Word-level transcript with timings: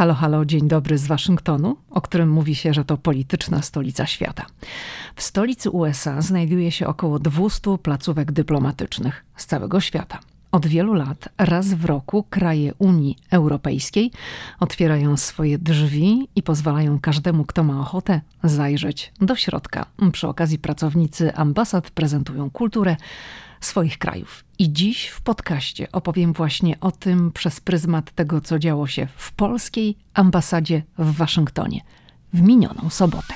Halo, 0.00 0.14
halo, 0.14 0.44
dzień 0.44 0.68
dobry 0.68 0.98
z 0.98 1.06
Waszyngtonu, 1.06 1.76
o 1.90 2.00
którym 2.00 2.30
mówi 2.30 2.54
się, 2.54 2.74
że 2.74 2.84
to 2.84 2.96
polityczna 2.96 3.62
stolica 3.62 4.06
świata. 4.06 4.46
W 5.14 5.22
stolicy 5.22 5.70
USA 5.70 6.20
znajduje 6.20 6.70
się 6.70 6.86
około 6.86 7.18
200 7.18 7.78
placówek 7.78 8.32
dyplomatycznych 8.32 9.24
z 9.36 9.46
całego 9.46 9.80
świata. 9.80 10.18
Od 10.52 10.66
wielu 10.66 10.94
lat, 10.94 11.28
raz 11.38 11.74
w 11.74 11.84
roku, 11.84 12.24
kraje 12.30 12.74
Unii 12.78 13.18
Europejskiej 13.30 14.10
otwierają 14.60 15.16
swoje 15.16 15.58
drzwi 15.58 16.28
i 16.36 16.42
pozwalają 16.42 16.98
każdemu, 17.00 17.44
kto 17.44 17.64
ma 17.64 17.80
ochotę, 17.80 18.20
zajrzeć 18.44 19.12
do 19.20 19.36
środka. 19.36 19.86
Przy 20.12 20.28
okazji 20.28 20.58
pracownicy 20.58 21.34
ambasad 21.34 21.90
prezentują 21.90 22.50
kulturę 22.50 22.96
swoich 23.60 23.98
krajów. 23.98 24.44
I 24.58 24.72
dziś 24.72 25.08
w 25.08 25.20
podcaście 25.20 25.92
opowiem 25.92 26.32
właśnie 26.32 26.80
o 26.80 26.92
tym 26.92 27.32
przez 27.32 27.60
pryzmat 27.60 28.10
tego, 28.10 28.40
co 28.40 28.58
działo 28.58 28.86
się 28.86 29.08
w 29.16 29.32
polskiej 29.32 29.96
ambasadzie 30.14 30.82
w 30.98 31.16
Waszyngtonie 31.16 31.80
w 32.32 32.42
minioną 32.42 32.90
sobotę. 32.90 33.34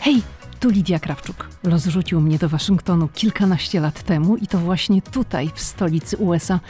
Hej, 0.00 0.22
tu 0.60 0.70
Lidia 0.70 0.98
Krawczuk. 0.98 1.48
Los 1.64 1.86
rzucił 1.86 2.20
mnie 2.20 2.38
do 2.38 2.48
Waszyngtonu 2.48 3.08
kilkanaście 3.08 3.80
lat 3.80 4.02
temu 4.02 4.36
i 4.36 4.46
to 4.46 4.58
właśnie 4.58 5.02
tutaj, 5.02 5.50
w 5.54 5.60
stolicy 5.60 6.16
USA, 6.16 6.60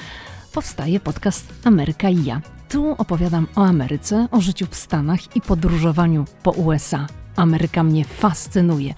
powstaje 0.53 1.01
podcast 1.01 1.53
Ameryka 1.65 2.11
i 2.11 2.25
ja. 2.25 2.41
Tu 2.69 2.95
opowiadam 2.99 3.47
o 3.57 3.65
Ameryce, 3.65 4.29
o 4.31 4.41
życiu 4.41 4.67
w 4.71 4.77
Stanach 4.77 5.37
i 5.37 5.41
podróżowaniu 5.41 6.25
po 6.43 6.51
USA. 6.51 7.07
Ameryka 7.39 7.83
mnie 7.83 8.05
fascynuje. 8.05 8.95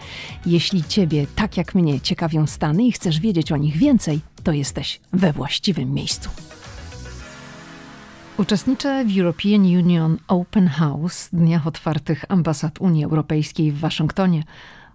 Jeśli 0.47 0.85
Ciebie, 0.85 1.27
tak 1.37 1.57
jak 1.57 1.75
mnie, 1.75 2.01
ciekawią 2.01 2.47
Stany 2.47 2.85
i 2.85 2.93
chcesz 2.93 3.21
wiedzieć 3.21 3.53
o 3.53 3.57
nich 3.57 3.77
więcej, 3.77 4.21
to 4.43 4.53
jesteś 4.53 5.01
we 5.13 5.33
właściwym 5.33 5.93
miejscu. 5.93 6.31
Uczestniczę 8.39 9.05
w 9.05 9.19
European 9.19 9.63
Union 9.63 10.19
Open 10.29 10.69
House, 10.69 11.29
dniach 11.33 11.67
otwartych 11.67 12.25
ambasad 12.29 12.81
Unii 12.81 13.05
Europejskiej 13.05 13.73
w 13.73 13.79
Waszyngtonie, 13.79 14.45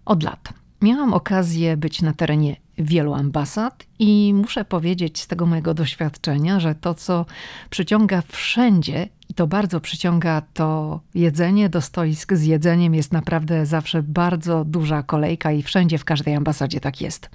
od 0.05 0.23
lat. 0.23 0.53
Miałam 0.81 1.13
okazję 1.13 1.77
być 1.77 2.01
na 2.01 2.13
terenie 2.13 2.55
wielu 2.77 3.13
ambasad 3.13 3.85
i 3.99 4.33
muszę 4.35 4.65
powiedzieć 4.65 5.21
z 5.21 5.27
tego 5.27 5.45
mojego 5.45 5.73
doświadczenia, 5.73 6.59
że 6.59 6.75
to, 6.75 6.93
co 6.93 7.25
przyciąga 7.69 8.21
wszędzie 8.27 9.09
i 9.29 9.33
to 9.33 9.47
bardzo 9.47 9.79
przyciąga 9.79 10.41
to 10.53 10.99
jedzenie 11.13 11.69
do 11.69 11.81
stoisk 11.81 12.33
z 12.33 12.43
jedzeniem, 12.43 12.95
jest 12.95 13.11
naprawdę 13.11 13.65
zawsze 13.65 14.03
bardzo 14.03 14.65
duża 14.65 15.03
kolejka 15.03 15.51
i 15.51 15.63
wszędzie 15.63 15.97
w 15.97 16.05
każdej 16.05 16.35
ambasadzie 16.35 16.79
tak 16.79 17.01
jest. 17.01 17.29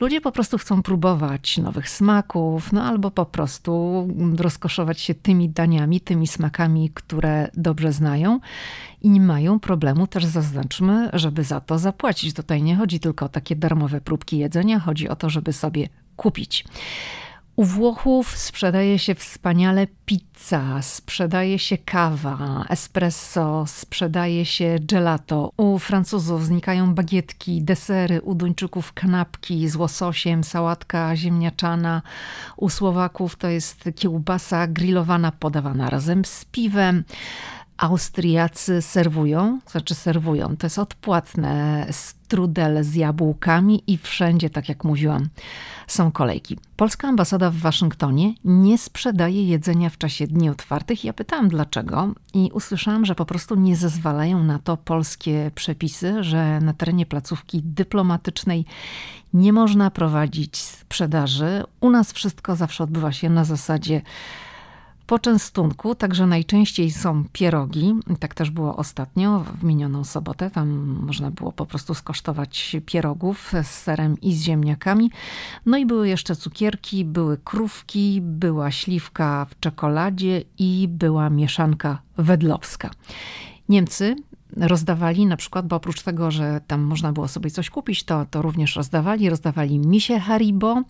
Ludzie 0.00 0.20
po 0.20 0.32
prostu 0.32 0.58
chcą 0.58 0.82
próbować 0.82 1.58
nowych 1.58 1.88
smaków, 1.88 2.72
no 2.72 2.84
albo 2.84 3.10
po 3.10 3.26
prostu 3.26 4.08
rozkoszować 4.38 5.00
się 5.00 5.14
tymi 5.14 5.48
daniami, 5.48 6.00
tymi 6.00 6.26
smakami, 6.26 6.90
które 6.94 7.50
dobrze 7.54 7.92
znają 7.92 8.40
i 9.02 9.10
nie 9.10 9.20
mają 9.20 9.60
problemu 9.60 10.06
też 10.06 10.24
zaznaczmy, 10.24 11.10
żeby 11.12 11.44
za 11.44 11.60
to 11.60 11.78
zapłacić. 11.78 12.34
Tutaj 12.34 12.62
nie 12.62 12.76
chodzi 12.76 13.00
tylko 13.00 13.24
o 13.24 13.28
takie 13.28 13.56
darmowe 13.56 14.00
próbki 14.00 14.38
jedzenia, 14.38 14.80
chodzi 14.80 15.08
o 15.08 15.16
to, 15.16 15.30
żeby 15.30 15.52
sobie 15.52 15.88
kupić. 16.16 16.64
U 17.56 17.64
Włochów 17.64 18.38
sprzedaje 18.38 18.98
się 18.98 19.14
wspaniale 19.14 19.86
pizza, 20.06 20.82
sprzedaje 20.82 21.58
się 21.58 21.78
kawa, 21.78 22.64
espresso, 22.68 23.64
sprzedaje 23.66 24.44
się 24.44 24.76
gelato. 24.80 25.50
U 25.56 25.78
Francuzów 25.78 26.44
znikają 26.44 26.94
bagietki, 26.94 27.62
desery, 27.62 28.22
u 28.22 28.34
Duńczyków 28.34 28.92
kanapki 28.92 29.68
z 29.68 29.76
łososiem, 29.76 30.44
sałatka 30.44 31.16
ziemniaczana. 31.16 32.02
U 32.56 32.68
Słowaków 32.68 33.36
to 33.36 33.48
jest 33.48 33.84
kiełbasa 33.96 34.66
grillowana 34.66 35.32
podawana 35.32 35.90
razem 35.90 36.24
z 36.24 36.44
piwem. 36.44 37.04
Austriacy 37.80 38.82
serwują, 38.82 39.58
znaczy 39.66 39.94
serwują, 39.94 40.56
to 40.56 40.66
jest 40.66 40.78
odpłatne, 40.78 41.86
strudel 41.90 42.84
z 42.84 42.94
jabłkami 42.94 43.82
i 43.86 43.98
wszędzie, 43.98 44.50
tak 44.50 44.68
jak 44.68 44.84
mówiłam, 44.84 45.28
są 45.86 46.12
kolejki. 46.12 46.58
Polska 46.76 47.08
ambasada 47.08 47.50
w 47.50 47.56
Waszyngtonie 47.56 48.34
nie 48.44 48.78
sprzedaje 48.78 49.44
jedzenia 49.44 49.90
w 49.90 49.98
czasie 49.98 50.26
dni 50.26 50.50
otwartych. 50.50 51.04
Ja 51.04 51.12
pytałam 51.12 51.48
dlaczego 51.48 52.14
i 52.34 52.50
usłyszałam, 52.54 53.06
że 53.06 53.14
po 53.14 53.26
prostu 53.26 53.54
nie 53.54 53.76
zezwalają 53.76 54.44
na 54.44 54.58
to 54.58 54.76
polskie 54.76 55.50
przepisy, 55.54 56.24
że 56.24 56.60
na 56.60 56.72
terenie 56.72 57.06
placówki 57.06 57.62
dyplomatycznej 57.62 58.64
nie 59.34 59.52
można 59.52 59.90
prowadzić 59.90 60.56
sprzedaży. 60.56 61.64
U 61.80 61.90
nas 61.90 62.12
wszystko 62.12 62.56
zawsze 62.56 62.84
odbywa 62.84 63.12
się 63.12 63.30
na 63.30 63.44
zasadzie 63.44 64.02
poczęstunku, 65.10 65.94
także 65.94 66.26
najczęściej 66.26 66.90
są 66.90 67.24
pierogi. 67.32 67.94
Tak 68.20 68.34
też 68.34 68.50
było 68.50 68.76
ostatnio, 68.76 69.44
w 69.60 69.64
minioną 69.64 70.04
sobotę. 70.04 70.50
Tam 70.50 70.68
można 71.06 71.30
było 71.30 71.52
po 71.52 71.66
prostu 71.66 71.94
skosztować 71.94 72.76
pierogów 72.86 73.52
z 73.62 73.66
serem 73.66 74.20
i 74.20 74.34
z 74.34 74.42
ziemniakami. 74.42 75.10
No 75.66 75.78
i 75.78 75.86
były 75.86 76.08
jeszcze 76.08 76.36
cukierki, 76.36 77.04
były 77.04 77.38
krówki, 77.38 78.20
była 78.22 78.70
śliwka 78.70 79.46
w 79.50 79.60
czekoladzie 79.60 80.42
i 80.58 80.88
była 80.88 81.30
mieszanka 81.30 82.02
wedlowska. 82.18 82.90
Niemcy 83.68 84.16
rozdawali 84.56 85.26
na 85.26 85.36
przykład, 85.36 85.66
bo 85.66 85.76
oprócz 85.76 86.02
tego, 86.02 86.30
że 86.30 86.60
tam 86.66 86.80
można 86.80 87.12
było 87.12 87.28
sobie 87.28 87.50
coś 87.50 87.70
kupić, 87.70 88.04
to, 88.04 88.26
to 88.30 88.42
również 88.42 88.76
rozdawali. 88.76 89.30
Rozdawali 89.30 89.78
misie 89.78 90.18
Haribo, 90.18 90.82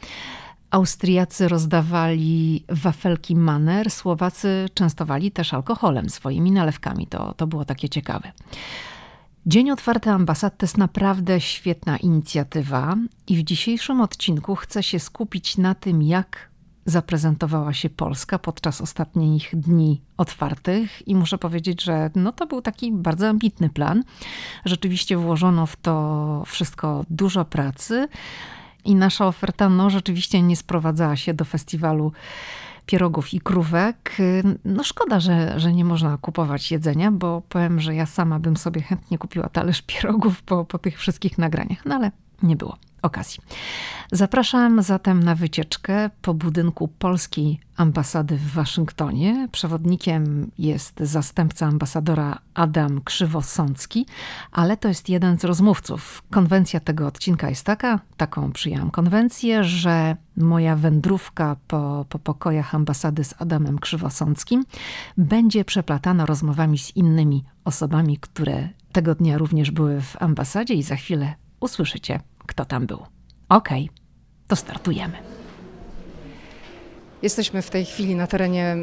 Austriacy 0.71 1.49
rozdawali 1.49 2.65
wafelki 2.69 3.37
Manner, 3.37 3.91
Słowacy 3.91 4.69
częstowali 4.75 5.31
też 5.31 5.55
alkoholem, 5.55 6.11
swoimi 6.11 6.53
nalewkami. 6.53 7.07
To, 7.07 7.35
to 7.35 7.47
było 7.47 7.65
takie 7.65 7.89
ciekawe. 7.89 8.33
Dzień 9.47 9.71
Otwarty 9.71 10.11
Ambasad 10.11 10.59
to 10.59 10.65
jest 10.65 10.79
naprawdę 10.79 11.41
świetna 11.41 11.97
inicjatywa 11.97 12.97
i 13.27 13.37
w 13.37 13.43
dzisiejszym 13.43 14.01
odcinku 14.01 14.57
chcę 14.57 14.83
się 14.83 14.99
skupić 14.99 15.59
na 15.59 15.75
tym, 15.75 16.03
jak 16.03 16.51
zaprezentowała 16.87 17.73
się 17.73 17.91
Polska 17.91 18.39
podczas 18.39 18.81
ostatnich 18.81 19.51
dni 19.53 20.01
otwartych 20.17 21.09
i 21.09 21.15
muszę 21.15 21.39
powiedzieć, 21.39 21.83
że 21.83 22.11
no 22.15 22.33
to 22.33 22.47
był 22.47 22.63
taki 22.63 22.93
bardzo 22.93 23.29
ambitny 23.29 23.71
plan. 23.71 24.05
Rzeczywiście 24.65 25.17
włożono 25.17 25.67
w 25.67 25.77
to 25.77 26.43
wszystko 26.47 27.05
dużo 27.11 27.45
pracy. 27.45 28.09
I 28.85 28.95
nasza 28.95 29.27
oferta 29.27 29.69
no, 29.69 29.91
rzeczywiście 29.91 30.43
nie 30.43 30.57
sprowadzała 30.57 31.17
się 31.17 31.35
do 31.35 31.45
festiwalu 31.45 32.13
pierogów 32.87 33.35
i 33.35 33.41
krówek. 33.41 34.17
No 34.65 34.85
szkoda, 34.85 35.21
że, 35.21 35.61
że 35.61 35.73
nie 35.73 35.85
można 35.85 36.19
kupować 36.21 36.71
jedzenia, 36.71 37.13
bo 37.13 37.43
powiem, 37.49 37.81
że 37.81 37.95
ja 37.95 38.07
sama 38.07 38.39
bym 38.39 38.57
sobie 38.57 38.83
chętnie 38.83 39.19
kupiła 39.19 39.49
talerz 39.49 39.83
pierogów 39.93 40.43
po, 40.43 40.65
po 40.65 40.79
tych 40.79 40.99
wszystkich 40.99 41.39
nagraniach, 41.39 41.87
no 41.87 41.95
ale 41.95 42.11
nie 42.43 42.57
było 42.57 42.77
okazji. 43.03 43.41
Zapraszam 44.13 44.83
zatem 44.83 45.23
na 45.23 45.35
wycieczkę 45.35 46.11
po 46.23 46.35
budynku 46.35 46.89
polskiej 46.89 47.61
ambasady 47.77 48.37
w 48.37 48.53
Waszyngtonie. 48.53 49.49
Przewodnikiem 49.53 50.51
jest 50.59 51.01
zastępca 51.01 51.67
ambasadora 51.67 52.39
Adam 52.55 53.01
Krzywosącki, 53.01 54.07
ale 54.53 54.77
to 54.77 54.89
jest 54.89 55.09
jeden 55.09 55.39
z 55.39 55.45
rozmówców. 55.45 56.23
Konwencja 56.31 56.81
tego 56.81 57.07
odcinka 57.07 57.49
jest 57.49 57.67
taka, 57.67 58.01
taką 58.17 58.53
przyjęłam 58.53 58.91
konwencję, 58.91 59.65
że 59.65 60.17
moja 60.37 60.77
wędrówka 60.77 61.57
po, 61.69 62.07
po 62.09 62.19
pokojach 62.19 62.75
ambasady 62.75 63.25
z 63.25 63.35
Adamem 63.39 63.79
Krzywosąckim 63.79 64.65
będzie 65.17 65.65
przeplatana 65.65 66.27
rozmowami 66.27 66.79
z 66.79 66.97
innymi 66.97 67.45
osobami, 67.65 68.19
które 68.19 68.69
tego 68.93 69.15
dnia 69.15 69.39
również 69.39 69.71
były 69.71 70.01
w 70.01 70.23
ambasadzie 70.23 70.75
i 70.75 70.83
za 70.83 70.97
chwilę 70.97 71.35
usłyszycie 71.61 72.21
kto 72.51 72.65
tam 72.65 72.87
był. 72.87 73.07
Okej, 73.49 73.85
okay, 73.85 73.97
to 74.49 74.57
startujemy. 74.57 75.17
Jesteśmy 77.23 77.63
w 77.63 77.71
tej 77.71 77.85
chwili 77.85 78.15
na 78.15 78.27
terenie 78.27 78.77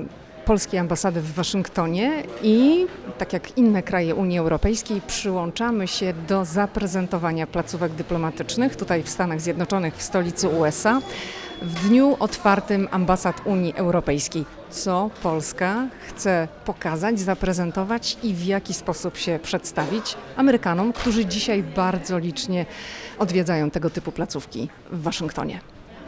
polskiej 0.46 0.80
ambasady 0.80 1.22
w 1.22 1.34
Waszyngtonie 1.34 2.24
i 2.44 2.86
tak 3.18 3.34
jak 3.34 3.58
inne 3.58 3.84
kraje 3.84 4.16
Unii 4.16 4.40
Europejskiej 4.40 5.02
przyłączamy 5.02 5.88
się 5.88 6.14
do 6.28 6.46
zaprezentowania 6.46 7.48
placówek 7.48 7.92
dyplomatycznych 7.92 8.76
tutaj 8.76 9.04
w 9.04 9.10
Stanach 9.10 9.42
Zjednoczonych 9.42 9.96
w 9.96 10.02
stolicy 10.02 10.50
USA 10.50 11.02
w 11.62 11.88
dniu 11.88 12.18
otwartym 12.20 12.88
ambasad 12.92 13.42
Unii 13.46 13.74
Europejskiej. 13.76 14.46
Co 14.70 15.10
Polska 15.24 15.88
chce 16.08 16.48
pokazać, 16.66 17.20
zaprezentować 17.20 18.18
i 18.24 18.34
w 18.34 18.46
jaki 18.46 18.74
sposób 18.74 19.18
się 19.18 19.40
przedstawić 19.44 20.16
Amerykanom, 20.36 20.94
którzy 20.94 21.26
dzisiaj 21.26 21.64
bardzo 21.64 22.18
licznie 22.18 22.66
odwiedzają 23.20 23.72
tego 23.72 23.90
typu 23.90 24.12
placówki 24.12 24.70
w 24.92 25.02
Waszyngtonie. 25.02 25.60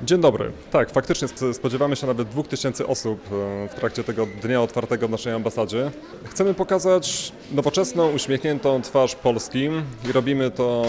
Dzień 0.02 0.22
dobry. 0.22 0.52
Tak, 0.72 0.92
faktycznie 0.92 1.28
spodziewamy 1.54 1.96
się 1.96 2.08
nawet 2.08 2.28
2000 2.28 2.88
osób 2.88 3.20
e, 3.26 3.68
w 3.68 3.74
trakcie 3.76 4.04
tego 4.04 4.28
dnia 4.42 4.62
otwartego 4.62 5.08
w 5.08 5.12
naszej 5.12 5.34
ambasadzie. 5.34 5.92
Chcemy 6.26 6.54
pokazać 6.54 7.32
nowoczesną, 7.52 8.12
uśmiechniętą 8.12 8.82
twarz 8.82 9.16
Polski 9.16 9.70
i 10.10 10.12
robimy 10.12 10.52
to 10.52 10.86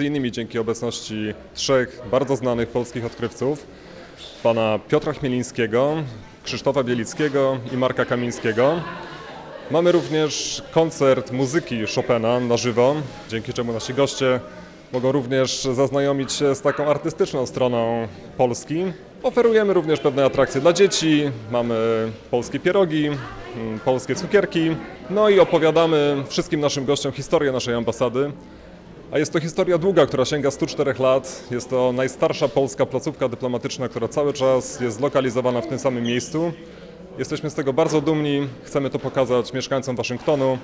innymi 0.00 0.32
dzięki 0.32 0.58
obecności 0.58 1.34
trzech 1.54 2.02
bardzo 2.10 2.36
znanych 2.36 2.68
polskich 2.68 3.04
odkrywców. 3.04 3.66
pana 4.42 4.78
Piotra 4.88 5.12
Chmielińskiego, 5.12 5.94
Krzysztofa 6.44 6.84
Bielickiego 6.84 7.58
i 7.72 7.76
Marka 7.76 8.04
Kamińskiego. 8.04 8.80
Mamy 9.70 9.92
również 9.92 10.62
koncert 10.70 11.32
muzyki 11.32 11.78
Chopina 11.94 12.40
na 12.40 12.56
żywo, 12.56 12.94
dzięki 13.28 13.52
czemu 13.52 13.72
nasi 13.72 13.94
goście 13.94 14.40
mogą 14.92 15.12
również 15.12 15.64
zaznajomić 15.64 16.32
się 16.32 16.54
z 16.54 16.60
taką 16.60 16.86
artystyczną 16.86 17.46
stroną 17.46 18.08
Polski. 18.36 18.84
Oferujemy 19.22 19.74
również 19.74 20.00
pewne 20.00 20.24
atrakcje 20.24 20.60
dla 20.60 20.72
dzieci, 20.72 21.30
mamy 21.50 21.76
polskie 22.30 22.60
pierogi, 22.60 23.06
mm, 23.06 23.80
polskie 23.84 24.14
cukierki, 24.14 24.76
no 25.10 25.28
i 25.28 25.40
opowiadamy 25.40 26.24
wszystkim 26.28 26.60
naszym 26.60 26.84
gościom 26.84 27.12
historię 27.12 27.52
naszej 27.52 27.74
ambasady. 27.74 28.32
A 29.12 29.18
jest 29.18 29.32
to 29.32 29.40
historia 29.40 29.78
długa, 29.78 30.06
która 30.06 30.24
sięga 30.24 30.50
104 30.50 30.94
lat. 30.98 31.44
Jest 31.50 31.70
to 31.70 31.92
najstarsza 31.92 32.48
polska 32.48 32.86
placówka 32.86 33.28
dyplomatyczna, 33.28 33.88
która 33.88 34.08
cały 34.08 34.32
czas 34.32 34.80
jest 34.80 34.96
zlokalizowana 34.96 35.60
w 35.60 35.66
tym 35.66 35.78
samym 35.78 36.04
miejscu. 36.04 36.52
Jesteśmy 37.18 37.50
z 37.50 37.54
tego 37.54 37.72
bardzo 37.72 38.00
dumni, 38.00 38.48
chcemy 38.62 38.90
to 38.90 38.98
pokazać 38.98 39.52
mieszkańcom 39.52 39.96
Waszyngtonu, 39.96 40.58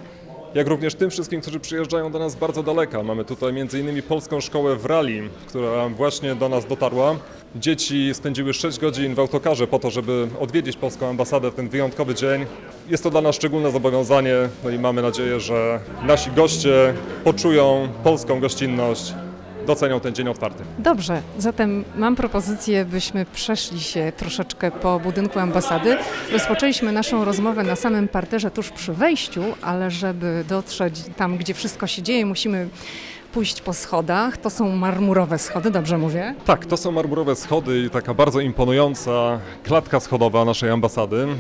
jak 0.55 0.67
również 0.67 0.95
tym 0.95 1.11
wszystkim, 1.11 1.41
którzy 1.41 1.61
przyjeżdżają 1.61 2.13
do 2.13 2.19
nas 2.19 2.35
bardzo 2.35 2.63
daleka. 2.63 3.03
Mamy 3.03 3.25
tutaj 3.25 3.61
m.in. 3.61 4.03
Polską 4.03 4.41
Szkołę 4.41 4.77
w 4.77 4.85
Rali, 4.85 5.23
która 5.49 5.89
właśnie 5.89 6.35
do 6.35 6.49
nas 6.49 6.67
dotarła. 6.67 7.17
Dzieci 7.57 8.15
spędziły 8.15 8.55
6 8.55 8.79
godzin 8.79 9.15
w 9.15 9.19
autokarze 9.19 9.67
po 9.67 9.79
to, 9.79 9.91
żeby 9.91 10.29
odwiedzić 10.41 10.77
polską 10.77 11.09
ambasadę 11.09 11.51
w 11.51 11.55
ten 11.55 11.69
wyjątkowy 11.69 12.15
dzień. 12.15 12.47
Jest 12.89 13.03
to 13.03 13.11
dla 13.11 13.21
nas 13.21 13.35
szczególne 13.37 13.71
zobowiązanie 13.71 14.35
no 14.65 14.71
i 14.71 14.79
mamy 14.79 15.03
nadzieję, 15.03 15.41
że 15.41 15.81
nasi 16.03 16.31
goście 16.31 16.95
poczują 17.25 17.89
polską 18.05 18.41
gościnność 18.41 19.15
docenią 19.67 20.01
ten 20.01 20.15
dzień 20.15 20.29
otwarty. 20.29 20.65
Dobrze, 20.79 21.23
zatem 21.39 21.85
mam 21.97 22.17
propozycję, 22.17 22.85
byśmy 22.85 23.27
przeszli 23.33 23.81
się 23.81 24.13
troszeczkę 24.17 24.71
po 24.71 25.01
budynku 25.01 25.39
ambasady. 25.39 25.97
Rozpoczęliśmy 26.33 26.93
naszą 26.93 27.25
rozmowę 27.25 27.63
na 27.63 27.77
samym 27.77 28.09
parterze 28.09 28.51
tuż 28.51 28.71
przy 28.71 28.93
wejściu, 28.93 29.43
ale 29.63 29.91
żeby 29.91 30.45
dotrzeć 30.49 31.03
tam, 31.17 31.37
gdzie 31.37 31.55
wszystko 31.55 31.87
się 31.87 32.03
dzieje, 32.03 32.27
musimy 32.27 32.69
pójść 33.33 33.61
po 33.61 33.73
schodach. 33.73 34.37
To 34.37 34.51
są 34.51 34.77
marmurowe 34.77 35.39
schody, 35.39 35.71
dobrze 35.71 35.99
mówię? 35.99 36.35
Tak, 36.45 36.67
to 36.67 36.77
są 36.77 36.93
marmurowe 36.93 37.37
schody 37.37 37.81
i 37.81 37.91
taka 37.91 38.15
bardzo 38.15 38.41
imponująca 38.41 39.41
klatka 39.65 40.01
schodowa 40.01 40.45
naszej 40.45 40.71
ambasady. 40.71 41.23
Mm, 41.23 41.37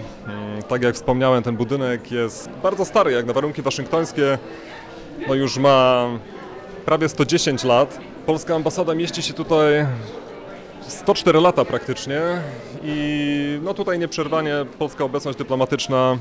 tak 0.69 0.83
jak 0.83 0.95
wspomniałem, 0.95 1.43
ten 1.43 1.57
budynek 1.57 2.13
jest 2.13 2.49
bardzo 2.63 2.85
stary, 2.85 3.13
jak 3.13 3.27
na 3.27 3.33
warunki 3.33 3.63
waszyngtońskie. 3.63 4.39
No 5.29 5.35
już 5.35 5.59
ma 5.59 6.07
prawie 6.85 7.09
110 7.09 7.65
lat. 7.65 7.99
Polska 8.27 8.55
ambasada 8.55 8.95
mieści 8.95 9.23
się 9.23 9.33
tutaj 9.33 9.87
104 10.89 11.41
lata 11.41 11.65
praktycznie 11.65 12.21
i 12.85 13.61
no 13.63 13.75
tutaj 13.75 13.99
nieprzerwanie 13.99 14.55
polska 14.79 15.05
obecność 15.05 15.39
dyplomatyczna 15.39 16.19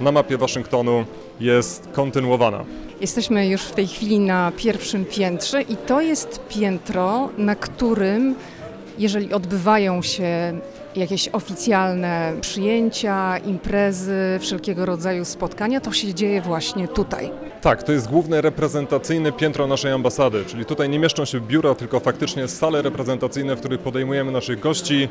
na 0.00 0.12
mapie 0.12 0.38
Waszyngtonu 0.38 1.04
jest 1.40 1.88
kontynuowana. 1.92 2.64
Jesteśmy 3.00 3.48
już 3.48 3.62
w 3.62 3.72
tej 3.72 3.86
chwili 3.86 4.20
na 4.20 4.52
pierwszym 4.56 5.04
piętrze 5.04 5.62
i 5.62 5.76
to 5.76 6.00
jest 6.00 6.40
piętro, 6.48 7.28
na 7.38 7.54
którym 7.54 8.34
jeżeli 8.98 9.34
odbywają 9.34 10.02
się 10.02 10.60
jakieś 10.96 11.28
oficjalne 11.28 12.32
przyjęcia, 12.40 13.38
imprezy, 13.38 14.38
wszelkiego 14.40 14.86
rodzaju 14.86 15.24
spotkania, 15.24 15.80
to 15.80 15.92
się 15.92 16.14
dzieje 16.14 16.40
właśnie 16.40 16.88
tutaj. 16.88 17.30
Tak, 17.60 17.82
to 17.82 17.92
jest 17.92 18.08
główne 18.08 18.40
reprezentacyjne 18.40 19.32
piętro 19.32 19.66
naszej 19.66 19.92
ambasady, 19.92 20.44
czyli 20.44 20.64
tutaj 20.64 20.88
nie 20.88 20.98
mieszczą 20.98 21.24
się 21.24 21.40
biura, 21.40 21.74
tylko 21.74 22.00
faktycznie 22.00 22.48
sale 22.48 22.82
reprezentacyjne, 22.82 23.56
w 23.56 23.60
których 23.60 23.80
podejmujemy 23.80 24.32
naszych 24.32 24.60
gości, 24.60 25.08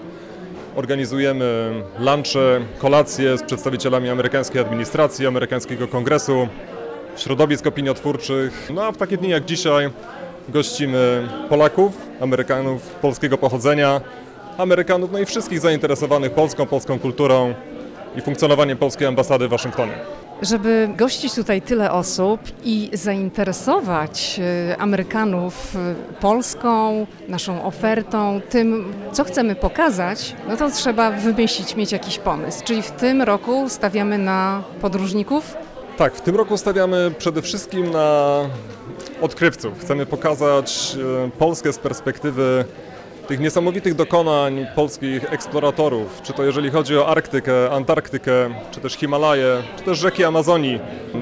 organizujemy 0.75 1.72
lunche, 2.00 2.62
kolacje 2.80 3.38
z 3.38 3.44
przedstawicielami 3.44 4.10
amerykańskiej 4.10 4.62
administracji, 4.62 5.27
amerykańskiego 5.27 5.88
kongresu, 5.88 6.48
środowisk 7.18 7.68
opiniotwórczych. 7.68 8.69
No 8.74 8.84
a 8.84 8.92
w 8.92 8.98
takie 8.98 9.18
dni 9.18 9.30
jak 9.30 9.45
dzisiaj 9.45 9.89
gościmy 10.49 11.27
Polaków, 11.49 11.97
Amerykanów 12.21 12.81
polskiego 12.81 13.38
pochodzenia, 13.38 14.01
Amerykanów, 14.57 15.11
no 15.11 15.19
i 15.19 15.25
wszystkich 15.25 15.59
zainteresowanych 15.59 16.31
Polską, 16.31 16.65
polską 16.65 16.99
kulturą 16.99 17.53
i 18.15 18.21
funkcjonowaniem 18.21 18.77
polskiej 18.77 19.07
ambasady 19.07 19.47
w 19.47 19.51
Waszyngtonie. 19.51 19.93
Żeby 20.41 20.89
gościć 20.97 21.35
tutaj 21.35 21.61
tyle 21.61 21.91
osób 21.91 22.41
i 22.63 22.89
zainteresować 22.93 24.39
e, 24.71 24.77
Amerykanów 24.77 25.75
e, 25.75 25.95
Polską, 26.19 27.07
naszą 27.27 27.63
ofertą, 27.63 28.41
tym, 28.49 28.93
co 29.11 29.23
chcemy 29.23 29.55
pokazać, 29.55 30.35
no 30.47 30.57
to 30.57 30.71
trzeba 30.71 31.11
wymyślić, 31.11 31.75
mieć 31.75 31.91
jakiś 31.91 32.17
pomysł. 32.17 32.63
Czyli 32.63 32.81
w 32.81 32.91
tym 32.91 33.21
roku 33.21 33.69
stawiamy 33.69 34.17
na 34.17 34.63
podróżników? 34.81 35.57
Tak, 36.01 36.15
w 36.15 36.21
tym 36.21 36.36
roku 36.36 36.57
stawiamy 36.57 37.12
przede 37.18 37.42
wszystkim 37.42 37.92
na 37.92 38.39
odkrywców. 39.21 39.80
Chcemy 39.80 40.06
pokazać 40.06 40.98
e, 41.25 41.30
Polskę 41.31 41.74
z 41.74 41.80
perspektywy 41.80 42.65
tych 43.27 43.39
niesamowitych 43.39 43.95
dokonań 43.95 44.68
polskich 44.75 45.33
eksploratorów, 45.33 46.21
czy 46.24 46.33
to 46.33 46.44
jeżeli 46.44 46.69
chodzi 46.69 46.98
o 46.98 47.07
Arktykę, 47.07 47.71
Antarktykę, 47.71 48.31
czy 48.71 48.80
też 48.80 48.94
Himalaje, 48.94 49.63
czy 49.77 49.83
też 49.83 50.00
rzeki 50.00 50.24
Amazonii. 50.24 50.80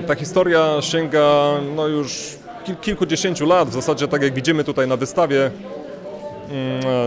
Ta 0.07 0.15
historia 0.15 0.81
sięga 0.81 1.51
no 1.75 1.87
już 1.87 2.37
kilkudziesięciu 2.81 3.45
lat, 3.45 3.69
w 3.69 3.73
zasadzie 3.73 4.07
tak 4.07 4.21
jak 4.21 4.33
widzimy 4.33 4.63
tutaj 4.63 4.87
na 4.87 4.97
wystawie, 4.97 5.51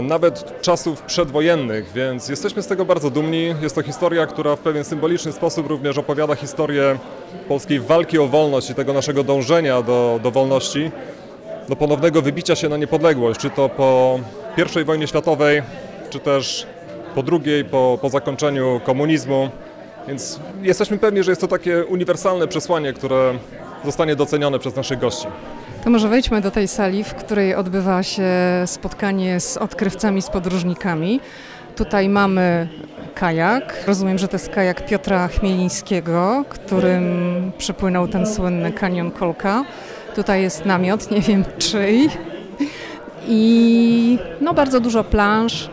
nawet 0.02 0.60
czasów 0.60 1.02
przedwojennych, 1.02 1.92
więc 1.94 2.28
jesteśmy 2.28 2.62
z 2.62 2.66
tego 2.66 2.84
bardzo 2.84 3.10
dumni. 3.10 3.54
Jest 3.62 3.74
to 3.74 3.82
historia, 3.82 4.26
która 4.26 4.56
w 4.56 4.58
pewien 4.58 4.84
symboliczny 4.84 5.32
sposób 5.32 5.66
również 5.66 5.98
opowiada 5.98 6.34
historię 6.34 6.98
polskiej 7.48 7.80
walki 7.80 8.18
o 8.18 8.26
wolność 8.26 8.70
i 8.70 8.74
tego 8.74 8.92
naszego 8.92 9.24
dążenia 9.24 9.82
do, 9.82 10.20
do 10.22 10.30
wolności, 10.30 10.90
do 11.68 11.76
ponownego 11.76 12.22
wybicia 12.22 12.56
się 12.56 12.68
na 12.68 12.76
niepodległość, 12.76 13.40
czy 13.40 13.50
to 13.50 13.68
po 13.68 14.18
i 14.80 14.84
wojnie 14.84 15.06
światowej, 15.06 15.62
czy 16.10 16.18
też 16.18 16.66
po 17.14 17.22
drugiej, 17.22 17.64
po, 17.64 17.98
po 18.02 18.08
zakończeniu 18.08 18.80
komunizmu. 18.84 19.50
Więc 20.08 20.40
jesteśmy 20.62 20.98
pewni, 20.98 21.22
że 21.22 21.32
jest 21.32 21.40
to 21.40 21.48
takie 21.48 21.84
uniwersalne 21.84 22.48
przesłanie, 22.48 22.92
które 22.92 23.34
zostanie 23.84 24.16
docenione 24.16 24.58
przez 24.58 24.76
naszych 24.76 24.98
gości. 24.98 25.26
To 25.84 25.90
może 25.90 26.08
wejdźmy 26.08 26.40
do 26.40 26.50
tej 26.50 26.68
sali, 26.68 27.04
w 27.04 27.14
której 27.14 27.54
odbywa 27.54 28.02
się 28.02 28.24
spotkanie 28.66 29.40
z 29.40 29.56
odkrywcami, 29.56 30.22
z 30.22 30.30
podróżnikami. 30.30 31.20
Tutaj 31.76 32.08
mamy 32.08 32.68
kajak. 33.14 33.84
Rozumiem, 33.86 34.18
że 34.18 34.28
to 34.28 34.36
jest 34.36 34.48
kajak 34.48 34.86
Piotra 34.86 35.28
Chmielińskiego, 35.28 36.44
którym 36.48 37.04
przypłynął 37.58 38.08
ten 38.08 38.26
słynny 38.26 38.72
kanion 38.72 39.10
Kolka. 39.10 39.64
Tutaj 40.14 40.42
jest 40.42 40.64
namiot, 40.64 41.10
nie 41.10 41.20
wiem 41.20 41.44
czyj 41.58 42.08
i 43.28 44.18
no, 44.40 44.54
bardzo 44.54 44.80
dużo 44.80 45.04
plansz, 45.04 45.70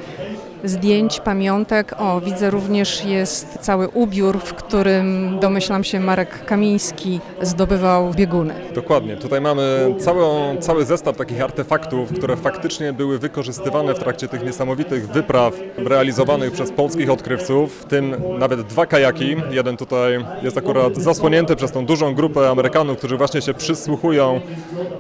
zdjęć, 0.64 1.20
pamiątek. 1.20 1.96
O, 1.98 2.22
widzę 2.22 2.50
również 2.50 3.06
jest 3.06 3.58
cały 3.62 3.88
ubiór, 3.88 4.40
w 4.40 4.54
którym 4.54 5.38
domyślam 5.40 5.84
się 5.84 6.00
Marek 6.00 6.46
Kamiński 6.46 7.20
zdobywał 7.42 8.14
bieguny. 8.14 8.54
Dokładnie. 8.76 9.18
Tutaj 9.18 9.42
mamy 9.42 9.96
całą, 10.00 10.58
cały 10.58 10.86
zestaw 10.86 11.18
takich 11.18 11.42
artefaktów, 11.42 12.14
które 12.14 12.38
faktycznie 12.38 12.94
były 12.94 13.20
wykorzystywane 13.20 13.94
w 13.94 14.00
trakcie 14.00 14.28
tych 14.28 14.46
niesamowitych 14.46 15.10
wypraw 15.10 15.54
realizowanych 15.78 16.52
przez 16.52 16.72
polskich 16.72 17.10
odkrywców, 17.10 17.82
w 17.82 17.86
tym 17.86 18.16
nawet 18.40 18.62
dwa 18.62 18.86
kajaki. 18.86 19.36
Jeden 19.52 19.78
tutaj 19.78 20.26
jest 20.42 20.58
akurat 20.58 20.96
zasłonięty 20.96 21.56
przez 21.56 21.72
tą 21.72 21.86
dużą 21.86 22.14
grupę 22.14 22.50
Amerykanów, 22.50 22.98
którzy 22.98 23.18
właśnie 23.18 23.42
się 23.42 23.54
przysłuchują 23.54 24.42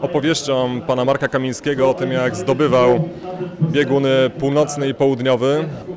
opowieściom 0.02 0.82
pana 0.88 1.06
Marka 1.06 1.28
Kamińskiego 1.28 1.90
o 1.90 1.94
tym, 1.94 2.12
jak 2.12 2.36
zdobywał 2.36 3.10
bieguny 3.62 4.30
północny 4.40 4.88
i 4.88 4.94
południowy. 4.94 5.49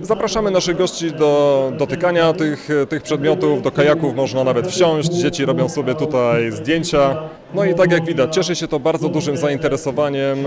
Zapraszamy 0.03 0.51
naszych 0.51 0.77
gości 0.77 1.13
do 1.13 1.73
dotykania 1.79 2.33
tych, 2.33 2.69
tych 2.89 3.03
przedmiotów, 3.03 3.63
do 3.63 3.71
kajaków 3.71 4.15
można 4.15 4.45
nawet 4.45 4.67
wsiąść, 4.67 5.09
dzieci 5.09 5.45
robią 5.45 5.69
sobie 5.69 5.95
tutaj 5.95 6.51
zdjęcia. 6.53 7.17
No 7.55 7.65
i 7.65 7.75
tak 7.75 7.93
jak 7.93 8.05
widać, 8.05 8.35
cieszy 8.35 8.57
się 8.57 8.69
to 8.69 8.81
bardzo 8.81 9.09
dużym 9.09 9.37
zainteresowaniem 9.37 10.39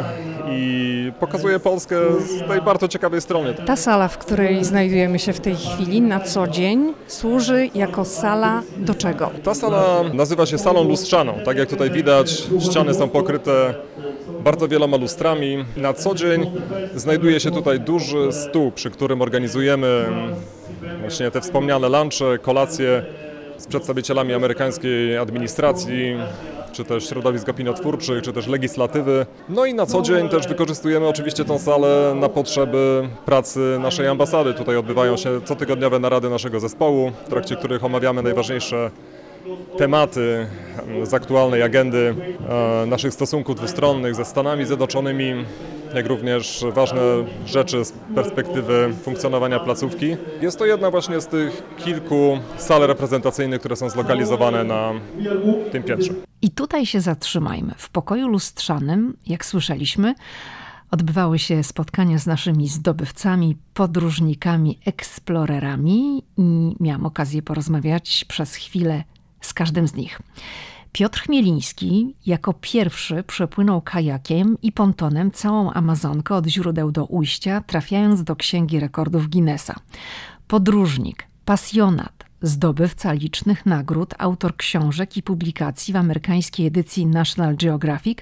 i 0.50 1.12
pokazuje 1.20 1.60
Polskę 1.60 1.96
z 2.28 2.48
tej 2.48 2.62
bardzo 2.62 2.88
ciekawej 2.88 3.22
strony. 3.22 3.54
Ta 3.66 3.76
sala, 3.76 4.08
w 4.08 4.18
której 4.18 4.64
znajdujemy 4.64 5.20
się 5.20 5.34
w 5.34 5.40
tej 5.40 5.56
chwili 5.56 6.02
na 6.02 6.20
co 6.20 6.48
dzień, 6.48 6.94
służy 7.08 7.70
jako 7.76 8.06
sala 8.06 8.62
do 8.78 8.96
czego? 8.96 9.30
Ta 9.44 9.54
sala 9.54 10.04
nazywa 10.14 10.46
się 10.46 10.58
salą 10.58 10.84
lustrzaną. 10.84 11.34
Tak 11.46 11.58
jak 11.58 11.70
tutaj 11.70 11.92
widać, 11.92 12.44
ściany 12.70 12.94
są 12.94 13.10
pokryte 13.10 13.74
bardzo 14.46 14.68
wieloma 14.68 14.98
lustrami. 14.98 15.66
Na 15.78 15.94
co 15.94 16.16
dzień 16.16 16.52
znajduje 16.96 17.40
się 17.40 17.52
tutaj 17.52 17.80
duży 17.80 18.32
stół, 18.32 18.72
przy 18.72 18.90
którym 18.90 19.22
organizujemy 19.22 20.06
właśnie 21.00 21.32
te 21.32 21.42
wspomniane 21.42 21.90
lunche, 21.90 22.38
kolacje 22.42 23.04
z 23.58 23.68
przedstawicielami 23.68 24.34
amerykańskiej 24.34 25.18
administracji, 25.18 26.16
czy 26.72 26.84
też 26.84 27.10
środowisk 27.10 27.50
opiniotwórczych, 27.50 28.24
czy 28.24 28.34
też 28.34 28.48
legislatywy. 28.48 29.26
No 29.50 29.66
i 29.66 29.74
na 29.74 29.86
co 29.86 30.02
dzień 30.02 30.30
też 30.30 30.48
wykorzystujemy 30.48 31.08
oczywiście 31.08 31.46
tą 31.46 31.60
salę 31.60 32.16
na 32.16 32.30
potrzeby 32.30 33.10
pracy 33.26 33.78
naszej 33.82 34.08
ambasady. 34.08 34.54
Tutaj 34.54 34.78
odbywają 34.78 35.18
się 35.18 35.42
cotygodniowe 35.42 36.00
narady 36.00 36.30
naszego 36.30 36.60
zespołu, 36.60 37.12
w 37.26 37.30
trakcie 37.30 37.56
których 37.56 37.84
omawiamy 37.84 38.24
najważniejsze 38.24 38.92
tematy 39.78 40.48
z 41.04 41.14
aktualnej 41.14 41.62
agendy 41.62 42.16
e, 42.50 42.86
naszych 42.86 43.14
stosunków 43.14 43.56
dwustronnych 43.56 44.16
ze 44.16 44.26
Stanami 44.26 44.66
Zjednoczonymi, 44.66 45.46
jak 45.96 46.08
również 46.08 46.66
ważne 46.72 47.02
rzeczy 47.46 47.86
z 47.86 47.94
perspektywy 48.16 48.94
funkcjonowania 49.04 49.60
placówki. 49.60 50.18
Jest 50.42 50.60
to 50.60 50.66
jedna 50.66 50.92
właśnie 50.92 51.22
z 51.22 51.28
tych 51.28 51.64
kilku 51.78 52.40
sal 52.58 52.88
reprezentacyjnych, 52.88 53.60
które 53.60 53.76
są 53.76 53.90
zlokalizowane 53.90 54.64
na 54.64 54.92
tym 55.72 55.84
piętrze. 55.84 56.14
I 56.42 56.50
tutaj 56.50 56.86
się 56.86 57.02
zatrzymajmy. 57.02 57.74
W 57.78 57.90
pokoju 57.90 58.28
lustrzanym, 58.28 59.18
jak 59.28 59.46
słyszeliśmy, 59.46 60.16
odbywały 60.92 61.40
się 61.40 61.64
spotkania 61.64 62.20
z 62.20 62.28
naszymi 62.28 62.68
zdobywcami, 62.68 63.58
podróżnikami, 63.74 64.80
eksplorerami 64.86 66.24
i 66.38 66.76
miałam 66.80 67.06
okazję 67.06 67.42
porozmawiać 67.42 68.26
przez 68.28 68.56
chwilę 68.56 69.04
z 69.46 69.54
każdym 69.54 69.88
z 69.88 69.94
nich. 69.94 70.20
Piotr 70.92 71.22
Chmieliński 71.22 72.16
jako 72.26 72.54
pierwszy 72.54 73.24
przepłynął 73.24 73.82
kajakiem 73.82 74.58
i 74.62 74.72
pontonem 74.72 75.32
całą 75.32 75.72
Amazonkę 75.72 76.36
od 76.36 76.48
źródeł 76.48 76.92
do 76.92 77.06
ujścia, 77.06 77.62
trafiając 77.68 78.24
do 78.24 78.36
Księgi 78.36 78.80
Rekordów 78.80 79.30
Guinnessa. 79.30 79.76
Podróżnik, 80.48 81.28
pasjonat, 81.46 82.26
zdobywca 82.42 83.14
licznych 83.14 83.66
nagród, 83.66 84.14
autor 84.18 84.58
książek 84.58 85.18
i 85.18 85.24
publikacji 85.24 85.94
w 85.94 85.98
amerykańskiej 85.98 86.68
edycji 86.68 87.06
National 87.06 87.56
Geographic, 87.56 88.20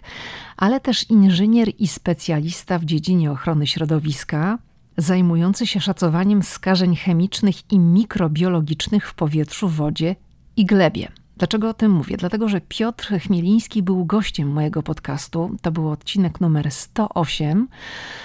ale 0.58 0.80
też 0.80 1.10
inżynier 1.10 1.70
i 1.80 1.88
specjalista 1.88 2.80
w 2.80 2.86
dziedzinie 2.86 3.32
ochrony 3.32 3.68
środowiska, 3.68 4.58
zajmujący 4.98 5.68
się 5.68 5.80
szacowaniem 5.82 6.44
skażeń 6.44 6.96
chemicznych 6.96 7.72
i 7.72 7.80
mikrobiologicznych 7.80 9.10
w 9.10 9.14
powietrzu, 9.14 9.70
wodzie 9.70 10.16
i 10.58 10.66
glebie. 10.66 11.12
Dlaczego 11.38 11.70
o 11.70 11.74
tym 11.74 11.92
mówię? 11.92 12.18
Dlatego, 12.18 12.50
że 12.50 12.62
Piotr 12.62 13.20
Chmieliński 13.20 13.84
był 13.84 14.06
gościem 14.06 14.48
mojego 14.48 14.84
podcastu. 14.84 15.58
To 15.62 15.72
był 15.72 15.90
odcinek 15.90 16.42
numer 16.42 16.72
108, 16.72 17.68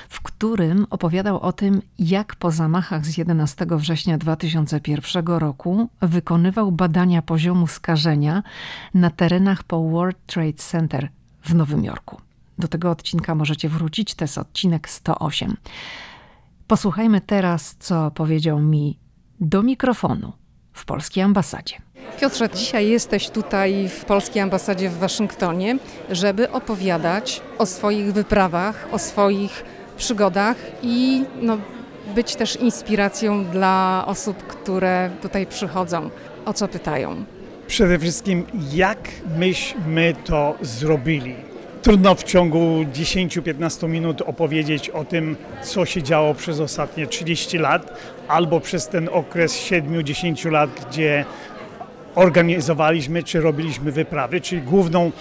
w 0.08 0.20
którym 0.20 0.86
opowiadał 0.90 1.40
o 1.40 1.52
tym, 1.52 1.82
jak 1.98 2.36
po 2.36 2.50
zamachach 2.50 3.06
z 3.06 3.18
11 3.18 3.66
września 3.70 4.18
2001 4.18 5.26
roku 5.26 5.88
wykonywał 6.02 6.72
badania 6.72 7.22
poziomu 7.22 7.66
skażenia 7.66 8.42
na 8.94 9.10
terenach 9.10 9.62
po 9.64 9.88
World 9.88 10.26
Trade 10.26 10.52
Center 10.52 11.08
w 11.44 11.54
Nowym 11.54 11.84
Jorku. 11.84 12.20
Do 12.58 12.68
tego 12.68 12.90
odcinka 12.90 13.34
możecie 13.34 13.68
wrócić, 13.68 14.14
to 14.14 14.24
jest 14.24 14.38
odcinek 14.38 14.88
108. 14.88 15.56
Posłuchajmy 16.66 17.20
teraz, 17.20 17.76
co 17.78 18.10
powiedział 18.10 18.60
mi 18.60 18.98
do 19.40 19.62
mikrofonu 19.62 20.32
w 20.72 20.84
polskiej 20.84 21.22
ambasadzie. 21.22 21.87
Piotrze, 22.20 22.48
dzisiaj 22.54 22.88
jesteś 22.88 23.30
tutaj 23.30 23.88
w 23.88 24.04
polskiej 24.04 24.42
ambasadzie 24.42 24.88
w 24.88 24.98
Waszyngtonie, 24.98 25.76
żeby 26.10 26.50
opowiadać 26.50 27.40
o 27.58 27.66
swoich 27.66 28.12
wyprawach, 28.12 28.88
o 28.92 28.98
swoich 28.98 29.64
przygodach 29.96 30.56
i 30.82 31.24
no, 31.42 31.58
być 32.14 32.36
też 32.36 32.56
inspiracją 32.56 33.44
dla 33.44 34.04
osób, 34.06 34.36
które 34.46 35.10
tutaj 35.22 35.46
przychodzą. 35.46 36.10
O 36.44 36.52
co 36.52 36.68
pytają? 36.68 37.24
Przede 37.66 37.98
wszystkim, 37.98 38.44
jak 38.72 39.08
myśmy 39.38 40.14
to 40.24 40.54
zrobili? 40.60 41.34
Trudno 41.82 42.14
w 42.14 42.22
ciągu 42.22 42.84
10-15 42.92 43.88
minut 43.88 44.22
opowiedzieć 44.22 44.90
o 44.90 45.04
tym, 45.04 45.36
co 45.62 45.84
się 45.84 46.02
działo 46.02 46.34
przez 46.34 46.60
ostatnie 46.60 47.06
30 47.06 47.58
lat, 47.58 48.00
albo 48.28 48.60
przez 48.60 48.88
ten 48.88 49.08
okres 49.12 49.56
7-10 49.56 50.50
lat, 50.50 50.70
gdzie 50.88 51.24
organizowaliśmy 52.18 53.22
czy 53.22 53.40
robiliśmy 53.40 53.92
wyprawy, 53.92 54.40
czyli 54.40 54.62
główną, 54.62 55.12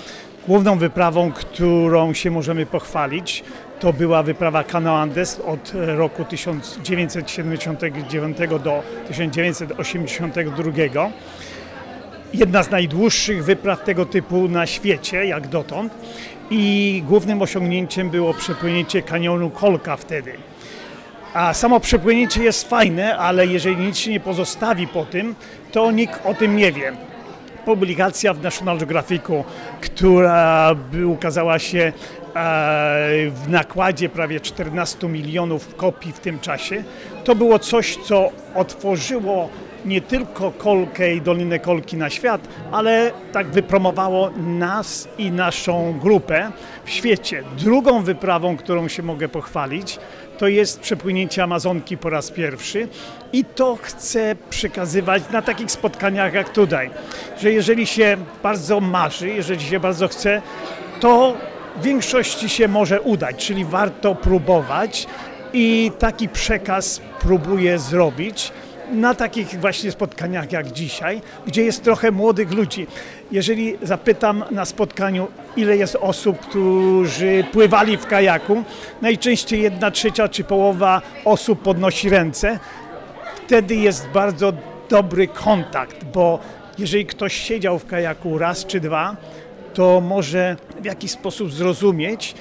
główną 0.48 0.78
wyprawą, 0.78 1.32
którą 1.32 2.14
się 2.14 2.32
możemy 2.32 2.66
pochwalić, 2.66 3.44
to 3.80 3.94
była 3.94 4.24
wyprawa 4.24 4.64
Cano 4.64 4.98
Andes 4.98 5.40
od 5.40 5.72
roku 5.74 6.26
1979 6.26 8.38
do 8.64 8.84
1982. 9.08 11.12
Jedna 12.34 12.64
z 12.64 12.72
najdłuższych 12.72 13.44
wypraw 13.44 13.84
tego 13.84 14.06
typu 14.06 14.48
na 14.48 14.66
świecie, 14.66 15.26
jak 15.26 15.48
dotąd. 15.48 15.94
I 16.50 17.04
głównym 17.08 17.42
osiągnięciem 17.42 18.10
było 18.10 18.34
przepłynięcie 18.34 19.02
kanionu 19.02 19.50
Kolka 19.50 19.98
wtedy. 19.98 20.34
A 21.38 21.54
samo 21.54 21.80
przepłynięcie 21.80 22.44
jest 22.44 22.70
fajne, 22.70 23.18
ale 23.18 23.48
jeżeli 23.48 23.78
nic 23.78 23.98
się 23.98 24.12
nie 24.12 24.20
pozostawi 24.20 24.88
po 24.88 25.06
tym, 25.06 25.36
to 25.72 25.92
nikt 25.92 26.26
o 26.26 26.34
tym 26.34 26.56
nie 26.56 26.72
wie. 26.72 26.94
Publikacja 27.66 28.34
w 28.34 28.42
National 28.42 28.78
Geographicu, 28.78 29.44
która 29.82 30.76
ukazała 31.08 31.60
się 31.60 31.80
e, 31.80 31.94
w 33.30 33.50
nakładzie 33.50 34.10
prawie 34.10 34.40
14 34.40 35.08
milionów 35.08 35.76
kopii 35.76 36.14
w 36.14 36.20
tym 36.20 36.40
czasie, 36.40 36.84
to 37.24 37.36
było 37.36 37.60
coś, 37.60 37.98
co 37.98 38.30
otworzyło 38.56 39.50
nie 39.86 40.02
tylko 40.02 40.52
Kolkę 40.52 41.16
i 41.16 41.22
Dolinę 41.22 41.60
Kolki 41.60 41.98
na 41.98 42.10
świat, 42.10 42.48
ale 42.72 43.12
tak 43.32 43.48
wypromowało 43.48 44.30
nas 44.38 45.08
i 45.18 45.32
naszą 45.32 46.00
grupę 46.00 46.52
w 46.86 46.90
świecie. 46.90 47.44
Drugą 47.58 48.04
wyprawą, 48.04 48.58
którą 48.58 48.88
się 48.88 49.04
mogę 49.04 49.30
pochwalić, 49.30 50.00
to 50.38 50.48
jest 50.48 50.80
przepłynięcie 50.80 51.44
Amazonki 51.44 51.98
po 51.98 52.10
raz 52.10 52.32
pierwszy 52.32 52.88
i 53.34 53.46
to 53.46 53.78
chcę 53.82 54.36
przekazywać 54.50 55.24
na 55.32 55.42
takich 55.42 55.72
spotkaniach 55.72 56.34
jak 56.34 56.50
tutaj, 56.50 56.90
że 57.42 57.52
jeżeli 57.52 57.88
się 57.88 58.18
bardzo 58.44 58.80
marzy, 58.80 59.30
jeżeli 59.30 59.62
się 59.62 59.80
bardzo 59.80 60.08
chce, 60.08 60.42
to 61.00 61.38
w 61.78 61.84
większości 61.84 62.50
się 62.50 62.68
może 62.68 63.02
udać, 63.02 63.46
czyli 63.46 63.66
warto 63.66 64.16
próbować 64.16 65.08
i 65.54 65.92
taki 66.00 66.30
przekaz 66.30 67.02
próbuję 67.20 67.80
zrobić 67.80 68.52
na 68.92 69.16
takich 69.16 69.60
właśnie 69.60 69.92
spotkaniach 69.92 70.52
jak 70.52 70.72
dzisiaj, 70.72 71.22
gdzie 71.48 71.64
jest 71.64 71.84
trochę 71.84 72.12
młodych 72.12 72.52
ludzi. 72.52 72.88
Jeżeli 73.32 73.78
zapytam 73.82 74.44
na 74.52 74.66
spotkaniu, 74.66 75.28
ile 75.56 75.78
jest 75.78 75.96
osób, 75.96 76.40
którzy 76.40 77.44
pływali 77.52 77.98
w 77.98 78.06
kajaku, 78.06 78.64
najczęściej 79.02 79.62
jedna 79.62 79.92
trzecia 79.92 80.28
czy 80.28 80.44
połowa 80.44 81.02
osób 81.26 81.62
podnosi 81.62 82.10
ręce. 82.10 82.60
Wtedy 83.46 83.76
jest 83.76 84.08
bardzo 84.08 84.54
dobry 84.90 85.28
kontakt, 85.28 86.04
bo 86.04 86.40
jeżeli 86.78 87.06
ktoś 87.06 87.34
siedział 87.34 87.80
w 87.80 87.86
kajaku 87.86 88.38
raz 88.38 88.66
czy 88.66 88.80
dwa, 88.80 89.16
to 89.74 90.02
może 90.02 90.56
w 90.82 90.86
jakiś 90.86 91.12
sposób 91.12 91.52
zrozumieć, 91.52 92.36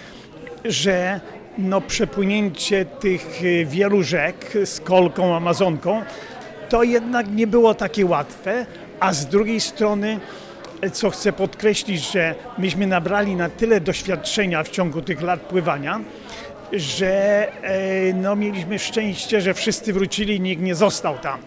że 0.65 1.21
no, 1.59 1.81
przepłynięcie 1.81 2.85
tych 2.85 3.41
wielu 3.67 4.03
rzek 4.03 4.53
z 4.65 4.81
kolką, 4.81 5.37
amazonką 5.37 6.03
to 6.69 6.83
jednak 6.83 7.31
nie 7.31 7.47
było 7.47 7.75
takie 7.75 8.07
łatwe, 8.07 8.67
a 9.01 9.13
z 9.13 9.27
drugiej 9.27 9.61
strony, 9.61 10.21
co 10.93 11.11
chcę 11.11 11.33
podkreślić, 11.33 12.13
że 12.13 12.35
myśmy 12.59 12.87
nabrali 12.87 13.37
na 13.37 13.49
tyle 13.49 13.81
doświadczenia 13.81 14.63
w 14.63 14.69
ciągu 14.69 15.03
tych 15.03 15.23
lat 15.23 15.41
pływania, 15.41 16.01
że 16.73 17.47
e, 17.63 18.13
no, 18.13 18.37
mieliśmy 18.37 18.79
szczęście, 18.79 19.41
że 19.41 19.55
wszyscy 19.55 19.93
wrócili, 19.93 20.41
nikt 20.41 20.63
nie 20.63 20.75
został 20.75 21.19
tam. 21.19 21.39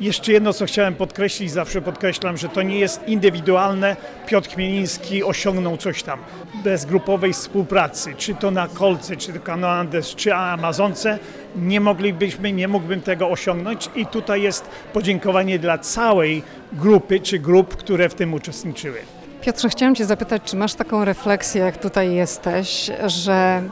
Jeszcze 0.00 0.32
jedno, 0.32 0.52
co 0.52 0.66
chciałem 0.66 0.94
podkreślić, 0.94 1.50
zawsze 1.50 1.82
podkreślam, 1.82 2.36
że 2.36 2.48
to 2.48 2.62
nie 2.62 2.78
jest 2.78 3.08
indywidualne. 3.08 3.96
Piotr 4.26 4.48
Chmieliński 4.48 5.24
osiągnął 5.24 5.76
coś 5.76 6.02
tam. 6.02 6.18
Bez 6.64 6.84
grupowej 6.84 7.32
współpracy, 7.32 8.14
czy 8.16 8.34
to 8.34 8.50
na 8.50 8.68
Kolce, 8.68 9.16
czy 9.16 9.32
to 9.32 9.56
na 9.56 9.70
Andes, 9.70 10.14
czy 10.14 10.34
Amazonce, 10.34 11.18
nie 11.56 11.80
moglibyśmy, 11.80 12.52
nie 12.52 12.68
mógłbym 12.68 13.00
tego 13.00 13.28
osiągnąć 13.28 13.90
i 13.94 14.06
tutaj 14.06 14.42
jest 14.42 14.68
podziękowanie 14.92 15.58
dla 15.58 15.78
całej 15.78 16.42
grupy, 16.72 17.20
czy 17.20 17.38
grup, 17.38 17.76
które 17.76 18.08
w 18.08 18.14
tym 18.14 18.34
uczestniczyły. 18.34 18.98
Piotrze, 19.40 19.68
chciałem 19.68 19.94
Cię 19.94 20.04
zapytać, 20.04 20.42
czy 20.44 20.56
masz 20.56 20.74
taką 20.74 21.04
refleksję, 21.04 21.62
jak 21.62 21.76
tutaj 21.76 22.14
jesteś, 22.14 22.90
że 23.06 23.62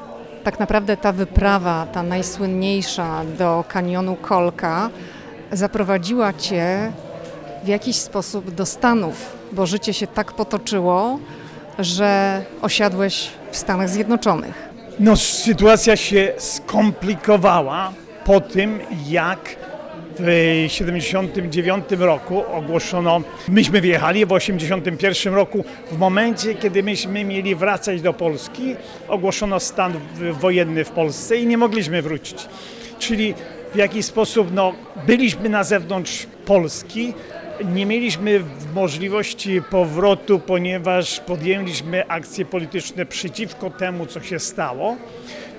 tak 0.44 0.60
naprawdę 0.60 0.96
ta 0.96 1.12
wyprawa, 1.12 1.86
ta 1.92 2.02
najsłynniejsza 2.02 3.22
do 3.38 3.64
kanionu 3.68 4.16
Kolka, 4.16 4.90
zaprowadziła 5.52 6.32
Cię 6.32 6.92
w 7.64 7.68
jakiś 7.68 7.96
sposób 7.96 8.50
do 8.50 8.66
Stanów, 8.66 9.36
bo 9.52 9.66
życie 9.66 9.92
się 9.92 10.06
tak 10.06 10.32
potoczyło, 10.32 11.18
że 11.78 12.42
osiadłeś 12.62 13.30
w 13.50 13.56
Stanach 13.56 13.88
Zjednoczonych. 13.88 14.75
No, 15.00 15.16
sytuacja 15.16 15.96
się 15.96 16.32
skomplikowała 16.38 17.92
po 18.24 18.40
tym, 18.40 18.80
jak 19.08 19.56
w 20.18 20.64
79 20.68 21.84
roku 21.98 22.44
ogłoszono, 22.52 23.20
myśmy 23.48 23.80
wyjechali 23.80 24.26
w 24.26 24.32
81 24.32 25.34
roku, 25.34 25.64
w 25.90 25.98
momencie, 25.98 26.54
kiedy 26.54 26.82
myśmy 26.82 27.24
mieli 27.24 27.54
wracać 27.54 28.02
do 28.02 28.12
Polski, 28.12 28.76
ogłoszono 29.08 29.60
stan 29.60 29.92
wojenny 30.40 30.84
w 30.84 30.90
Polsce 30.90 31.36
i 31.36 31.46
nie 31.46 31.58
mogliśmy 31.58 32.02
wrócić. 32.02 32.48
Czyli 32.98 33.34
w 33.74 33.76
jakiś 33.76 34.06
sposób 34.06 34.48
no, 34.54 34.72
byliśmy 35.06 35.48
na 35.48 35.64
zewnątrz 35.64 36.26
Polski, 36.46 37.14
nie 37.64 37.86
mieliśmy 37.86 38.40
możliwości 38.74 39.62
powrotu, 39.70 40.38
ponieważ 40.38 41.20
podjęliśmy 41.20 42.08
akcje 42.08 42.44
polityczne 42.44 43.06
przeciwko 43.06 43.70
temu, 43.70 44.06
co 44.06 44.20
się 44.20 44.38
stało. 44.38 44.96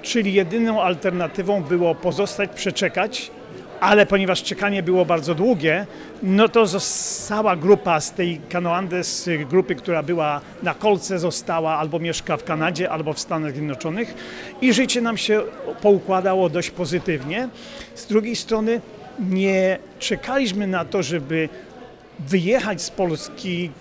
Czyli 0.01 0.33
jedyną 0.33 0.81
alternatywą 0.81 1.63
było 1.63 1.95
pozostać, 1.95 2.49
przeczekać, 2.55 3.31
ale 3.79 4.05
ponieważ 4.05 4.43
czekanie 4.43 4.83
było 4.83 5.05
bardzo 5.05 5.35
długie, 5.35 5.85
no 6.23 6.49
to 6.49 6.65
cała 7.27 7.55
grupa 7.55 7.99
z 7.99 8.13
tej 8.13 8.41
Kanoandes, 8.49 9.29
grupy, 9.49 9.75
która 9.75 10.03
była 10.03 10.41
na 10.63 10.73
kolce, 10.73 11.19
została 11.19 11.77
albo 11.77 11.99
mieszka 11.99 12.37
w 12.37 12.43
Kanadzie, 12.43 12.89
albo 12.89 13.13
w 13.13 13.19
Stanach 13.19 13.51
Zjednoczonych 13.51 14.13
i 14.61 14.73
życie 14.73 15.01
nam 15.01 15.17
się 15.17 15.41
poukładało 15.81 16.49
dość 16.49 16.71
pozytywnie. 16.71 17.49
Z 17.95 18.05
drugiej 18.05 18.35
strony 18.35 18.81
nie 19.19 19.79
czekaliśmy 19.99 20.67
na 20.67 20.85
to, 20.85 21.03
żeby 21.03 21.49
wyjechać 22.19 22.81
z 22.81 22.89
Polski. 22.89 23.71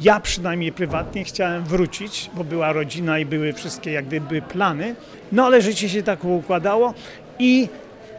Ja 0.00 0.20
przynajmniej 0.20 0.72
prywatnie 0.72 1.24
chciałem 1.24 1.64
wrócić, 1.64 2.30
bo 2.34 2.44
była 2.44 2.72
rodzina 2.72 3.18
i 3.18 3.26
były 3.26 3.52
wszystkie 3.52 3.92
jak 3.92 4.06
gdyby 4.06 4.42
plany. 4.42 4.94
No 5.32 5.44
ale 5.44 5.62
życie 5.62 5.88
się 5.88 6.02
tak 6.02 6.24
układało 6.24 6.94
i 7.38 7.68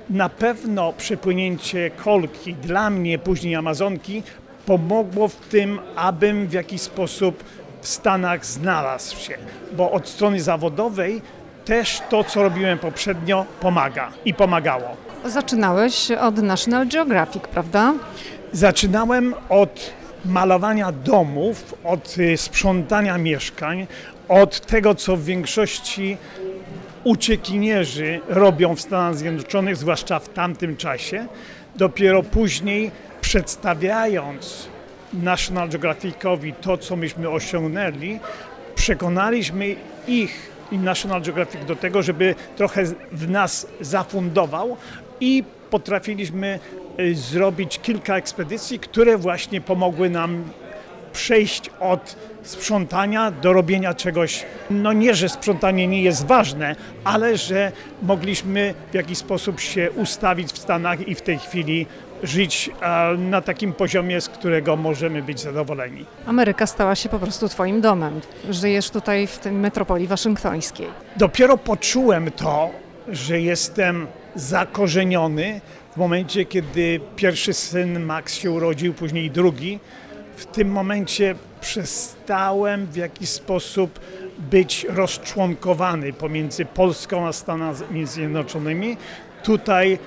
na 0.09 0.29
pewno 0.29 0.93
przepłynięcie 0.93 1.91
kolki 1.91 2.53
dla 2.53 2.89
mnie, 2.89 3.19
później 3.19 3.55
Amazonki, 3.55 4.23
pomogło 4.65 5.27
w 5.27 5.35
tym, 5.35 5.79
abym 5.95 6.47
w 6.47 6.53
jakiś 6.53 6.81
sposób 6.81 7.43
w 7.81 7.87
Stanach 7.87 8.45
znalazł 8.45 9.19
się, 9.19 9.37
bo 9.77 9.91
od 9.91 10.09
strony 10.09 10.41
zawodowej 10.41 11.21
też 11.65 12.01
to, 12.09 12.23
co 12.23 12.43
robiłem 12.43 12.79
poprzednio, 12.79 13.45
pomaga 13.59 14.11
i 14.25 14.33
pomagało. 14.33 14.97
Zaczynałeś 15.25 16.11
od 16.11 16.37
National 16.37 16.87
Geographic, 16.87 17.43
prawda? 17.43 17.93
Zaczynałem 18.53 19.33
od 19.49 19.93
malowania 20.25 20.91
domów, 20.91 21.75
od 21.83 22.17
y, 22.17 22.37
sprzątania 22.37 23.17
mieszkań, 23.17 23.87
od 24.29 24.65
tego, 24.65 24.95
co 24.95 25.17
w 25.17 25.23
większości 25.23 26.17
uciekinierzy 27.03 28.19
robią 28.27 28.75
w 28.75 28.81
Stanach 28.81 29.15
Zjednoczonych, 29.15 29.75
zwłaszcza 29.75 30.19
w 30.19 30.29
tamtym 30.29 30.77
czasie. 30.77 31.27
Dopiero 31.75 32.23
później 32.23 32.91
przedstawiając 33.21 34.67
National 35.13 35.69
Geographicowi 35.69 36.53
to, 36.53 36.77
co 36.77 36.95
myśmy 36.95 37.29
osiągnęli, 37.29 38.19
przekonaliśmy 38.75 39.75
ich 40.07 40.51
i 40.71 40.77
National 40.77 41.21
Geographic 41.21 41.65
do 41.65 41.75
tego, 41.75 42.01
żeby 42.01 42.35
trochę 42.57 42.83
w 43.11 43.29
nas 43.29 43.67
zafundował 43.81 44.77
i 45.19 45.43
potrafiliśmy 45.69 46.59
zrobić 47.13 47.79
kilka 47.79 48.17
ekspedycji, 48.17 48.79
które 48.79 49.17
właśnie 49.17 49.61
pomogły 49.61 50.09
nam 50.09 50.43
przejść 51.13 51.69
od 51.79 52.15
sprzątania 52.43 53.31
do 53.31 53.53
robienia 53.53 53.93
czegoś, 53.93 54.45
no 54.69 54.93
nie, 54.93 55.13
że 55.13 55.29
sprzątanie 55.29 55.87
nie 55.87 56.01
jest 56.01 56.25
ważne, 56.25 56.75
ale 57.03 57.37
że 57.37 57.71
mogliśmy 58.01 58.73
w 58.91 58.95
jakiś 58.95 59.17
sposób 59.17 59.59
się 59.59 59.91
ustawić 59.91 60.51
w 60.51 60.57
Stanach 60.57 61.07
i 61.07 61.15
w 61.15 61.21
tej 61.21 61.39
chwili 61.39 61.85
żyć 62.23 62.71
na 63.17 63.41
takim 63.41 63.73
poziomie, 63.73 64.21
z 64.21 64.29
którego 64.29 64.75
możemy 64.75 65.21
być 65.21 65.39
zadowoleni. 65.39 66.05
Ameryka 66.27 66.67
stała 66.67 66.95
się 66.95 67.09
po 67.09 67.19
prostu 67.19 67.49
Twoim 67.49 67.81
domem. 67.81 68.21
Żyjesz 68.49 68.89
tutaj 68.89 69.27
w 69.27 69.39
tym 69.39 69.59
metropolii 69.59 70.07
waszyngtońskiej. 70.07 70.87
Dopiero 71.15 71.57
poczułem 71.57 72.31
to, 72.31 72.69
że 73.07 73.41
jestem 73.41 74.07
zakorzeniony 74.35 75.61
w 75.93 75.97
momencie, 75.97 76.45
kiedy 76.45 76.99
pierwszy 77.15 77.53
syn 77.53 77.99
Max 77.99 78.33
się 78.33 78.51
urodził, 78.51 78.93
później 78.93 79.31
drugi. 79.31 79.79
W 80.35 80.45
tym 80.45 80.71
momencie 80.71 81.35
przestałem 81.61 82.85
w 82.85 82.95
jakiś 82.95 83.29
sposób 83.29 83.99
być 84.37 84.85
rozczłonkowany 84.89 86.13
pomiędzy 86.13 86.65
Polską 86.65 87.27
a 87.27 87.33
Stanami 87.33 88.07
Zjednoczonymi. 88.07 88.97
Tutaj 89.43 89.99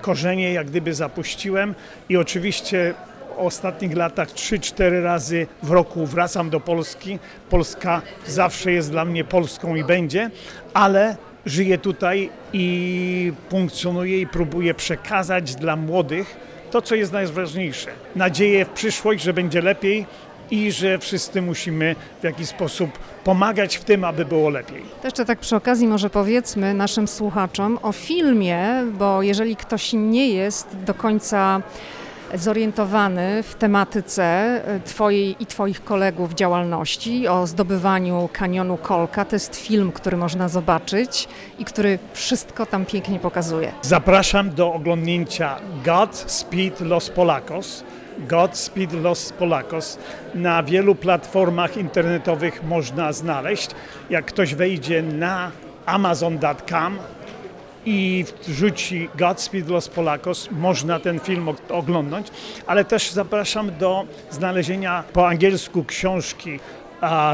korzenie 0.00 0.52
jak 0.52 0.66
gdyby 0.66 0.94
zapuściłem 0.94 1.74
i 2.08 2.16
oczywiście 2.16 2.94
w 3.36 3.38
ostatnich 3.38 3.96
latach 3.96 4.28
3-4 4.28 5.02
razy 5.02 5.46
w 5.62 5.70
roku 5.70 6.06
wracam 6.06 6.50
do 6.50 6.60
Polski. 6.60 7.18
Polska 7.50 8.02
zawsze 8.26 8.72
jest 8.72 8.90
dla 8.90 9.04
mnie 9.04 9.24
Polską 9.24 9.74
i 9.74 9.84
będzie, 9.84 10.30
ale 10.74 11.16
żyję 11.46 11.78
tutaj 11.78 12.30
i 12.52 13.32
funkcjonuję 13.50 14.20
i 14.20 14.26
próbuję 14.26 14.74
przekazać 14.74 15.54
dla 15.54 15.76
młodych 15.76 16.36
to, 16.70 16.82
co 16.82 16.94
jest 16.94 17.12
najważniejsze. 17.12 17.90
Nadzieję 18.16 18.64
w 18.64 18.68
przyszłość, 18.68 19.24
że 19.24 19.32
będzie 19.32 19.62
lepiej 19.62 20.06
i 20.50 20.72
że 20.72 20.98
wszyscy 20.98 21.42
musimy 21.42 21.96
w 22.20 22.24
jakiś 22.24 22.48
sposób 22.48 22.98
pomagać 23.24 23.76
w 23.76 23.84
tym, 23.84 24.04
aby 24.04 24.24
było 24.24 24.50
lepiej. 24.50 24.82
To 25.02 25.06
jeszcze 25.06 25.24
tak 25.24 25.38
przy 25.38 25.56
okazji 25.56 25.88
może 25.88 26.10
powiedzmy 26.10 26.74
naszym 26.74 27.08
słuchaczom 27.08 27.78
o 27.82 27.92
filmie, 27.92 28.68
bo 28.98 29.22
jeżeli 29.22 29.56
ktoś 29.56 29.92
nie 29.92 30.28
jest 30.28 30.68
do 30.86 30.94
końca 30.94 31.62
zorientowany 32.34 33.42
w 33.42 33.54
tematyce 33.54 34.24
e, 34.24 34.80
Twojej 34.80 35.36
i 35.40 35.46
Twoich 35.46 35.84
kolegów 35.84 36.34
działalności 36.34 37.28
o 37.28 37.46
zdobywaniu 37.46 38.28
kanionu 38.32 38.76
Kolka. 38.76 39.24
To 39.24 39.36
jest 39.36 39.56
film, 39.56 39.92
który 39.92 40.16
można 40.16 40.48
zobaczyć 40.48 41.28
i 41.58 41.64
który 41.64 41.98
wszystko 42.12 42.66
tam 42.66 42.86
pięknie 42.86 43.18
pokazuje. 43.18 43.72
Zapraszam 43.82 44.50
do 44.50 44.72
oglądnięcia 44.72 45.56
Godspeed 45.84 46.80
Los 46.80 47.10
Polacos. 47.10 47.84
Godspeed 48.18 48.92
Los 48.92 49.32
Polacos 49.32 49.98
na 50.34 50.62
wielu 50.62 50.94
platformach 50.94 51.76
internetowych 51.76 52.64
można 52.64 53.12
znaleźć. 53.12 53.70
Jak 54.10 54.24
ktoś 54.24 54.54
wejdzie 54.54 55.02
na 55.02 55.50
amazon.com 55.86 56.98
i 57.86 58.24
wrzuci 58.46 59.08
Godspeed 59.18 59.68
Los 59.68 59.88
Polacos, 59.88 60.48
można 60.50 61.00
ten 61.00 61.20
film 61.20 61.48
oglądać, 61.68 62.26
ale 62.66 62.84
też 62.84 63.10
zapraszam 63.10 63.70
do 63.78 64.04
znalezienia 64.30 65.04
po 65.12 65.28
angielsku 65.28 65.84
książki 65.84 66.60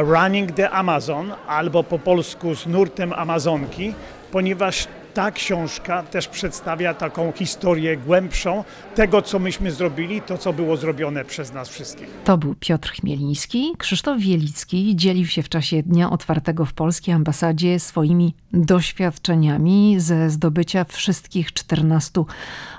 Running 0.00 0.52
the 0.52 0.70
Amazon 0.70 1.32
albo 1.46 1.84
po 1.84 1.98
polsku 1.98 2.54
z 2.54 2.66
nurtem 2.66 3.12
Amazonki, 3.12 3.94
ponieważ 4.32 4.88
ta 5.14 5.30
książka 5.30 6.02
też 6.02 6.28
przedstawia 6.28 6.94
taką 6.94 7.32
historię 7.32 7.96
głębszą 7.96 8.64
tego, 8.94 9.22
co 9.22 9.38
myśmy 9.38 9.70
zrobili, 9.70 10.22
to, 10.22 10.38
co 10.38 10.52
było 10.52 10.76
zrobione 10.76 11.24
przez 11.24 11.52
nas 11.52 11.68
wszystkich. 11.68 12.08
To 12.24 12.38
był 12.38 12.54
Piotr 12.60 12.92
Chmielnicki. 12.92 13.72
Krzysztof 13.78 14.18
Wielicki 14.18 14.96
dzielił 14.96 15.26
się 15.26 15.42
w 15.42 15.48
czasie 15.48 15.82
Dnia 15.82 16.10
Otwartego 16.10 16.64
w 16.64 16.72
Polskiej 16.72 17.14
Ambasadzie 17.14 17.80
swoimi 17.80 18.34
doświadczeniami 18.52 20.00
ze 20.00 20.30
zdobycia 20.30 20.84
wszystkich 20.84 21.52
14 21.52 22.24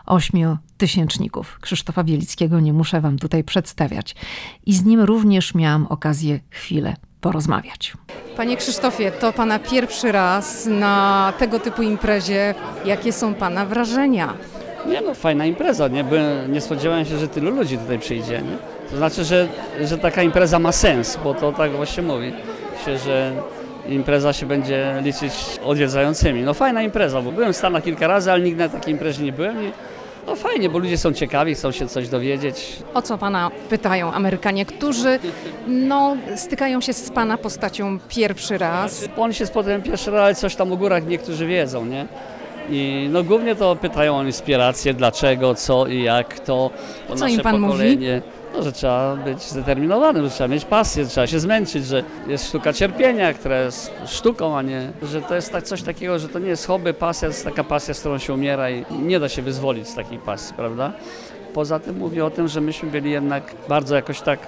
ośmiotysięczników. 0.06 1.60
Krzysztofa 1.62 2.04
Wielickiego 2.04 2.60
nie 2.60 2.74
muszę 2.74 3.02
wam 3.02 3.20
tutaj 3.20 3.44
przedstawiać. 3.44 4.16
I 4.66 4.74
z 4.74 4.86
nim 4.86 5.02
również 5.02 5.56
miałam 5.56 5.88
okazję 5.88 6.40
chwilę 6.50 6.96
porozmawiać. 7.24 7.94
Panie 8.38 8.58
Krzysztofie, 8.58 9.12
to 9.12 9.34
Pana 9.34 9.60
pierwszy 9.60 10.12
raz 10.12 10.66
na 10.66 11.34
tego 11.40 11.60
typu 11.60 11.82
imprezie. 11.82 12.56
Jakie 12.86 13.14
są 13.14 13.34
Pana 13.34 13.66
wrażenia? 13.66 14.34
Nie 14.86 15.02
no, 15.02 15.14
fajna 15.14 15.46
impreza, 15.46 15.88
nie? 15.88 16.04
By, 16.04 16.22
nie 16.50 16.62
spodziewałem 16.62 17.06
się, 17.06 17.18
że 17.18 17.28
tylu 17.28 17.52
ludzi 17.52 17.78
tutaj 17.78 18.00
przyjdzie, 18.00 18.42
nie? 18.42 18.58
To 18.92 18.98
znaczy, 18.98 19.24
że, 19.24 19.48
że 19.82 19.98
taka 19.98 20.24
impreza 20.24 20.60
ma 20.60 20.72
sens, 20.72 21.20
bo 21.24 21.34
to 21.34 21.52
tak 21.52 21.72
właśnie 21.72 22.04
mówi 22.04 22.34
się, 22.86 22.98
że 22.98 23.32
impreza 23.90 24.34
się 24.34 24.46
będzie 24.46 24.96
liczyć 25.02 25.34
odwiedzającymi. 25.66 26.42
No 26.42 26.54
fajna 26.54 26.82
impreza, 26.84 27.22
bo 27.22 27.32
byłem 27.32 27.54
w 27.54 27.58
Stanach 27.58 27.84
kilka 27.84 28.08
razy, 28.08 28.32
ale 28.32 28.42
nigdy 28.44 28.64
na 28.64 28.70
takiej 28.70 28.94
imprezie 28.94 29.24
nie 29.24 29.34
byłem 29.34 29.64
i 29.64 29.72
no 30.28 30.36
fajnie, 30.36 30.70
bo 30.70 30.80
ludzie 30.80 30.98
są 30.98 31.14
ciekawi, 31.14 31.56
chcą 31.56 31.72
się 31.72 31.88
coś 31.88 32.10
dowiedzieć. 32.10 32.80
O 32.94 33.02
co 33.02 33.18
pana 33.18 33.52
pytają 33.70 34.12
Amerykanie, 34.12 34.66
którzy 34.66 35.20
no, 35.68 36.18
stykają 36.36 36.82
się 36.82 36.94
z 36.94 37.10
pana 37.10 37.38
postacią 37.38 38.00
pierwszy 38.10 38.58
raz? 38.58 39.10
Oni 39.18 39.34
się 39.34 39.46
spotkają 39.46 39.82
pierwszy 39.82 40.12
raz, 40.12 40.22
ale 40.22 40.36
coś 40.36 40.56
tam 40.56 40.72
o 40.72 40.78
górach 40.78 41.08
niektórzy 41.08 41.48
wiedzą, 41.48 41.86
nie? 41.86 42.08
I 42.70 43.10
no 43.12 43.24
głównie 43.24 43.56
to 43.56 43.76
pytają 43.76 44.18
o 44.18 44.24
inspirację, 44.24 44.94
dlaczego, 44.94 45.56
co 45.56 45.88
i 45.88 46.04
jak 46.04 46.40
to. 46.40 46.70
To 47.08 47.16
co 47.16 47.28
im 47.28 47.40
pan 47.40 47.62
pokolenie. 47.62 47.96
mówi? 47.96 48.43
No, 48.54 48.64
że 48.64 48.72
trzeba 48.72 49.16
być 49.16 49.42
zdeterminowanym, 49.42 50.26
że 50.26 50.32
trzeba 50.32 50.48
mieć 50.48 50.66
pasję, 50.66 51.04
że 51.04 51.10
trzeba 51.10 51.28
się 51.28 51.40
zmęczyć, 51.40 51.86
że 51.86 52.04
jest 52.28 52.48
sztuka 52.48 52.74
cierpienia, 52.74 53.34
która 53.34 53.62
jest 53.62 53.92
sztuką, 54.06 54.58
a 54.58 54.62
nie, 54.62 54.92
że 55.04 55.22
to 55.22 55.36
jest 55.36 55.52
tak, 55.52 55.64
coś 55.64 55.82
takiego, 55.82 56.20
że 56.20 56.30
to 56.30 56.40
nie 56.40 56.50
jest 56.50 56.68
hobby, 56.68 56.94
pasja, 56.94 57.28
to 57.28 57.34
jest 57.34 57.46
taka 57.46 57.64
pasja, 57.64 57.94
z 57.94 58.00
którą 58.00 58.18
się 58.18 58.34
umiera 58.34 58.70
i 58.70 58.86
nie 59.02 59.20
da 59.20 59.30
się 59.30 59.42
wyzwolić 59.42 59.88
z 59.88 59.96
takiej 59.96 60.18
pasji, 60.18 60.56
prawda? 60.56 60.94
poza 61.54 61.80
tym 61.80 61.98
mówi 61.98 62.22
o 62.22 62.30
tym, 62.30 62.48
że 62.48 62.62
myśmy 62.62 62.90
byli 62.92 63.12
jednak 63.12 63.56
bardzo 63.70 63.96
jakoś 63.96 64.22
tak 64.22 64.40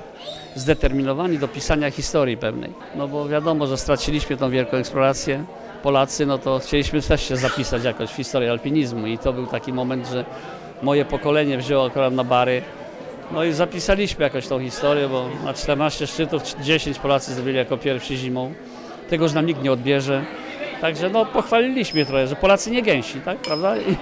zdeterminowani 0.56 1.40
do 1.40 1.48
pisania 1.48 1.92
historii 1.92 2.38
pewnej. 2.38 2.74
No 2.96 3.08
bo 3.08 3.28
wiadomo, 3.28 3.68
że 3.68 3.78
straciliśmy 3.78 4.38
tą 4.38 4.50
wielką 4.50 4.78
eksplorację. 4.78 5.44
Polacy, 5.84 6.26
no 6.26 6.38
to 6.38 6.60
chcieliśmy 6.60 7.02
też 7.02 7.28
się 7.28 7.38
zapisać 7.38 7.84
jakoś 7.84 8.10
w 8.10 8.16
historię 8.16 8.52
alpinizmu 8.52 9.08
i 9.08 9.18
to 9.18 9.34
był 9.34 9.48
taki 9.48 9.74
moment, 9.74 10.08
że 10.08 10.26
moje 10.82 11.06
pokolenie 11.06 11.58
wzięło 11.58 11.86
akurat 11.86 12.14
na 12.14 12.24
bary 12.24 12.62
no 13.32 13.44
i 13.44 13.54
zapisaliśmy 13.54 14.24
jakoś 14.24 14.48
tą 14.48 14.60
historię, 14.60 15.10
bo 15.10 15.26
na 15.44 15.54
14 15.54 16.08
szczytów 16.08 16.44
10 16.62 17.00
Polacy 17.00 17.34
zdobyli 17.34 17.58
jako 17.58 17.78
pierwsi 17.78 18.18
zimą. 18.18 18.54
Tego 19.10 19.26
już 19.26 19.34
nam 19.34 19.46
nikt 19.46 19.64
nie 19.64 19.72
odbierze. 19.72 20.26
Także 20.82 21.10
no 21.10 21.26
pochwaliliśmy 21.26 22.06
trochę, 22.06 22.28
że 22.28 22.36
Polacy 22.36 22.72
nie 22.72 22.82
gęsi, 22.82 23.22
tak, 23.22 23.38
prawda? 23.38 23.78
I, 23.78 23.96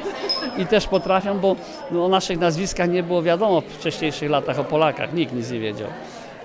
i 0.61 0.65
też 0.65 0.87
potrafią, 0.87 1.39
bo 1.39 1.55
no, 1.91 2.05
o 2.05 2.07
naszych 2.07 2.39
nazwiskach 2.39 2.89
nie 2.89 3.03
było 3.03 3.21
wiadomo 3.21 3.61
w 3.61 3.65
wcześniejszych 3.65 4.29
latach 4.29 4.59
o 4.59 4.63
Polakach, 4.63 5.13
nikt 5.13 5.33
nic 5.33 5.51
nie 5.51 5.59
wiedział. 5.59 5.87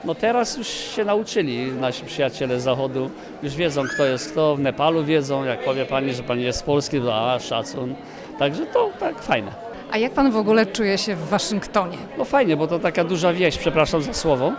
No 0.05 0.15
teraz 0.15 0.57
już 0.57 0.69
się 0.69 1.05
nauczyli 1.05 1.73
nasi 1.73 2.05
przyjaciele 2.05 2.61
z 2.61 2.63
zachodu, 2.63 3.11
już 3.43 3.55
wiedzą 3.55 3.83
kto 3.95 4.05
jest 4.05 4.33
kto, 4.33 4.57
w 4.57 4.61
Nepalu 4.61 5.05
wiedzą, 5.05 5.45
jak 5.45 5.65
powie 5.65 5.85
pani, 5.85 6.15
że 6.15 6.23
pani 6.23 6.43
jest 6.43 6.59
z 6.59 6.63
Polski, 6.63 7.01
to 7.01 7.33
a 7.33 7.39
szacun. 7.39 7.95
Także 8.39 8.67
to 8.67 8.91
tak 9.01 9.23
fajne. 9.23 9.68
A 9.91 9.99
jak 9.99 10.13
pan 10.13 10.31
w 10.31 10.37
ogóle 10.37 10.67
czuje 10.67 10.99
się 10.99 11.17
w 11.17 11.29
Waszyngtonie? 11.29 11.99
No 12.19 12.25
fajnie, 12.25 12.57
bo 12.57 12.67
to 12.67 12.79
taka 12.79 13.05
duża 13.05 13.33
wieś, 13.33 13.59
przepraszam 13.59 14.03
za 14.03 14.15
słowo. 14.15 14.53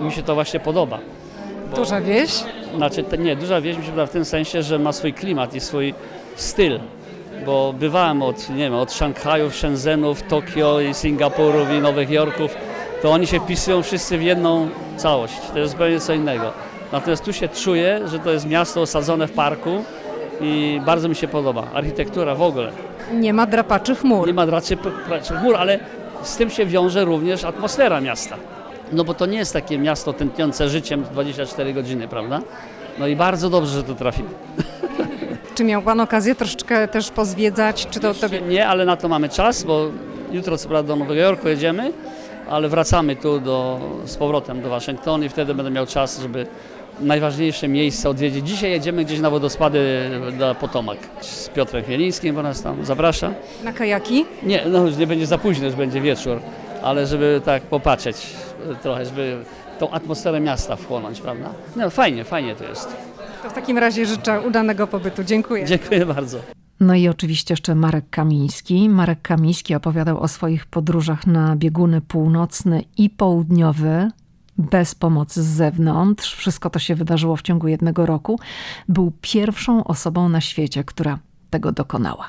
Mi 0.00 0.12
się 0.12 0.22
to 0.22 0.34
właśnie 0.34 0.60
podoba. 0.60 0.98
Bo, 1.70 1.76
Duża 1.76 2.00
wieś? 2.00 2.30
Znaczy, 2.76 3.04
nie, 3.18 3.36
duża 3.36 3.60
wieś 3.60 3.76
mi 3.76 3.82
się 3.84 3.90
podoba 3.90 4.06
w 4.06 4.10
tym 4.10 4.24
sensie, 4.24 4.62
że 4.62 4.78
ma 4.78 4.92
swój 4.92 5.12
klimat 5.12 5.54
i 5.54 5.60
swój 5.60 5.94
styl. 6.36 6.80
Bo 7.46 7.72
bywałem 7.78 8.22
od, 8.22 8.50
nie 8.50 8.56
wiem, 8.56 8.74
od 8.74 8.92
Szanghajów, 8.92 9.54
Shenzhenów, 9.56 10.22
Tokio 10.22 10.80
i 10.80 10.94
Singapurów 10.94 11.70
i 11.70 11.78
Nowych 11.80 12.10
Jorków, 12.10 12.56
to 13.02 13.10
oni 13.10 13.26
się 13.26 13.40
wpisują 13.40 13.82
wszyscy 13.82 14.18
w 14.18 14.22
jedną 14.22 14.68
całość. 14.96 15.34
To 15.52 15.58
jest 15.58 15.72
zupełnie 15.72 16.00
co 16.00 16.12
innego. 16.12 16.52
Natomiast 16.92 17.24
tu 17.24 17.32
się 17.32 17.48
czuję, 17.48 18.00
że 18.08 18.18
to 18.18 18.30
jest 18.30 18.46
miasto 18.46 18.80
osadzone 18.80 19.28
w 19.28 19.32
parku 19.32 19.84
i 20.40 20.80
bardzo 20.86 21.08
mi 21.08 21.14
się 21.14 21.28
podoba. 21.28 21.66
Architektura 21.74 22.34
w 22.34 22.42
ogóle. 22.42 22.72
Nie 23.12 23.32
ma 23.32 23.46
drapaczy 23.46 23.94
chmur. 23.94 24.26
Nie 24.26 24.34
ma 24.34 24.46
pracy 24.46 24.76
chmur, 25.40 25.56
ale 25.56 25.78
z 26.22 26.36
tym 26.36 26.50
się 26.50 26.66
wiąże 26.66 27.04
również 27.04 27.44
atmosfera 27.44 28.00
miasta. 28.00 28.36
No 28.92 29.04
bo 29.04 29.14
to 29.14 29.26
nie 29.26 29.38
jest 29.38 29.52
takie 29.52 29.78
miasto 29.78 30.12
tętniące 30.12 30.68
życiem 30.68 31.02
24 31.02 31.72
godziny, 31.72 32.08
prawda? 32.08 32.40
No 32.98 33.06
i 33.06 33.16
bardzo 33.16 33.50
dobrze, 33.50 33.72
że 33.72 33.82
tu 33.82 33.94
trafiłem. 33.94 34.32
Czy 35.54 35.64
miał 35.64 35.82
pan 35.82 36.00
okazję 36.00 36.34
troszeczkę 36.34 36.88
też 36.88 37.10
pozwiedzać? 37.10 37.86
Czy 37.90 38.00
to 38.00 38.14
tobie... 38.14 38.40
Nie, 38.40 38.68
ale 38.68 38.84
na 38.84 38.96
to 38.96 39.08
mamy 39.08 39.28
czas, 39.28 39.64
bo 39.64 39.86
jutro 40.32 40.58
co 40.58 40.68
prawda 40.68 40.88
do 40.88 40.96
Nowego 40.96 41.20
Jorku 41.20 41.48
jedziemy, 41.48 41.92
ale 42.50 42.68
wracamy 42.68 43.16
tu 43.16 43.40
do, 43.40 43.80
z 44.04 44.16
powrotem 44.16 44.62
do 44.62 44.68
Waszyngtonu 44.68 45.24
i 45.24 45.28
wtedy 45.28 45.54
będę 45.54 45.70
miał 45.70 45.86
czas, 45.86 46.20
żeby 46.20 46.46
najważniejsze 47.00 47.68
miejsca 47.68 48.08
odwiedzić. 48.08 48.48
Dzisiaj 48.48 48.70
jedziemy 48.70 49.04
gdzieś 49.04 49.20
na 49.20 49.30
wodospady 49.30 50.10
do 50.38 50.54
Potomak 50.54 50.98
z 51.20 51.48
Piotrem 51.48 51.84
Chmielińskim, 51.84 52.34
bo 52.34 52.42
nas 52.42 52.62
tam 52.62 52.84
zaprasza. 52.84 53.32
Na 53.64 53.72
kajaki? 53.72 54.24
Nie, 54.42 54.64
no 54.66 54.86
już 54.86 54.96
nie 54.96 55.06
będzie 55.06 55.26
za 55.26 55.38
późno, 55.38 55.66
już 55.66 55.74
będzie 55.74 56.00
wieczór, 56.00 56.40
ale 56.82 57.06
żeby 57.06 57.40
tak 57.44 57.62
popatrzeć 57.62 58.16
trochę, 58.82 59.04
żeby 59.04 59.44
tą 59.78 59.90
atmosferę 59.90 60.40
miasta 60.40 60.76
wchłonąć, 60.76 61.20
prawda? 61.20 61.50
No 61.76 61.90
fajnie, 61.90 62.24
fajnie 62.24 62.54
to 62.54 62.64
jest. 62.64 62.96
To 63.42 63.50
w 63.50 63.52
takim 63.52 63.78
razie 63.78 64.06
życzę 64.06 64.40
udanego 64.40 64.86
pobytu. 64.86 65.24
Dziękuję. 65.24 65.64
Dziękuję 65.64 66.06
bardzo. 66.06 66.38
No 66.80 66.94
i 66.94 67.08
oczywiście 67.08 67.52
jeszcze 67.52 67.74
Marek 67.74 68.04
Kamiński. 68.10 68.88
Marek 68.88 69.22
Kamiński 69.22 69.74
opowiadał 69.74 70.20
o 70.20 70.28
swoich 70.28 70.66
podróżach 70.66 71.26
na 71.26 71.56
bieguny 71.56 72.00
północny 72.00 72.82
i 72.98 73.10
południowy, 73.10 74.10
bez 74.58 74.94
pomocy 74.94 75.42
z 75.42 75.46
zewnątrz. 75.46 76.34
Wszystko 76.34 76.70
to 76.70 76.78
się 76.78 76.94
wydarzyło 76.94 77.36
w 77.36 77.42
ciągu 77.42 77.68
jednego 77.68 78.06
roku. 78.06 78.40
Był 78.88 79.12
pierwszą 79.20 79.84
osobą 79.84 80.28
na 80.28 80.40
świecie, 80.40 80.84
która 80.84 81.18
tego 81.50 81.72
dokonała. 81.72 82.28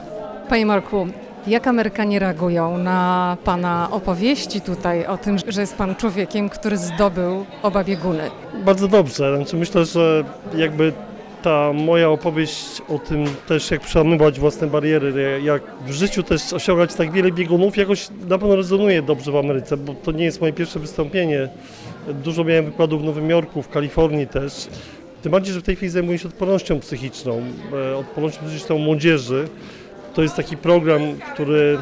Panie 0.49 0.65
Marku, 0.65 1.07
jak 1.47 1.67
Amerykanie 1.67 2.19
reagują 2.19 2.77
na 2.77 3.37
pana 3.43 3.87
opowieści 3.91 4.61
tutaj 4.61 5.05
o 5.05 5.17
tym, 5.17 5.37
że 5.47 5.61
jest 5.61 5.75
pan 5.75 5.95
człowiekiem, 5.95 6.49
który 6.49 6.77
zdobył 6.77 7.45
oba 7.63 7.83
bieguny? 7.83 8.31
Bardzo 8.65 8.87
dobrze. 8.87 9.37
Znaczy 9.37 9.57
myślę, 9.57 9.85
że 9.85 10.23
jakby 10.55 10.93
ta 11.41 11.73
moja 11.73 12.09
opowieść 12.09 12.81
o 12.89 12.99
tym 12.99 13.25
też, 13.47 13.71
jak 13.71 13.81
przełamywać 13.81 14.39
własne 14.39 14.67
bariery, 14.67 15.41
jak 15.43 15.61
w 15.87 15.91
życiu 15.91 16.23
też 16.23 16.53
osiągać 16.53 16.93
tak 16.93 17.11
wiele 17.11 17.31
biegunów, 17.31 17.77
jakoś 17.77 18.09
na 18.27 18.37
pewno 18.37 18.55
rezonuje 18.55 19.01
dobrze 19.01 19.31
w 19.31 19.35
Ameryce, 19.35 19.77
bo 19.77 19.93
to 19.93 20.11
nie 20.11 20.23
jest 20.23 20.41
moje 20.41 20.53
pierwsze 20.53 20.79
wystąpienie. 20.79 21.49
Dużo 22.13 22.43
miałem 22.43 22.65
wykładów 22.65 23.01
w 23.01 23.05
Nowym 23.05 23.29
Jorku, 23.29 23.61
w 23.61 23.69
Kalifornii 23.69 24.27
też. 24.27 24.67
Tym 25.21 25.31
bardziej, 25.31 25.53
że 25.53 25.59
w 25.59 25.63
tej 25.63 25.75
chwili 25.75 25.89
zajmuję 25.89 26.17
się 26.17 26.27
odpornością 26.27 26.79
psychiczną, 26.79 27.41
e, 27.73 27.97
odpornością 27.97 28.41
psychiczną 28.45 28.77
młodzieży. 28.77 29.47
To 30.13 30.21
jest 30.21 30.35
taki 30.35 30.57
program, 30.57 31.01
który 31.33 31.77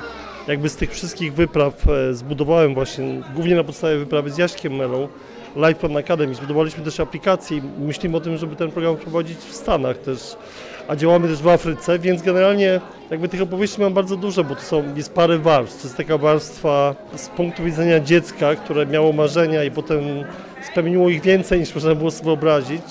jakby 0.47 0.69
z 0.69 0.75
tych 0.75 0.91
wszystkich 0.91 1.33
wypraw 1.33 1.87
e, 1.87 2.13
zbudowałem 2.13 2.73
właśnie, 2.73 3.21
głównie 3.35 3.55
na 3.55 3.63
podstawie 3.63 3.97
wyprawy 3.97 4.31
z 4.31 4.37
Jaśkiem 4.37 4.75
Melą, 4.75 5.07
Life 5.55 5.75
Plan 5.75 5.97
Academy. 5.97 6.35
Zbudowaliśmy 6.35 6.83
też 6.83 6.99
aplikację 6.99 7.57
i 7.57 7.61
myślimy 7.79 8.17
o 8.17 8.21
tym, 8.21 8.37
żeby 8.37 8.55
ten 8.55 8.71
program 8.71 8.95
prowadzić 8.97 9.37
w 9.37 9.55
Stanach 9.55 9.97
też, 9.97 10.35
a 10.87 10.95
działamy 10.95 11.27
też 11.27 11.41
w 11.41 11.47
Afryce, 11.47 11.99
więc 11.99 12.21
generalnie 12.21 12.81
jakby 13.11 13.29
tych 13.29 13.41
opowieści 13.41 13.81
mam 13.81 13.93
bardzo 13.93 14.17
dużo, 14.17 14.43
bo 14.43 14.55
to 14.55 14.61
są, 14.61 14.83
jest 14.95 15.13
parę 15.13 15.39
warstw. 15.39 15.81
To 15.81 15.87
jest 15.87 15.97
taka 15.97 16.17
warstwa 16.17 16.95
z 17.15 17.29
punktu 17.29 17.63
widzenia 17.63 17.99
dziecka, 17.99 18.55
które 18.55 18.85
miało 18.85 19.13
marzenia 19.13 19.63
i 19.63 19.71
potem 19.71 20.03
spełniło 20.71 21.09
ich 21.09 21.21
więcej 21.21 21.59
niż 21.59 21.75
można 21.75 21.95
było 21.95 22.11
sobie 22.11 22.25
wyobrazić. 22.25 22.81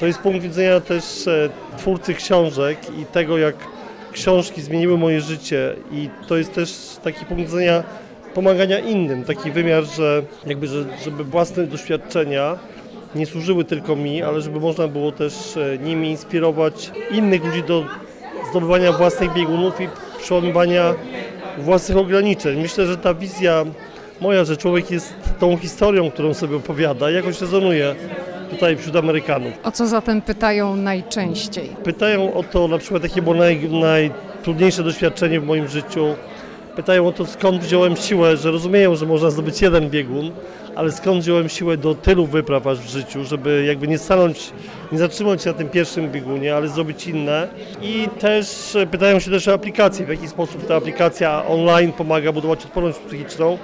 To 0.00 0.06
jest 0.06 0.18
punkt 0.18 0.42
widzenia 0.42 0.80
też 0.80 1.26
e, 1.28 1.48
twórcy 1.78 2.14
książek 2.14 2.78
i 2.98 3.06
tego, 3.06 3.38
jak 3.38 3.54
książki 4.12 4.62
zmieniły 4.62 4.98
moje 4.98 5.20
życie 5.20 5.76
i 5.92 6.08
to 6.28 6.36
jest 6.36 6.54
też 6.54 6.70
taki 7.02 7.24
punkt 7.24 7.44
widzenia 7.44 7.82
pomagania 8.34 8.78
innym, 8.78 9.24
taki 9.24 9.50
wymiar, 9.50 9.84
że 9.84 10.22
jakby, 10.46 10.66
że, 10.66 10.84
żeby 11.04 11.24
własne 11.24 11.66
doświadczenia 11.66 12.58
nie 13.14 13.26
służyły 13.26 13.64
tylko 13.64 13.96
mi, 13.96 14.22
ale 14.22 14.40
żeby 14.40 14.60
można 14.60 14.88
było 14.88 15.12
też 15.12 15.56
e, 15.56 15.78
nimi 15.78 16.10
inspirować 16.10 16.90
innych 17.10 17.44
ludzi 17.44 17.62
do 17.62 17.84
zdobywania 18.50 18.92
własnych 18.92 19.32
biegunów 19.32 19.80
i 19.80 19.88
przełamywania 20.18 20.94
własnych 21.58 21.98
ograniczeń. 21.98 22.60
Myślę, 22.60 22.86
że 22.86 22.96
ta 22.96 23.14
wizja 23.14 23.64
moja, 24.20 24.44
że 24.44 24.56
człowiek 24.56 24.90
jest 24.90 25.14
tą 25.38 25.56
historią, 25.56 26.10
którą 26.10 26.34
sobie 26.34 26.56
opowiada, 26.56 27.10
jakoś 27.10 27.40
rezonuje 27.40 27.94
tutaj 28.50 28.76
wśród 28.76 28.96
Amerykanów. 28.96 29.52
O 29.64 29.70
co 29.70 29.86
zatem 29.86 30.22
pytają 30.22 30.76
najczęściej? 30.76 31.68
Pytają 31.84 32.34
o 32.34 32.42
to 32.42 32.68
na 32.68 32.78
przykład, 32.78 33.02
jakie 33.02 33.22
było 33.22 33.34
naj, 33.34 33.70
najtrudniejsze 33.70 34.82
doświadczenie 34.82 35.40
w 35.40 35.46
moim 35.46 35.68
życiu. 35.68 36.14
Pytają 36.76 37.06
o 37.06 37.12
to, 37.12 37.26
skąd 37.26 37.62
wziąłem 37.62 37.96
siłę, 37.96 38.36
że 38.36 38.50
rozumieją, 38.50 38.96
że 38.96 39.06
można 39.06 39.30
zdobyć 39.30 39.62
jeden 39.62 39.90
biegun, 39.90 40.30
ale 40.76 40.92
skąd 40.92 41.22
wziąłem 41.22 41.48
siłę 41.48 41.76
do 41.76 41.94
tylu 41.94 42.26
wypraw 42.26 42.66
aż 42.66 42.78
w 42.78 42.88
życiu, 42.88 43.24
żeby 43.24 43.64
jakby 43.66 43.88
nie 43.88 43.98
stanąć, 43.98 44.52
nie 44.92 44.98
zatrzymać 44.98 45.42
się 45.42 45.50
na 45.50 45.56
tym 45.56 45.68
pierwszym 45.68 46.10
biegunie, 46.10 46.56
ale 46.56 46.68
zrobić 46.68 47.06
inne. 47.06 47.48
I 47.82 48.08
też 48.18 48.76
e, 48.76 48.86
pytają 48.86 49.20
się 49.20 49.30
też 49.30 49.48
o 49.48 49.52
aplikację, 49.52 50.06
w 50.06 50.08
jaki 50.08 50.28
sposób 50.28 50.66
ta 50.66 50.76
aplikacja 50.76 51.46
online 51.46 51.92
pomaga 51.92 52.32
budować 52.32 52.64
odporność 52.64 52.98
psychiczną, 52.98 53.58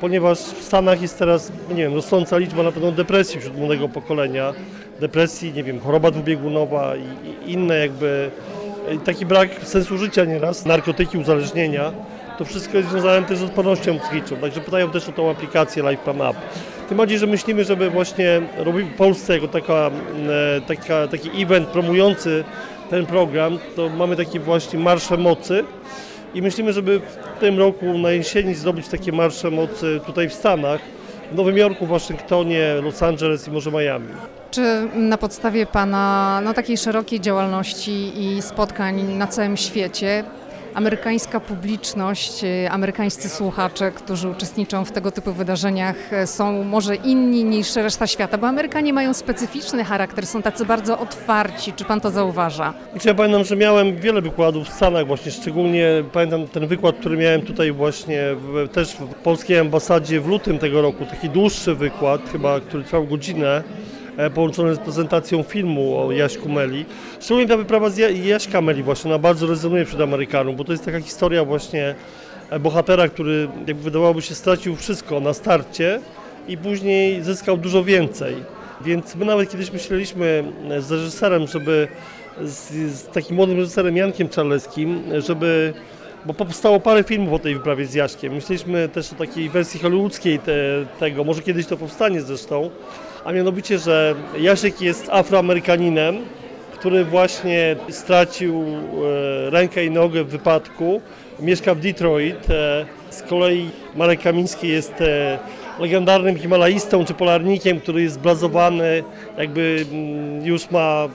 ponieważ 0.00 0.38
w 0.38 0.62
Stanach 0.62 1.02
jest 1.02 1.18
teraz, 1.18 1.52
nie 1.70 1.76
wiem, 1.76 1.94
rosnąca 1.94 2.38
liczba 2.38 2.62
na 2.62 2.72
pewno 2.72 2.92
depresji 2.92 3.40
wśród 3.40 3.58
młodego 3.58 3.88
pokolenia, 3.88 4.52
depresji, 5.00 5.52
nie 5.52 5.64
wiem, 5.64 5.80
choroba 5.80 6.10
dwubiegunowa 6.10 6.96
i, 6.96 7.48
i 7.48 7.52
inne 7.52 7.78
jakby, 7.78 8.30
i 8.94 8.98
taki 8.98 9.26
brak 9.26 9.48
sensu 9.62 9.98
życia 9.98 10.24
nieraz, 10.24 10.64
narkotyki, 10.64 11.18
uzależnienia. 11.18 11.92
To 12.38 12.44
wszystko 12.44 12.76
jest 12.76 12.90
związane 12.90 13.26
też 13.26 13.38
z 13.38 13.42
odpornością 13.42 13.98
psychiczną, 13.98 14.36
także 14.36 14.60
pytają 14.60 14.90
też 14.90 15.08
o 15.08 15.12
tą 15.12 15.30
aplikację 15.30 15.82
Life 15.90 16.04
Plan 16.04 16.16
Up. 16.16 16.40
Tym 16.88 16.98
bardziej, 16.98 17.18
że 17.18 17.26
myślimy, 17.26 17.64
żeby 17.64 17.90
właśnie 17.90 18.42
robić 18.56 18.86
w 18.86 18.94
Polsce 18.94 19.34
jako 19.34 19.48
taka, 19.48 19.90
e, 20.56 20.60
taka, 20.60 21.08
taki 21.08 21.42
event 21.42 21.68
promujący 21.68 22.44
ten 22.90 23.06
program, 23.06 23.58
to 23.76 23.88
mamy 23.88 24.16
takie 24.16 24.40
właśnie 24.40 24.78
marsze 24.78 25.16
mocy 25.16 25.64
i 26.34 26.42
myślimy, 26.42 26.72
żeby 26.72 27.00
w 27.00 27.40
tym 27.40 27.58
roku 27.58 27.98
na 27.98 28.10
jesieni 28.10 28.54
zdobyć 28.54 28.88
takie 28.88 29.12
marsze 29.12 29.50
mocy 29.50 30.00
tutaj 30.06 30.28
w 30.28 30.32
Stanach, 30.32 30.80
w 31.32 31.34
Nowym 31.34 31.56
Jorku, 31.56 31.86
Waszyngtonie, 31.86 32.74
Los 32.82 33.02
Angeles 33.02 33.48
i 33.48 33.50
może 33.50 33.70
Miami. 33.70 34.08
Czy 34.50 34.88
na 34.94 35.18
podstawie 35.18 35.66
pana 35.66 36.40
no, 36.44 36.54
takiej 36.54 36.76
szerokiej 36.76 37.20
działalności 37.20 38.24
i 38.24 38.42
spotkań 38.42 39.02
na 39.02 39.26
całym 39.26 39.56
świecie 39.56 40.24
amerykańska 40.76 41.40
publiczność, 41.40 42.44
y, 42.44 42.70
amerykańscy 42.70 43.28
słuchacze, 43.28 43.92
którzy 43.92 44.28
uczestniczą 44.28 44.84
w 44.84 44.92
tego 44.92 45.10
typu 45.10 45.32
wydarzeniach, 45.32 46.12
y, 46.12 46.26
są 46.26 46.64
może 46.64 46.94
inni 46.96 47.44
niż 47.44 47.76
reszta 47.76 48.06
świata, 48.06 48.38
bo 48.38 48.46
Amerykanie 48.46 48.92
mają 48.92 49.14
specyficzny 49.14 49.84
charakter, 49.84 50.26
są 50.26 50.42
tacy 50.42 50.64
bardzo 50.64 50.98
otwarci. 50.98 51.72
Czy 51.72 51.84
pan 51.84 52.00
to 52.00 52.10
zauważa? 52.10 52.74
Znaczy, 52.92 53.08
ja 53.08 53.14
pamiętam, 53.14 53.44
że 53.44 53.56
miałem 53.56 53.96
wiele 53.96 54.22
wykładów 54.22 54.68
w 54.68 54.72
Stanach 54.72 55.06
właśnie, 55.06 55.32
szczególnie 55.32 56.04
pamiętam 56.12 56.48
ten 56.48 56.66
wykład, 56.66 56.96
który 56.96 57.16
miałem 57.16 57.42
tutaj 57.42 57.72
właśnie 57.72 58.20
w, 58.34 58.68
też 58.72 58.92
w 58.92 59.14
polskiej 59.14 59.58
ambasadzie 59.58 60.20
w 60.20 60.28
lutym 60.28 60.58
tego 60.58 60.82
roku, 60.82 61.04
taki 61.04 61.28
dłuższy 61.28 61.74
wykład, 61.74 62.20
chyba, 62.32 62.60
który 62.60 62.84
trwał 62.84 63.04
godzinę, 63.04 63.62
e, 64.16 64.30
połączony 64.30 64.74
z 64.74 64.78
prezentacją 64.78 65.42
filmu 65.42 65.98
o 65.98 66.12
Jaśku 66.12 66.48
Meli. 66.48 66.84
Szczególnie 67.20 67.48
ta 67.48 67.56
wyprawa 67.56 67.90
z 67.90 67.98
Ja- 67.98 68.10
Jaśka 68.10 68.60
Meli 68.60 68.82
właśnie, 68.82 69.10
ona 69.10 69.18
bardzo 69.18 69.46
rezonuje 69.46 69.84
wśród 69.84 70.00
Amerykanów, 70.02 70.56
bo 70.56 70.64
to 70.64 70.72
jest 70.72 70.84
taka 70.84 71.00
historia 71.00 71.44
właśnie 71.44 71.94
e, 72.50 72.58
bohatera, 72.58 73.08
który 73.08 73.48
jakby 73.66 73.82
wydawałoby 73.82 74.22
się 74.22 74.34
stracił 74.34 74.76
wszystko 74.76 75.20
na 75.20 75.34
starcie 75.34 76.00
i 76.48 76.56
później 76.58 77.22
zyskał 77.22 77.56
dużo 77.56 77.84
więcej. 77.84 78.34
Więc 78.80 79.14
my 79.16 79.24
nawet 79.24 79.50
kiedyś 79.50 79.72
myśleliśmy 79.72 80.44
e, 80.70 80.80
z 80.82 80.92
reżyserem, 80.92 81.46
żeby 81.46 81.88
z, 82.42 82.70
z 82.92 83.06
takim 83.06 83.36
młodym 83.36 83.56
reżyserem 83.58 83.96
Jankiem 83.96 84.28
Czarleskim, 84.28 85.02
żeby, 85.18 85.72
bo 86.26 86.34
powstało 86.34 86.80
parę 86.80 87.02
filmów 87.04 87.32
o 87.34 87.38
tej 87.38 87.54
wyprawie 87.54 87.86
z 87.86 87.94
Jaśkiem. 87.94 88.32
Myśleliśmy 88.34 88.88
też 88.88 89.12
o 89.12 89.16
takiej 89.16 89.48
wersji 89.48 89.80
hollywoodzkiej 89.80 90.38
te, 90.38 90.52
tego, 91.00 91.24
może 91.24 91.42
kiedyś 91.42 91.66
to 91.66 91.76
powstanie 91.76 92.22
zresztą, 92.22 92.70
a 93.26 93.32
mianowicie, 93.32 93.78
że 93.78 94.14
Jasiek 94.38 94.80
jest 94.80 95.08
afroamerykaninem, 95.10 96.16
który 96.72 97.04
właśnie 97.04 97.76
stracił 97.90 98.64
e, 98.64 99.50
rękę 99.50 99.84
i 99.84 99.90
nogę 99.90 100.24
w 100.24 100.28
wypadku, 100.28 101.00
mieszka 101.40 101.74
w 101.74 101.80
Detroit. 101.80 102.50
E, 102.50 102.86
z 103.10 103.22
kolei 103.22 103.70
Marek 103.96 104.22
Kamiński 104.22 104.68
jest 104.68 105.00
e, 105.00 105.38
legendarnym 105.78 106.36
himalaistą 106.36 107.04
czy 107.04 107.14
polarnikiem, 107.14 107.80
który 107.80 108.02
jest 108.02 108.14
zblazowany, 108.14 109.04
jakby 109.38 109.84
mm, 109.92 110.46
już 110.46 110.70
ma 110.70 111.08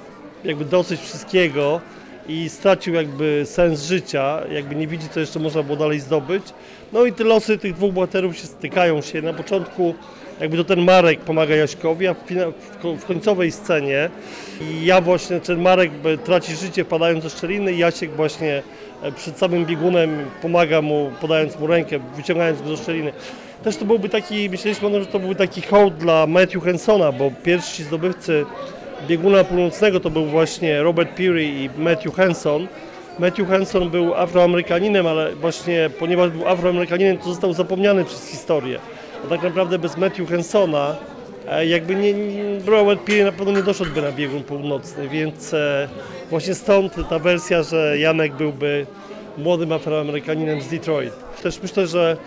jakby 0.43 0.65
dosyć 0.65 1.01
wszystkiego 1.01 1.81
i 2.27 2.49
stracił 2.49 2.93
jakby 2.93 3.41
sens 3.45 3.83
życia, 3.83 4.41
jakby 4.51 4.75
nie 4.75 4.87
widzi, 4.87 5.09
co 5.09 5.19
jeszcze 5.19 5.39
można 5.39 5.63
było 5.63 5.77
dalej 5.77 5.99
zdobyć. 5.99 6.43
No 6.93 7.05
i 7.05 7.13
te 7.13 7.23
losy 7.23 7.57
tych 7.57 7.73
dwóch 7.73 7.93
bohaterów 7.93 8.37
się 8.37 8.47
stykają 8.47 9.01
się. 9.01 9.21
Na 9.21 9.33
początku 9.33 9.95
jakby 10.41 10.57
to 10.57 10.63
ten 10.63 10.81
Marek 10.81 11.19
pomaga 11.19 11.55
Jaśkowi, 11.55 12.07
a 12.07 12.15
w, 12.97 13.05
końcowej 13.05 13.51
scenie 13.51 14.09
ja 14.83 15.01
właśnie, 15.01 15.39
ten 15.39 15.61
Marek 15.61 15.91
traci 16.23 16.55
życie 16.55 16.83
wpadając 16.83 17.23
do 17.23 17.29
szczeliny 17.29 17.73
i 17.73 17.77
Jasiek 17.77 18.11
właśnie 18.11 18.63
e, 19.03 19.11
przed 19.11 19.37
samym 19.37 19.65
biegunem 19.65 20.25
pomaga 20.41 20.81
mu, 20.81 21.11
podając 21.21 21.59
mu 21.59 21.67
rękę, 21.67 21.99
wyciągając 22.15 22.61
go 22.61 22.69
do 22.69 22.77
szczeliny. 22.77 23.13
Też 23.63 23.77
to 23.77 23.85
byłby 23.85 24.09
taki, 24.09 24.49
myśleliśmy, 24.49 24.99
że 24.99 25.05
to 25.05 25.19
byłby 25.19 25.35
taki 25.35 25.61
hołd 25.61 25.97
dla 25.97 26.27
Matthew 26.27 26.63
Hensona, 26.63 27.11
bo 27.11 27.31
pierwsi 27.43 27.83
zdobywcy 27.83 28.45
bieguna 29.07 29.43
północnego 29.43 29.99
to 29.99 30.09
był 30.09 30.25
właśnie 30.25 30.83
Robert 30.83 31.09
Peary 31.09 31.43
i 31.43 31.69
Matthew 31.77 32.15
Henson. 32.15 32.67
Matthew 33.19 33.49
Henson 33.49 33.89
był 33.89 34.15
afroamerykaninem, 34.15 35.07
ale 35.07 35.35
właśnie 35.35 35.89
ponieważ 35.99 36.29
był 36.29 36.47
afroamerykaninem, 36.47 37.17
to 37.17 37.25
został 37.25 37.53
zapomniany 37.53 38.05
przez 38.05 38.29
historię. 38.29 38.79
A 39.25 39.27
tak 39.27 39.43
naprawdę 39.43 39.79
bez 39.79 39.97
Matthew 39.97 40.29
Hensona 40.29 40.95
e, 41.49 41.65
jakby 41.65 41.95
nie, 41.95 42.13
Robert 42.65 43.01
Peary 43.01 43.23
na 43.23 43.31
pewno 43.31 43.53
nie 43.53 43.63
doszedłby 43.63 44.01
na 44.01 44.11
biegun 44.11 44.43
północny, 44.43 45.09
więc 45.09 45.53
e, 45.53 45.87
właśnie 46.29 46.55
stąd 46.55 47.09
ta 47.09 47.19
wersja, 47.19 47.63
że 47.63 47.97
Janek 47.97 48.33
byłby 48.33 48.85
młodym 49.37 49.71
afroamerykaninem 49.71 50.61
z 50.61 50.67
Detroit. 50.67 51.13
Też 51.43 51.61
myślę, 51.61 51.87
że 51.87 52.17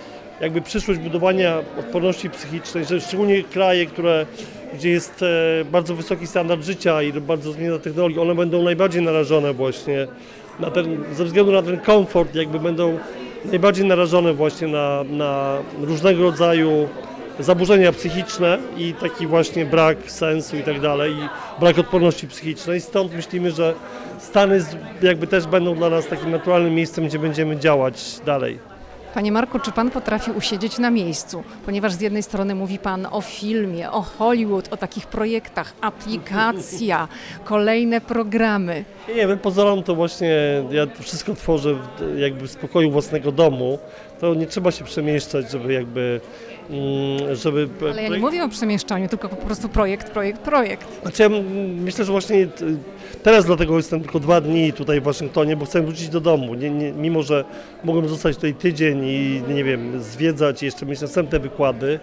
jakby 0.41 0.61
przyszłość 0.61 1.01
budowania 1.01 1.59
odporności 1.79 2.31
psychicznej, 2.31 2.85
że 2.85 3.01
szczególnie 3.01 3.43
kraje, 3.43 3.87
które, 3.87 4.27
gdzie 4.75 4.91
jest 4.91 5.23
e, 5.23 5.65
bardzo 5.65 5.95
wysoki 5.95 6.27
standard 6.27 6.65
życia 6.65 7.03
i 7.03 7.13
bardzo 7.13 7.53
zmienna 7.53 7.79
technologia, 7.79 8.23
one 8.23 8.35
będą 8.35 8.63
najbardziej 8.63 9.03
narażone 9.03 9.53
właśnie 9.53 10.07
na 10.61 10.71
ten, 10.71 11.05
ze 11.13 11.25
względu 11.25 11.53
na 11.53 11.63
ten 11.63 11.81
komfort, 11.81 12.35
jakby 12.35 12.61
będą 12.61 12.99
najbardziej 13.45 13.87
narażone 13.87 14.35
właśnie 14.35 14.69
na, 14.69 15.05
na 15.11 15.59
różnego 15.81 16.23
rodzaju 16.23 16.89
zaburzenia 17.39 17.93
psychiczne 17.93 18.59
i 18.77 18.95
taki 18.95 19.27
właśnie 19.27 19.67
brak 19.67 20.11
sensu 20.11 20.57
i 20.57 20.63
tak 20.63 20.81
dalej, 20.81 21.13
i 21.13 21.29
brak 21.61 21.79
odporności 21.79 22.29
psychicznej. 22.29 22.81
Stąd 22.81 23.15
myślimy, 23.15 23.51
że 23.51 23.75
Stany 24.19 24.65
jakby 25.03 25.27
też 25.27 25.47
będą 25.47 25.75
dla 25.75 25.91
nas 25.91 26.07
takim 26.07 26.31
naturalnym 26.31 26.75
miejscem, 26.75 27.07
gdzie 27.07 27.19
będziemy 27.19 27.57
działać 27.57 28.21
dalej. 28.27 28.74
Panie 29.14 29.33
Marku, 29.33 29.59
czy 29.59 29.72
pan 29.72 29.90
potrafi 29.90 30.31
usiedzieć 30.31 30.79
na 30.79 30.90
miejscu? 30.90 31.42
Ponieważ 31.66 31.92
z 31.92 32.00
jednej 32.00 32.22
strony 32.22 32.55
mówi 32.55 32.79
pan 32.79 33.07
o 33.11 33.20
filmie, 33.20 33.90
o 33.90 34.03
Hollywood, 34.03 34.72
o 34.72 34.77
takich 34.77 35.07
projektach, 35.07 35.74
aplikacja, 35.81 37.09
kolejne 37.44 38.00
programy. 38.00 38.85
Nie, 39.09 39.27
nie, 39.27 39.37
pozorom 39.37 39.83
to 39.83 39.94
właśnie 39.94 40.62
ja 40.70 40.87
wszystko 41.00 41.35
tworzę 41.35 41.74
jakby 42.16 42.48
w 42.48 42.50
spokoju 42.50 42.90
własnego 42.90 43.33
domu. 43.33 43.79
To 44.20 44.35
nie 44.35 44.46
trzeba 44.46 44.70
się 44.70 44.85
przemieszczać, 44.85 45.50
żeby 45.50 45.72
jakby, 45.72 46.20
żeby... 47.33 47.68
Ale 47.90 48.03
ja 48.03 48.09
nie 48.09 48.18
mówię 48.18 48.44
o 48.44 48.48
przemieszczaniu, 48.48 49.09
tylko 49.09 49.29
po 49.29 49.37
prostu 49.37 49.68
projekt, 49.68 50.11
projekt, 50.11 50.40
projekt. 50.40 51.03
Znaczy 51.03 51.22
ja 51.22 51.29
myślę, 51.85 52.05
że 52.05 52.12
właśnie 52.12 52.46
t- 52.46 52.64
teraz 53.22 53.44
dlatego 53.44 53.77
jestem 53.77 54.00
tylko 54.00 54.20
dwa 54.20 54.40
dni 54.40 54.72
tutaj 54.72 55.00
w 55.00 55.05
Waszyngtonie, 55.05 55.57
bo 55.57 55.64
chcę 55.64 55.83
wrócić 55.83 56.09
do 56.09 56.20
domu. 56.20 56.55
Nie, 56.55 56.70
nie, 56.70 56.92
mimo, 56.92 57.22
że 57.22 57.44
mogłem 57.85 58.09
zostać 58.09 58.35
tutaj 58.37 58.55
tydzień 58.55 59.05
i 59.05 59.42
nie 59.55 59.64
wiem, 59.64 60.03
zwiedzać 60.03 60.62
i 60.62 60.66
jeszcze 60.66 60.87
mieć 60.87 61.00
następne 61.00 61.38
wykłady, 61.38 62.00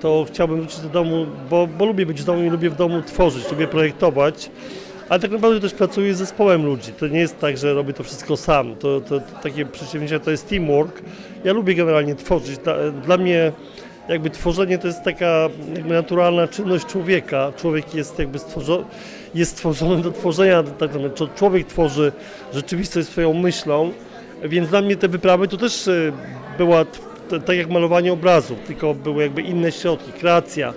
to 0.00 0.26
chciałbym 0.28 0.60
wrócić 0.60 0.80
do 0.80 0.88
domu, 0.88 1.26
bo, 1.50 1.66
bo 1.66 1.84
lubię 1.86 2.06
być 2.06 2.22
w 2.22 2.24
domu 2.24 2.42
i 2.42 2.50
lubię 2.50 2.70
w 2.70 2.76
domu 2.76 3.02
tworzyć, 3.02 3.50
lubię 3.50 3.68
projektować. 3.68 4.50
Ale 5.08 5.20
tak 5.20 5.30
naprawdę 5.30 5.60
też 5.60 5.74
pracuję 5.74 6.14
z 6.14 6.18
zespołem 6.18 6.66
ludzi. 6.66 6.92
To 6.92 7.06
nie 7.06 7.18
jest 7.20 7.38
tak, 7.38 7.56
że 7.58 7.74
robię 7.74 7.92
to 7.92 8.02
wszystko 8.02 8.36
sam. 8.36 8.76
To, 8.76 9.00
to, 9.00 9.20
to 9.20 9.26
takie 9.42 9.66
przedsięwzięcie 9.66 10.20
to 10.20 10.30
jest 10.30 10.48
teamwork. 10.48 11.02
Ja 11.44 11.52
lubię 11.52 11.74
generalnie 11.74 12.14
tworzyć. 12.14 12.58
Dla, 12.58 12.74
dla 13.04 13.16
mnie 13.16 13.52
jakby 14.08 14.30
tworzenie 14.30 14.78
to 14.78 14.86
jest 14.86 15.02
taka 15.02 15.48
naturalna 15.84 16.48
czynność 16.48 16.86
człowieka. 16.86 17.52
Człowiek 17.56 17.94
jest 17.94 18.18
jakby 18.18 18.38
stworzony, 18.38 18.84
jest 19.34 19.52
stworzony 19.52 20.02
do 20.02 20.12
tworzenia. 20.12 20.62
Tak 20.62 20.90
człowiek 21.34 21.66
tworzy 21.66 22.12
rzeczywistość 22.52 23.08
swoją 23.08 23.34
myślą, 23.34 23.92
więc 24.44 24.68
dla 24.68 24.82
mnie 24.82 24.96
te 24.96 25.08
wyprawy 25.08 25.48
to 25.48 25.56
też 25.56 25.88
e, 25.88 26.12
była 26.58 26.84
tak 27.46 27.56
jak 27.56 27.70
malowanie 27.70 28.12
obrazów, 28.12 28.58
tylko 28.66 28.94
były 28.94 29.22
jakby 29.22 29.42
inne 29.42 29.72
środki, 29.72 30.12
kreacja. 30.12 30.72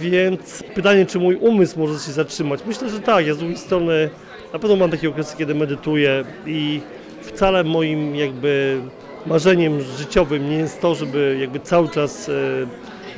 Więc 0.00 0.62
pytanie, 0.74 1.06
czy 1.06 1.18
mój 1.18 1.36
umysł 1.36 1.78
może 1.78 1.98
się 1.98 2.12
zatrzymać? 2.12 2.60
Myślę, 2.66 2.88
że 2.88 3.00
tak. 3.00 3.26
Ja 3.26 3.34
z 3.34 3.38
drugiej 3.38 3.56
strony 3.56 4.10
na 4.52 4.58
pewno 4.58 4.76
mam 4.76 4.90
takie 4.90 5.08
okresy, 5.08 5.36
kiedy 5.36 5.54
medytuję 5.54 6.24
i 6.46 6.80
wcale 7.22 7.64
moim 7.64 8.16
jakby 8.16 8.80
marzeniem 9.26 9.80
życiowym 9.98 10.50
nie 10.50 10.56
jest 10.56 10.80
to, 10.80 10.94
żeby 10.94 11.36
jakby 11.40 11.60
cały 11.60 11.88
czas 11.88 12.28
e, 12.28 12.32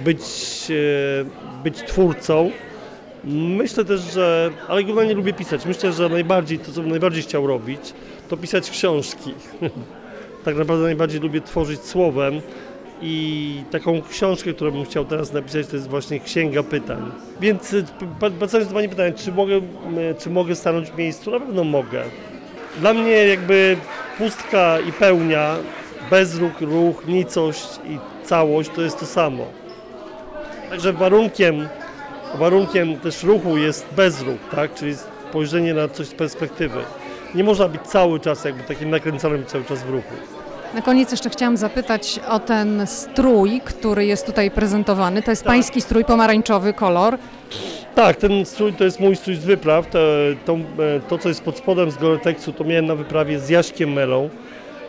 być, 0.05 0.21
e, 0.71 1.63
być 1.65 1.77
twórcą. 1.79 2.51
Myślę 3.25 3.85
też, 3.85 4.01
że, 4.01 4.51
ale 4.69 4.85
generalnie 4.85 5.15
lubię 5.15 5.33
pisać. 5.33 5.67
Myślę, 5.67 5.93
że 5.93 6.09
najbardziej, 6.09 6.59
to 6.59 6.73
co 6.73 6.81
bym 6.81 6.91
najbardziej 6.91 7.23
chciał 7.23 7.47
robić, 7.47 7.81
to 8.29 8.37
pisać 8.37 8.71
książki. 8.71 9.35
tak 10.45 10.57
naprawdę 10.57 10.85
najbardziej 10.85 11.21
lubię 11.21 11.41
tworzyć 11.41 11.81
słowem 11.81 12.41
i 13.03 13.57
taką 13.71 14.03
książkę, 14.03 14.53
którą 14.53 14.71
bym 14.71 14.85
chciał 14.85 15.05
teraz 15.05 15.33
napisać, 15.33 15.67
to 15.67 15.77
jest 15.77 15.89
właśnie 15.89 16.21
Księga 16.21 16.63
Pytań. 16.63 17.13
Więc 17.41 17.75
p- 18.21 18.31
wracając 18.31 18.69
do 18.69 18.75
Pani 18.75 18.89
pytania, 18.89 19.13
czy 19.13 19.33
mogę, 19.33 19.61
czy 20.19 20.31
mogę 20.31 20.55
stanąć 20.55 20.91
w 20.91 20.99
miejscu? 20.99 21.31
Na 21.31 21.41
pewno 21.41 21.65
mogę. 21.65 22.03
Dla 22.81 22.95
mnie 22.95 23.11
jakby 23.13 23.77
pustka 24.19 24.79
i 24.89 24.93
pełnia, 24.93 25.57
bezruch, 26.17 26.61
ruch, 26.61 27.07
nicość 27.09 27.69
i 27.89 27.99
całość 28.25 28.71
to 28.75 28.83
jest 28.83 29.01
to 29.01 29.07
samo. 29.07 29.45
Także 30.71 30.93
warunkiem, 30.93 31.69
warunkiem 32.35 32.97
też 33.01 33.23
ruchu 33.23 33.57
jest 33.57 33.87
bezruch, 33.97 34.41
tak? 34.57 34.75
czyli 34.75 34.95
spojrzenie 35.31 35.75
na 35.75 35.89
coś 35.89 36.07
z 36.07 36.15
perspektywy. 36.15 36.79
Nie 37.35 37.45
można 37.45 37.69
być 37.69 37.83
cały 37.83 38.21
czas 38.21 38.45
jakby 38.45 38.63
takim 38.63 38.91
nakręconym 38.91 39.47
cały 39.47 39.65
czas 39.65 39.83
w 39.83 39.91
ruchu. 39.91 40.15
Na 40.75 40.83
koniec 40.83 41.11
jeszcze 41.11 41.31
chciałam 41.31 41.57
zapytać 41.57 42.21
o 42.29 42.39
ten 42.39 42.87
strój, 42.87 43.61
który 43.65 44.07
jest 44.07 44.27
tutaj 44.27 44.51
prezentowany. 44.51 45.23
To 45.23 45.31
jest 45.31 45.43
Tak. 45.43 45.53
pański 45.53 45.81
strój, 45.81 46.05
pomarańczowy 46.05 46.73
kolor. 46.73 47.19
Tak, 47.95 48.17
ten 48.17 48.45
strój 48.47 48.73
to 48.73 48.85
jest 48.85 49.01
mój 49.01 49.17
strój 49.17 49.37
z 49.37 49.45
wypraw. 49.45 49.87
To, 49.91 49.99
to, 50.47 50.57
to 51.09 51.19
co 51.19 51.29
jest 51.29 51.43
pod 51.43 51.59
spodem 51.59 51.91
z 51.91 51.97
Goreteksu, 51.97 52.53
to 52.53 52.65
miałem 52.65 52.87
na 52.87 52.95
wyprawie 52.95 53.39
z 53.41 53.49
Jaśkiem 53.49 53.93
Melą 53.93 54.31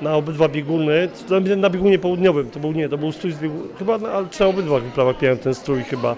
na 0.04 0.16
obydwa 0.16 0.48
bieguny. 0.50 1.10
Na- 1.58 1.70
biegunie 1.70 2.00
południowym 2.00 2.50
to 2.50 2.60
był 2.60 2.72
nie, 2.72 2.90
to 2.90 2.98
był 2.98 3.12
strój 3.12 3.32
z 3.32 3.40
biegunu, 3.40 3.64
chyba 3.80 3.98
na, 3.98 4.12
ale 4.12 4.28
czy 4.32 4.40
na 4.42 4.48
obydwa 4.48 4.80
wyprawach 4.80 5.22
miałem 5.22 5.38
ten 5.38 5.54
strój 5.56 5.84
chyba. 5.84 6.16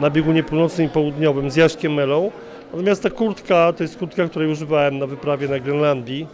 Na 0.00 0.10
biegunie 0.10 0.42
północnym 0.42 0.86
i 0.86 0.90
południowym 0.90 1.50
z 1.50 1.56
Jaśkiem 1.56 1.94
Melą. 1.94 2.30
Natomiast 2.72 3.02
ta 3.02 3.10
kurtka 3.10 3.72
to 3.72 3.84
jest 3.84 3.98
kurtka, 3.98 4.28
której 4.28 4.48
używałem 4.50 4.98
na 4.98 5.06
wyprawie 5.06 5.48
na 5.48 5.58
Grenlandii. 5.58 6.26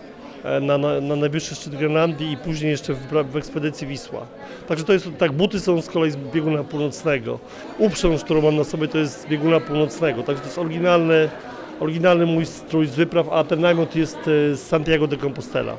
e, 0.44 0.60
na, 0.60 0.78
na, 0.78 1.00
na 1.00 1.16
najwyższy 1.16 1.54
szczyt 1.54 1.76
Grenlandii 1.76 2.32
i 2.32 2.36
później 2.36 2.70
jeszcze 2.70 2.94
w, 2.94 3.30
w 3.32 3.36
ekspedycji 3.36 3.86
Wisła. 3.86 4.26
Także 4.68 4.84
to 4.84 4.92
jest 4.92 5.08
tak, 5.18 5.32
buty 5.32 5.60
są 5.60 5.80
z 5.82 5.88
kolei 5.88 6.10
z 6.10 6.16
bieguna 6.16 6.64
północnego. 6.64 7.38
Uprząż, 7.78 8.24
którą 8.24 8.40
mam 8.42 8.56
na 8.56 8.64
sobie, 8.64 8.88
to 8.88 8.98
jest 8.98 9.22
z 9.22 9.26
bieguna 9.26 9.60
północnego. 9.60 10.22
Także 10.22 10.40
to 10.42 10.46
jest 10.48 10.58
oryginalny, 10.58 11.28
oryginalny 11.80 12.26
mój 12.26 12.46
strój 12.46 12.86
z 12.86 12.94
wypraw, 12.94 13.28
a 13.32 13.44
ten 13.44 13.60
namiot 13.60 13.96
jest 13.96 14.18
e, 14.18 14.54
z 14.56 14.62
Santiago 14.62 15.06
de 15.06 15.16
Compostela. 15.16 15.76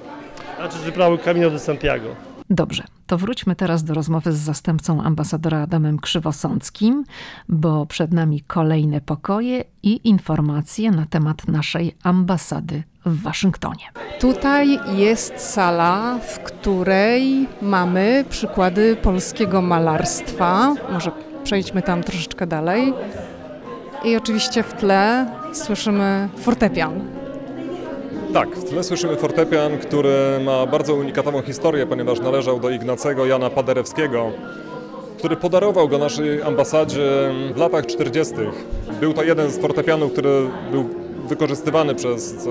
Znaczy 0.60 0.78
z 0.78 0.82
wyprawy 0.82 1.18
Camino 1.18 1.50
de 1.50 1.60
Santiago. 1.60 2.16
Dobrze, 2.50 2.84
to 3.08 3.18
wróćmy 3.18 3.56
teraz 3.56 3.84
do 3.84 3.94
rozmowy 3.94 4.32
z 4.32 4.38
zastępcą 4.38 5.02
ambasadora 5.02 5.62
Adamem 5.62 6.00
Krzywosąckim, 6.00 7.04
bo 7.50 7.86
przed 7.86 8.14
nami 8.14 8.42
kolejne 8.42 9.02
pokoje 9.02 9.64
i 9.84 10.10
informacje 10.10 10.92
na 10.92 11.06
temat 11.06 11.48
naszej 11.48 11.96
ambasady 12.04 12.84
w 13.06 13.22
Waszyngtonie. 13.22 13.84
Tutaj 14.20 14.80
jest 14.98 15.40
sala, 15.40 16.20
w 16.20 16.40
której 16.40 17.48
mamy 17.62 18.26
przykłady 18.30 18.96
polskiego 18.96 19.62
malarstwa. 19.62 20.74
Może 20.92 21.12
przejdźmy 21.44 21.82
tam 21.82 22.04
troszeczkę 22.04 22.48
dalej. 22.48 22.94
I 24.06 24.16
oczywiście 24.16 24.64
w 24.64 24.74
tle 24.74 25.26
słyszymy 25.54 26.30
fortepian. 26.38 27.19
Tak, 28.34 28.50
w 28.50 28.70
tle 28.70 28.84
słyszymy 28.84 29.16
fortepian, 29.16 29.78
który 29.78 30.40
ma 30.46 30.66
bardzo 30.66 30.96
unikatową 30.96 31.42
historię, 31.42 31.86
ponieważ 31.86 32.20
należał 32.20 32.60
do 32.60 32.70
Ignacego 32.70 33.26
Jana 33.26 33.50
Paderewskiego, 33.50 34.32
który 35.18 35.36
podarował 35.36 35.88
go 35.88 35.98
naszej 35.98 36.42
ambasadzie 36.42 37.32
w 37.54 37.58
latach 37.58 37.86
40. 37.86 38.34
Był 39.00 39.14
to 39.14 39.24
jeden 39.24 39.52
z 39.52 39.58
fortepianów, 39.58 40.12
który 40.12 40.48
był 40.72 40.90
wykorzystywany 41.28 41.96
przez 41.96 42.48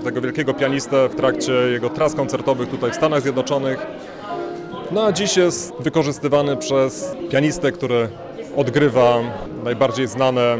e, 0.00 0.04
tego 0.04 0.20
wielkiego 0.20 0.54
pianistę 0.54 1.08
w 1.08 1.14
trakcie 1.14 1.52
jego 1.52 1.90
tras 1.90 2.14
koncertowych 2.14 2.68
tutaj 2.68 2.90
w 2.90 2.94
Stanach 2.94 3.22
Zjednoczonych. 3.22 3.86
No 4.90 5.04
a 5.04 5.12
dziś 5.12 5.36
jest 5.36 5.72
wykorzystywany 5.80 6.56
przez 6.56 7.16
pianistę, 7.30 7.72
który 7.72 8.08
odgrywa 8.56 9.18
najbardziej 9.64 10.06
znane 10.06 10.58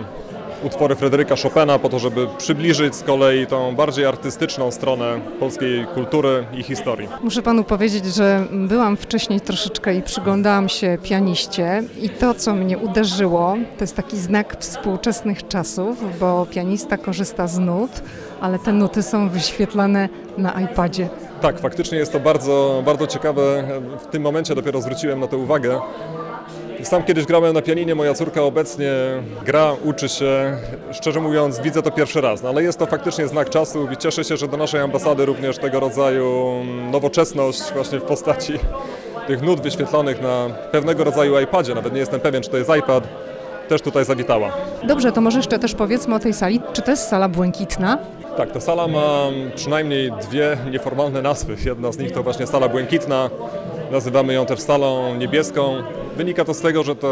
utwory 0.62 0.96
Fryderyka 0.96 1.34
Chopina 1.36 1.78
po 1.78 1.88
to, 1.88 1.98
żeby 1.98 2.26
przybliżyć 2.38 2.94
z 2.96 3.02
kolei 3.02 3.46
tą 3.46 3.76
bardziej 3.76 4.06
artystyczną 4.06 4.70
stronę 4.70 5.20
polskiej 5.40 5.86
kultury 5.94 6.44
i 6.52 6.62
historii. 6.62 7.08
Muszę 7.22 7.42
panu 7.42 7.64
powiedzieć, 7.64 8.04
że 8.04 8.44
byłam 8.50 8.96
wcześniej 8.96 9.40
troszeczkę 9.40 9.94
i 9.94 10.02
przyglądałam 10.02 10.68
się 10.68 10.98
pianiście 11.02 11.82
i 12.02 12.10
to, 12.10 12.34
co 12.34 12.54
mnie 12.54 12.78
uderzyło, 12.78 13.56
to 13.78 13.84
jest 13.84 13.96
taki 13.96 14.16
znak 14.16 14.56
współczesnych 14.60 15.48
czasów, 15.48 16.18
bo 16.20 16.46
pianista 16.46 16.96
korzysta 16.96 17.46
z 17.46 17.58
nut, 17.58 17.90
ale 18.40 18.58
te 18.58 18.72
nuty 18.72 19.02
są 19.02 19.28
wyświetlane 19.28 20.08
na 20.38 20.60
iPadzie. 20.60 21.08
Tak, 21.40 21.60
faktycznie 21.60 21.98
jest 21.98 22.12
to 22.12 22.20
bardzo, 22.20 22.82
bardzo 22.84 23.06
ciekawe. 23.06 23.64
W 24.00 24.06
tym 24.06 24.22
momencie 24.22 24.54
dopiero 24.54 24.80
zwróciłem 24.80 25.20
na 25.20 25.26
to 25.26 25.38
uwagę. 25.38 25.80
Sam 26.82 27.02
kiedyś 27.02 27.24
grałem 27.24 27.54
na 27.54 27.62
pianinie, 27.62 27.94
moja 27.94 28.14
córka 28.14 28.42
obecnie 28.42 28.92
gra, 29.44 29.72
uczy 29.84 30.08
się. 30.08 30.56
Szczerze 30.92 31.20
mówiąc, 31.20 31.60
widzę 31.60 31.82
to 31.82 31.90
pierwszy 31.90 32.20
raz, 32.20 32.42
no 32.42 32.48
ale 32.48 32.62
jest 32.62 32.78
to 32.78 32.86
faktycznie 32.86 33.28
znak 33.28 33.50
czasu 33.50 33.88
i 33.92 33.96
cieszę 33.96 34.24
się, 34.24 34.36
że 34.36 34.48
do 34.48 34.56
naszej 34.56 34.80
ambasady 34.80 35.26
również 35.26 35.58
tego 35.58 35.80
rodzaju 35.80 36.54
nowoczesność 36.90 37.62
właśnie 37.74 37.98
w 37.98 38.02
postaci 38.02 38.52
tych 39.26 39.42
nut 39.42 39.60
wyświetlonych 39.60 40.22
na 40.22 40.46
pewnego 40.72 41.04
rodzaju 41.04 41.40
iPadzie, 41.40 41.74
nawet 41.74 41.92
nie 41.92 42.00
jestem 42.00 42.20
pewien, 42.20 42.42
czy 42.42 42.50
to 42.50 42.56
jest 42.56 42.70
iPad, 42.78 43.04
też 43.68 43.82
tutaj 43.82 44.04
zawitała. 44.04 44.50
Dobrze, 44.84 45.12
to 45.12 45.20
może 45.20 45.38
jeszcze 45.38 45.58
też 45.58 45.74
powiedzmy 45.74 46.14
o 46.14 46.18
tej 46.18 46.32
sali. 46.34 46.60
Czy 46.72 46.82
to 46.82 46.90
jest 46.90 47.08
sala 47.08 47.28
błękitna? 47.28 47.98
Tak, 48.36 48.52
ta 48.52 48.60
sala 48.60 48.88
ma 48.88 49.26
przynajmniej 49.54 50.12
dwie 50.12 50.56
nieformalne 50.70 51.22
nazwy. 51.22 51.56
Jedna 51.64 51.92
z 51.92 51.98
nich 51.98 52.12
to 52.12 52.22
właśnie 52.22 52.46
sala 52.46 52.68
błękitna. 52.68 53.30
Nazywamy 53.90 54.34
ją 54.34 54.46
też 54.46 54.60
salą 54.60 55.14
niebieską. 55.14 55.82
Wynika 56.16 56.44
to 56.44 56.54
z 56.54 56.60
tego, 56.60 56.82
że 56.82 56.96
te 56.96 57.08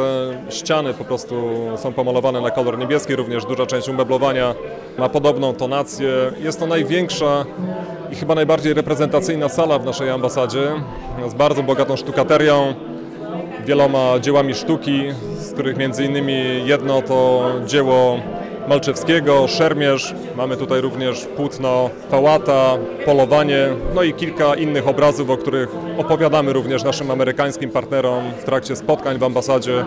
ściany 0.51 0.95
po 0.95 1.05
prostu 1.05 1.35
są 1.77 1.93
pomalowane 1.93 2.41
na 2.41 2.51
kolor 2.51 2.79
niebieski, 2.79 3.17
również 3.17 3.45
duża 3.45 3.67
część 3.67 3.89
umeblowania 3.89 4.55
ma 4.99 5.09
podobną 5.09 5.55
tonację. 5.55 6.09
Jest 6.39 6.61
to 6.61 6.67
największa 6.67 7.45
i 8.13 8.15
chyba 8.15 8.35
najbardziej 8.35 8.75
reprezentacyjna 8.75 9.49
sala 9.49 9.79
w 9.79 9.85
naszej 9.85 10.11
ambasadzie 10.11 10.61
z 11.29 11.35
bardzo 11.35 11.63
bogatą 11.63 11.97
sztukaterią, 11.97 12.75
wieloma 13.67 14.21
dziełami 14.21 14.55
sztuki, 14.55 15.03
z 15.39 15.53
których 15.53 15.77
między 15.77 16.05
innymi 16.05 16.67
jedno 16.67 17.03
to 17.03 17.51
dzieło 17.67 18.19
Malczewskiego, 18.69 19.49
Szermierz, 19.49 20.15
mamy 20.37 20.57
tutaj 20.57 20.81
również 20.81 21.25
płótno 21.25 21.91
Pałata, 22.11 22.77
Polowanie, 23.05 23.69
no 23.95 24.03
i 24.03 24.15
kilka 24.15 24.55
innych 24.55 24.89
obrazów, 24.89 25.31
o 25.31 25.37
których 25.37 25.69
opowiadamy 25.99 26.53
również 26.53 26.85
naszym 26.85 27.11
amerykańskim 27.11 27.71
partnerom 27.71 28.25
w 28.39 28.45
trakcie 28.45 28.77
spotkań 28.77 29.19
w 29.19 29.25
ambasadzie, 29.25 29.85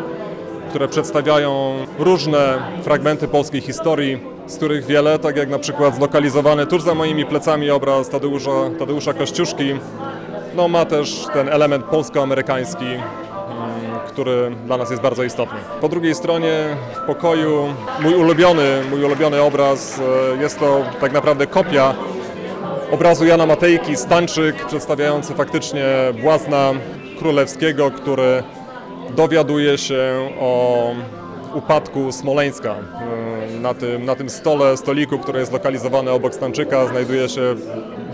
które 0.69 0.87
przedstawiają 0.87 1.73
różne 1.99 2.59
fragmenty 2.81 3.27
polskiej 3.27 3.61
historii, 3.61 4.19
z 4.47 4.55
których 4.55 4.85
wiele, 4.85 5.19
tak 5.19 5.37
jak 5.37 5.49
na 5.49 5.59
przykład 5.59 5.95
zlokalizowany 5.95 6.65
tuż 6.65 6.81
za 6.81 6.95
moimi 6.95 7.25
plecami 7.25 7.71
obraz 7.71 8.09
Tadeusza, 8.09 8.51
Tadeusza 8.79 9.13
Kościuszki, 9.13 9.73
no 10.55 10.67
ma 10.67 10.85
też 10.85 11.25
ten 11.33 11.49
element 11.49 11.85
polsko-amerykański, 11.85 12.85
który 14.19 14.51
dla 14.65 14.77
nas 14.77 14.89
jest 14.89 15.01
bardzo 15.01 15.23
istotny. 15.23 15.59
Po 15.81 15.89
drugiej 15.89 16.15
stronie 16.15 16.77
w 16.95 17.07
pokoju 17.07 17.67
mój 18.01 18.15
ulubiony, 18.15 18.81
mój 18.89 19.03
ulubiony 19.03 19.41
obraz 19.41 20.01
e, 20.37 20.41
jest 20.41 20.59
to 20.59 20.85
tak 21.01 21.11
naprawdę 21.11 21.47
kopia 21.47 21.93
obrazu 22.91 23.25
Jana 23.25 23.45
Matejki, 23.45 23.95
Stańczyk, 23.95 24.65
przedstawiający 24.65 25.33
faktycznie 25.33 25.85
błazna 26.21 26.71
królewskiego, 27.19 27.91
który 27.91 28.43
dowiaduje 29.15 29.77
się 29.77 30.29
o 30.39 30.91
upadku 31.53 32.11
Smoleńska. 32.11 32.75
E, 32.75 33.59
na 33.59 33.73
tym, 33.73 34.05
na 34.05 34.15
tym 34.15 34.29
stole, 34.29 34.77
stoliku, 34.77 35.19
który 35.19 35.39
jest 35.39 35.53
lokalizowany 35.53 36.11
obok 36.11 36.35
Stanczyka, 36.35 36.87
znajduje 36.87 37.29
się 37.29 37.55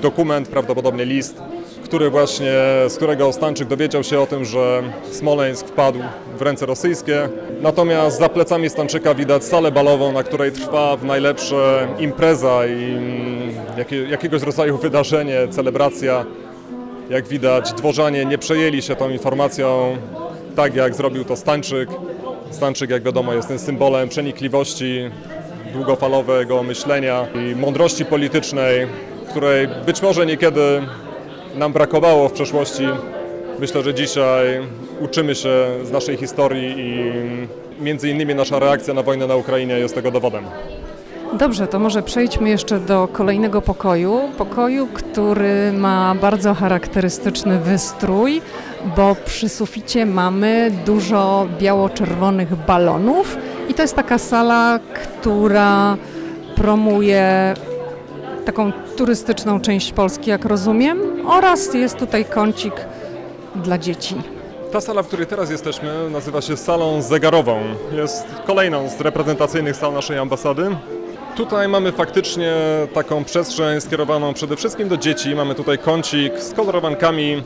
dokument, 0.02 0.48
prawdopodobnie 0.48 1.06
list 1.06 1.42
który 1.86 2.10
właśnie, 2.10 2.54
z 2.88 2.96
którego 2.96 3.34
Stanczyk 3.34 3.68
dowiedział 3.68 4.04
się 4.04 4.20
o 4.20 4.26
tym, 4.26 4.46
że 4.46 4.84
Smoleńsk 5.12 5.68
wpadł 5.68 6.00
w 6.38 6.42
ręce 6.42 6.66
rosyjskie. 6.66 7.30
Natomiast 7.62 8.20
za 8.20 8.30
plecami 8.30 8.70
Stanczyka 8.70 9.16
widać 9.16 9.44
salę 9.44 9.72
balową, 9.72 10.12
na 10.12 10.24
której 10.24 10.52
trwa 10.52 10.98
w 10.98 11.06
najlepsze 11.06 11.88
impreza 12.00 12.66
i 12.66 12.84
mm, 12.84 13.56
jakie, 13.78 14.04
jakiegoś 14.04 14.42
rodzaju 14.42 14.78
wydarzenie, 14.78 15.48
celebracja. 15.50 16.26
Jak 17.10 17.28
widać, 17.28 17.74
dworzanie 17.74 18.26
nie 18.26 18.38
przejęli 18.38 18.82
się 18.82 18.96
tą 18.96 19.10
informacją 19.10 19.98
tak, 20.56 20.76
jak 20.76 20.96
zrobił 20.96 21.26
to 21.26 21.36
Stańczyk. 21.36 21.90
Stańczyk, 22.52 22.90
jak 22.90 23.04
wiadomo, 23.04 23.34
jest 23.34 23.48
tym 23.48 23.60
symbolem 23.60 24.10
przenikliwości, 24.10 25.10
długofalowego 25.74 26.64
myślenia 26.64 27.28
i 27.36 27.56
mądrości 27.56 28.06
politycznej, 28.06 28.88
której 29.30 29.68
być 29.86 30.02
może 30.02 30.26
niekiedy 30.26 30.82
nam 31.58 31.74
brakowało 31.74 32.30
w 32.30 32.32
przeszłości. 32.34 32.84
Myślę, 33.60 33.84
że 33.84 33.94
dzisiaj 33.94 34.62
uczymy 35.02 35.36
się 35.36 35.50
z 35.84 35.92
naszej 35.92 36.18
historii 36.18 36.76
i 36.78 37.14
między 37.84 38.10
innymi 38.10 38.36
nasza 38.36 38.60
reakcja 38.60 38.94
na 38.94 39.04
wojnę 39.04 39.28
na 39.28 39.36
Ukrainie 39.36 39.74
jest 39.80 39.96
tego 39.96 40.12
dowodem. 40.12 40.44
Dobrze, 41.34 41.68
to 41.68 41.80
może 41.80 42.04
przejdźmy 42.04 42.50
jeszcze 42.50 42.80
do 42.80 43.08
kolejnego 43.08 43.62
pokoju. 43.62 44.22
Pokoju, 44.38 44.88
który 44.94 45.72
ma 45.74 46.16
bardzo 46.22 46.54
charakterystyczny 46.54 47.60
wystrój, 47.60 48.42
bo 48.96 49.16
przy 49.26 49.50
suficie 49.50 50.06
mamy 50.06 50.72
dużo 50.86 51.48
biało-czerwonych 51.60 52.56
balonów 52.56 53.38
i 53.70 53.74
to 53.74 53.82
jest 53.82 53.96
taka 53.96 54.18
sala, 54.18 54.80
która 54.94 55.98
promuje 56.56 57.54
taką 58.46 58.72
turystyczną 58.98 59.62
część 59.62 59.92
Polski, 59.92 60.30
jak 60.30 60.46
rozumiem, 60.46 61.00
oraz 61.28 61.74
jest 61.74 61.98
tutaj 61.98 62.26
kącik 62.26 62.74
dla 63.56 63.78
dzieci. 63.78 64.16
Ta 64.72 64.82
sala, 64.82 65.04
w 65.04 65.08
której 65.08 65.26
teraz 65.28 65.52
jesteśmy, 65.52 66.10
nazywa 66.10 66.42
się 66.42 66.58
salą 66.58 67.02
zegarową. 67.02 67.60
Jest 67.92 68.26
kolejną 68.46 68.90
z 68.90 69.02
reprezentacyjnych 69.02 69.76
sal 69.76 69.94
naszej 69.94 70.18
ambasady. 70.18 70.76
Tutaj 71.36 71.68
mamy 71.68 71.92
faktycznie 71.92 72.54
taką 72.94 73.24
przestrzeń 73.24 73.82
skierowaną 73.82 74.34
przede 74.34 74.56
wszystkim 74.56 74.90
do 74.90 74.98
dzieci. 74.98 75.36
Mamy 75.36 75.56
tutaj 75.56 75.78
kącik 75.78 76.40
z 76.40 76.54
kolorowankami, 76.54 77.44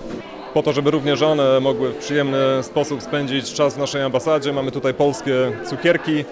po 0.53 0.63
to, 0.63 0.73
żeby 0.73 0.91
również 0.91 1.21
one 1.21 1.59
mogły 1.59 1.89
w 1.89 1.95
przyjemny 1.95 2.37
sposób 2.61 3.01
spędzić 3.01 3.53
czas 3.53 3.73
w 3.73 3.77
naszej 3.77 4.01
ambasadzie. 4.01 4.53
Mamy 4.53 4.71
tutaj 4.71 4.93
polskie 4.93 5.51
cukierki, 5.69 6.25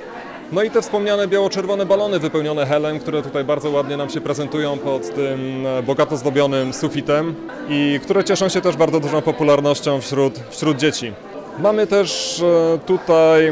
no 0.51 0.63
i 0.63 0.71
te 0.71 0.81
wspomniane 0.81 1.27
biało-czerwone 1.27 1.85
balony 1.85 2.19
wypełnione 2.19 2.65
helem, 2.65 2.99
które 2.99 3.21
tutaj 3.21 3.43
bardzo 3.43 3.69
ładnie 3.69 3.97
nam 3.97 4.09
się 4.09 4.21
prezentują 4.21 4.77
pod 4.77 5.15
tym 5.15 5.65
e, 5.67 5.83
bogato 5.83 6.17
zdobionym 6.17 6.73
sufitem 6.73 7.35
i 7.69 7.99
które 8.03 8.23
cieszą 8.23 8.49
się 8.49 8.61
też 8.61 8.75
bardzo 8.77 8.99
dużą 8.99 9.21
popularnością 9.21 10.01
wśród, 10.01 10.39
wśród 10.49 10.77
dzieci. 10.77 11.13
Mamy 11.59 11.87
też 11.87 12.39
e, 12.39 12.79
tutaj 12.85 13.51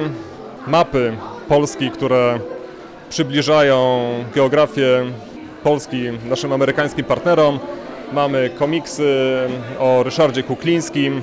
mapy 0.67 1.17
Polski, 1.47 1.91
które 1.91 2.39
przybliżają 3.09 4.05
geografię 4.35 5.05
Polski 5.63 6.03
naszym 6.29 6.53
amerykańskim 6.53 7.05
partnerom. 7.05 7.59
mamy 8.13 8.49
komiksy 8.49 9.37
o 9.79 10.03
Ryszardzie 10.03 10.43
Kuklińskim, 10.43 11.21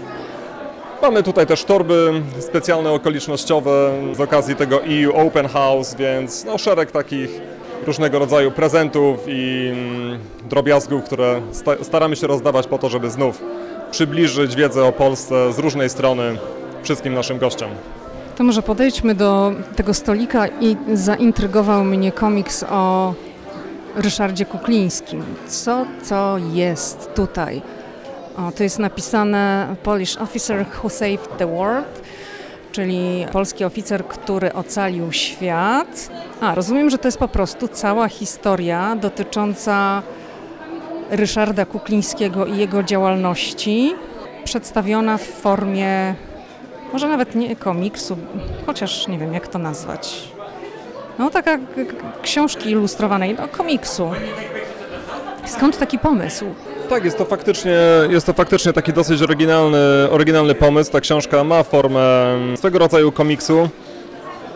Mamy 1.02 1.22
tutaj 1.22 1.46
też 1.46 1.64
torby 1.64 2.22
specjalne 2.40 2.90
okolicznościowe 2.90 3.92
z 4.12 4.20
okazji 4.20 4.56
tego 4.56 4.80
EU 4.84 5.26
Open 5.26 5.48
House, 5.48 5.94
więc 5.94 6.44
no, 6.44 6.58
szereg 6.58 6.90
takich 6.90 7.40
różnego 7.86 8.18
rodzaju 8.18 8.50
prezentów 8.50 9.20
i 9.28 9.70
mm, 9.72 10.18
drobiazgów, 10.50 11.04
które 11.04 11.40
staramy 11.82 12.16
się 12.16 12.26
rozdawać 12.26 12.66
po 12.66 12.78
to, 12.78 12.88
żeby 12.88 13.10
znów 13.10 13.42
przybliżyć 13.90 14.56
wiedzę 14.56 14.84
o 14.84 14.92
Polsce 14.92 15.52
z 15.52 15.58
różnej 15.58 15.90
strony 15.90 16.38
wszystkim 16.82 17.14
naszym 17.14 17.38
gościom. 17.38 17.70
To 18.36 18.44
może 18.44 18.62
podejdźmy 18.62 19.14
do 19.14 19.52
tego 19.76 19.94
stolika 19.94 20.46
i 20.60 20.76
zaintrygował 20.94 21.84
mnie 21.84 22.12
komiks 22.12 22.64
o 22.70 23.14
Ryszardzie 23.96 24.44
Kuklińskim. 24.44 25.22
Co 25.48 25.86
to 26.08 26.36
jest 26.52 27.10
tutaj? 27.14 27.62
To 28.56 28.62
jest 28.62 28.78
napisane 28.78 29.76
Polish 29.82 30.16
Officer 30.16 30.66
Who 30.82 30.90
Saved 30.90 31.36
the 31.38 31.46
World, 31.46 32.02
czyli 32.72 33.26
polski 33.32 33.64
oficer, 33.64 34.04
który 34.04 34.52
ocalił 34.52 35.12
świat. 35.12 36.10
A, 36.40 36.54
rozumiem, 36.54 36.90
że 36.90 36.98
to 36.98 37.08
jest 37.08 37.18
po 37.18 37.28
prostu 37.28 37.68
cała 37.68 38.08
historia 38.08 38.96
dotycząca 38.96 40.02
Ryszarda 41.10 41.66
Kuklińskiego 41.66 42.46
i 42.46 42.56
jego 42.56 42.82
działalności, 42.82 43.94
przedstawiona 44.44 45.18
w 45.18 45.22
formie 45.22 46.14
może 46.92 47.08
nawet 47.08 47.34
nie 47.34 47.56
komiksu, 47.56 48.16
chociaż 48.66 49.08
nie 49.08 49.18
wiem 49.18 49.34
jak 49.34 49.48
to 49.48 49.58
nazwać. 49.58 50.28
No 51.18 51.30
taka 51.30 51.58
książki 52.22 52.70
ilustrowanej, 52.70 53.34
no 53.34 53.48
komiksu. 53.48 54.10
Skąd 55.46 55.78
taki 55.78 55.98
pomysł? 55.98 56.44
Tak, 56.88 57.04
jest 57.04 57.18
to 57.18 57.24
faktycznie, 57.24 57.78
jest 58.10 58.26
to 58.26 58.32
faktycznie 58.32 58.72
taki 58.72 58.92
dosyć 58.92 59.22
oryginalny, 59.22 59.78
oryginalny 60.10 60.54
pomysł. 60.54 60.92
Ta 60.92 61.00
książka 61.00 61.44
ma 61.44 61.62
formę 61.62 62.36
swego 62.56 62.78
rodzaju 62.78 63.12
komiksu. 63.12 63.68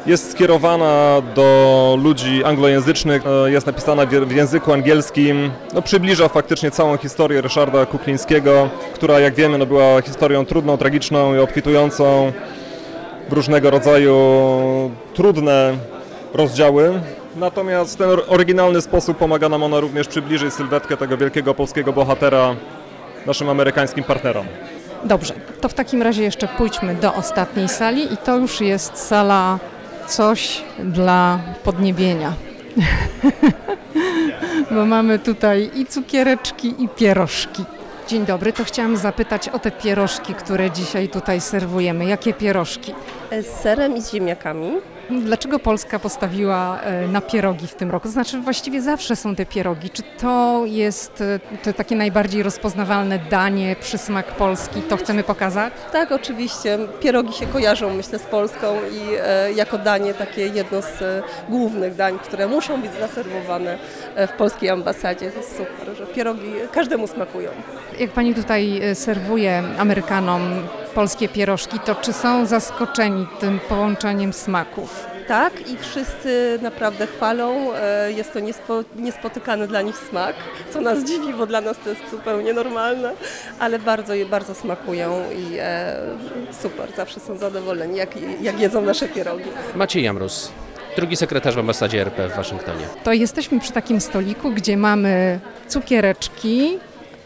Jest 0.06 0.30
skierowana 0.30 1.22
do 1.34 1.98
ludzi 2.02 2.44
anglojęzycznych, 2.44 3.22
e, 3.26 3.50
jest 3.50 3.66
napisana 3.66 4.06
w 4.06 4.32
języku 4.32 4.72
angielskim. 4.72 5.50
No, 5.74 5.82
przybliża 5.82 6.28
faktycznie 6.28 6.70
całą 6.70 6.96
historię 6.96 7.40
Ryszarda 7.40 7.86
Kuklińskiego, 7.86 8.68
która 8.94 9.20
jak 9.20 9.34
wiemy 9.34 9.58
no, 9.58 9.66
była 9.66 10.02
historią 10.02 10.44
trudną, 10.44 10.76
tragiczną 10.76 11.34
i 11.34 11.38
obfitującą 11.38 12.32
w 13.28 13.32
różnego 13.32 13.70
rodzaju 13.70 14.16
trudne 15.14 15.74
rozdziały. 16.34 17.00
Natomiast 17.36 17.94
w 17.94 17.96
ten 17.96 18.08
oryginalny 18.28 18.82
sposób 18.82 19.18
pomaga 19.18 19.48
nam 19.48 19.62
ona 19.62 19.80
również 19.80 20.08
przybliżyć 20.08 20.54
sylwetkę 20.54 20.96
tego 20.96 21.16
wielkiego 21.16 21.54
polskiego 21.54 21.92
bohatera 21.92 22.56
naszym 23.26 23.48
amerykańskim 23.48 24.04
partnerom. 24.04 24.46
Dobrze, 25.04 25.34
to 25.60 25.68
w 25.68 25.74
takim 25.74 26.02
razie 26.02 26.22
jeszcze 26.22 26.48
pójdźmy 26.48 26.94
do 26.94 27.14
ostatniej 27.14 27.68
sali 27.68 28.12
i 28.12 28.16
to 28.16 28.38
już 28.38 28.60
jest 28.60 28.96
sala 28.96 29.58
coś 30.06 30.62
dla 30.78 31.38
podniebienia. 31.64 32.32
Bo 34.70 34.86
mamy 34.86 35.18
tutaj 35.18 35.70
i 35.74 35.86
cukiereczki, 35.86 36.74
i 36.78 36.88
pierożki. 36.88 37.64
Dzień 38.08 38.26
dobry, 38.26 38.52
to 38.52 38.64
chciałam 38.64 38.96
zapytać 38.96 39.48
o 39.48 39.58
te 39.58 39.70
pierożki, 39.70 40.34
które 40.34 40.70
dzisiaj 40.70 41.08
tutaj 41.08 41.40
serwujemy. 41.40 42.04
Jakie 42.06 42.32
pierożki? 42.32 42.94
Z 43.42 43.46
serem 43.46 43.96
i 43.96 44.02
z 44.02 44.12
ziemniakami. 44.12 44.72
Dlaczego 45.10 45.58
Polska 45.58 45.98
postawiła 45.98 46.80
e, 46.80 47.08
na 47.08 47.20
pierogi 47.20 47.66
w 47.66 47.74
tym 47.74 47.90
roku? 47.90 48.08
Znaczy 48.08 48.40
właściwie 48.40 48.82
zawsze 48.82 49.16
są 49.16 49.36
te 49.36 49.46
pierogi. 49.46 49.90
Czy 49.90 50.02
to 50.20 50.62
jest 50.66 51.20
e, 51.20 51.40
to 51.64 51.72
takie 51.72 51.96
najbardziej 51.96 52.42
rozpoznawalne 52.42 53.18
danie, 53.18 53.76
przysmak 53.80 54.26
Polski? 54.26 54.82
To 54.82 54.96
chcemy 54.96 55.22
pokazać? 55.22 55.72
Tak, 55.92 56.12
oczywiście. 56.12 56.78
Pierogi 57.00 57.32
się 57.32 57.46
kojarzą 57.46 57.94
myślę 57.94 58.18
z 58.18 58.22
Polską 58.22 58.76
i 58.92 59.14
e, 59.22 59.52
jako 59.52 59.78
danie 59.78 60.14
takie 60.14 60.46
jedno 60.46 60.82
z 60.82 61.24
głównych 61.48 61.94
dań, 61.94 62.18
które 62.18 62.48
muszą 62.48 62.80
być 62.82 62.90
zaserwowane 63.00 63.78
w 64.16 64.32
polskiej 64.32 64.70
ambasadzie. 64.70 65.30
To 65.30 65.38
jest 65.38 65.56
super, 65.56 65.96
że 65.96 66.06
pierogi 66.06 66.52
każdemu 66.72 67.06
smakują. 67.06 67.50
Jak 67.98 68.10
pani 68.10 68.34
tutaj 68.34 68.80
serwuje 68.94 69.62
Amerykanom 69.78 70.42
polskie 70.94 71.28
pierożki, 71.28 71.78
to 71.80 71.94
czy 71.94 72.12
są 72.12 72.46
zaskoczeni 72.46 73.26
tym 73.40 73.60
połączeniem 73.68 74.32
smaków? 74.32 74.95
Tak 75.28 75.68
i 75.68 75.76
wszyscy 75.76 76.58
naprawdę 76.62 77.06
chwalą. 77.06 77.74
E, 77.74 78.12
jest 78.12 78.32
to 78.32 78.40
niespo, 78.40 78.84
niespotykany 78.96 79.68
dla 79.68 79.82
nich 79.82 79.96
smak, 79.96 80.36
co 80.72 80.80
nas 80.80 81.04
dziwi, 81.04 81.34
bo 81.34 81.46
dla 81.46 81.60
nas 81.60 81.76
to 81.84 81.90
jest 81.90 82.10
zupełnie 82.10 82.52
normalne, 82.52 83.12
ale 83.58 83.78
bardzo, 83.78 84.12
bardzo 84.30 84.54
smakują 84.54 85.24
i 85.30 85.56
e, 85.60 85.96
super, 86.62 86.88
zawsze 86.96 87.20
są 87.20 87.36
zadowoleni, 87.36 87.96
jak, 87.98 88.10
jak 88.42 88.60
jedzą 88.60 88.82
nasze 88.82 89.08
pierogi. 89.08 89.44
Maciej 89.74 90.04
Jamrus, 90.04 90.50
drugi 90.96 91.16
sekretarz 91.16 91.54
w 91.54 91.58
ambasadzie 91.58 92.00
RP 92.00 92.28
w 92.28 92.36
Waszyngtonie. 92.36 92.86
To 93.04 93.12
jesteśmy 93.12 93.60
przy 93.60 93.72
takim 93.72 94.00
stoliku, 94.00 94.50
gdzie 94.50 94.76
mamy 94.76 95.40
cukiereczki, 95.68 96.78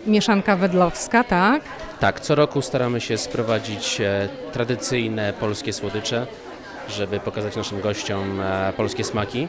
mieszanka 0.07 0.57
wedlowska, 0.57 1.25
tak? 1.25 1.63
Tak, 2.01 2.21
co 2.21 2.35
roku 2.35 2.63
staramy 2.63 3.01
się 3.01 3.19
sprowadzić 3.19 4.01
e, 4.01 4.29
tradycyjne 4.53 5.33
polskie 5.41 5.73
słodycze, 5.73 6.27
żeby 6.89 7.21
pokazać 7.21 7.57
naszym 7.57 7.81
gościom 7.81 8.41
e, 8.41 8.73
polskie 8.77 9.05
smaki. 9.05 9.49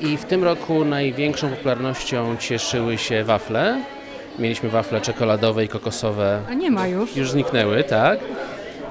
I 0.00 0.16
w 0.16 0.24
tym 0.24 0.44
roku 0.44 0.84
największą 0.84 1.50
popularnością 1.50 2.36
cieszyły 2.36 2.98
się 2.98 3.24
wafle. 3.24 3.82
Mieliśmy 4.38 4.68
wafle 4.68 5.00
czekoladowe 5.00 5.64
i 5.64 5.68
kokosowe. 5.68 6.40
A 6.48 6.54
nie 6.54 6.70
ma 6.70 6.86
już? 6.86 7.16
Już 7.16 7.30
zniknęły, 7.30 7.84
tak. 7.84 8.18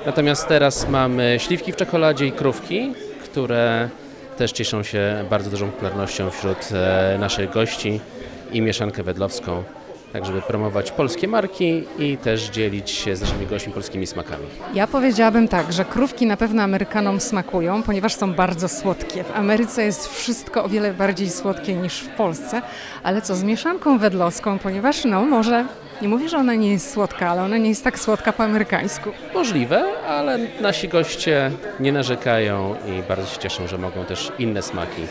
Natomiast 0.06 0.48
teraz 0.48 0.90
mamy 0.90 1.38
śliwki 1.40 1.72
w 1.72 1.76
czekoladzie 1.76 2.26
i 2.26 2.32
krówki, 2.32 2.94
które 3.24 3.90
też 4.38 4.52
cieszą 4.52 4.84
się 4.84 5.26
bardzo 5.30 5.50
dużą 5.50 5.72
popularnością 5.72 6.30
wśród 6.30 6.70
e, 6.74 7.18
naszych 7.20 7.52
gości 7.52 8.00
i 8.52 8.62
mieszankę 8.62 9.04
wedlowską 9.04 9.64
tak 10.14 10.26
żeby 10.26 10.42
promować 10.42 10.92
polskie 10.92 11.28
marki 11.28 11.84
i 12.00 12.18
też 12.18 12.50
dzielić 12.50 12.92
się 12.92 13.16
z 13.16 13.22
naszymi 13.22 13.46
gośćmi 13.46 13.74
polskimi 13.74 14.08
smakami. 14.08 14.46
Ja 14.74 14.88
powiedziałabym 14.88 15.48
tak, 15.48 15.74
że 15.74 15.86
krówki 15.86 16.26
na 16.26 16.38
pewno 16.38 16.64
Amerykanom 16.64 17.20
smakują, 17.20 17.84
ponieważ 17.84 18.16
są 18.16 18.34
bardzo 18.34 18.68
słodkie. 18.68 19.24
W 19.24 19.36
Ameryce 19.36 19.84
jest 19.84 20.08
wszystko 20.08 20.64
o 20.64 20.70
wiele 20.70 20.94
bardziej 20.94 21.30
słodkie 21.30 21.74
niż 21.74 22.00
w 22.00 22.08
Polsce, 22.10 22.62
ale 23.04 23.22
co 23.22 23.36
z 23.36 23.44
mieszanką 23.44 23.98
wedlowską, 23.98 24.60
ponieważ 24.60 25.06
no 25.06 25.26
może 25.26 25.66
nie 26.02 26.08
mówię, 26.08 26.30
że 26.30 26.38
ona 26.38 26.56
nie 26.56 26.72
jest 26.72 26.94
słodka, 26.94 27.30
ale 27.30 27.44
ona 27.44 27.58
nie 27.58 27.70
jest 27.70 27.84
tak 27.84 28.00
słodka 28.00 28.34
po 28.34 28.44
amerykańsku. 28.44 29.10
Możliwe, 29.34 29.84
ale 30.08 30.40
nasi 30.62 30.88
goście 30.88 31.52
nie 31.80 31.92
narzekają 31.92 32.76
i 32.88 33.04
bardzo 33.08 33.28
się 33.28 33.40
cieszą, 33.40 33.68
że 33.68 33.78
mogą 33.78 34.06
też 34.06 34.32
inne 34.40 34.62
smaki 34.62 35.02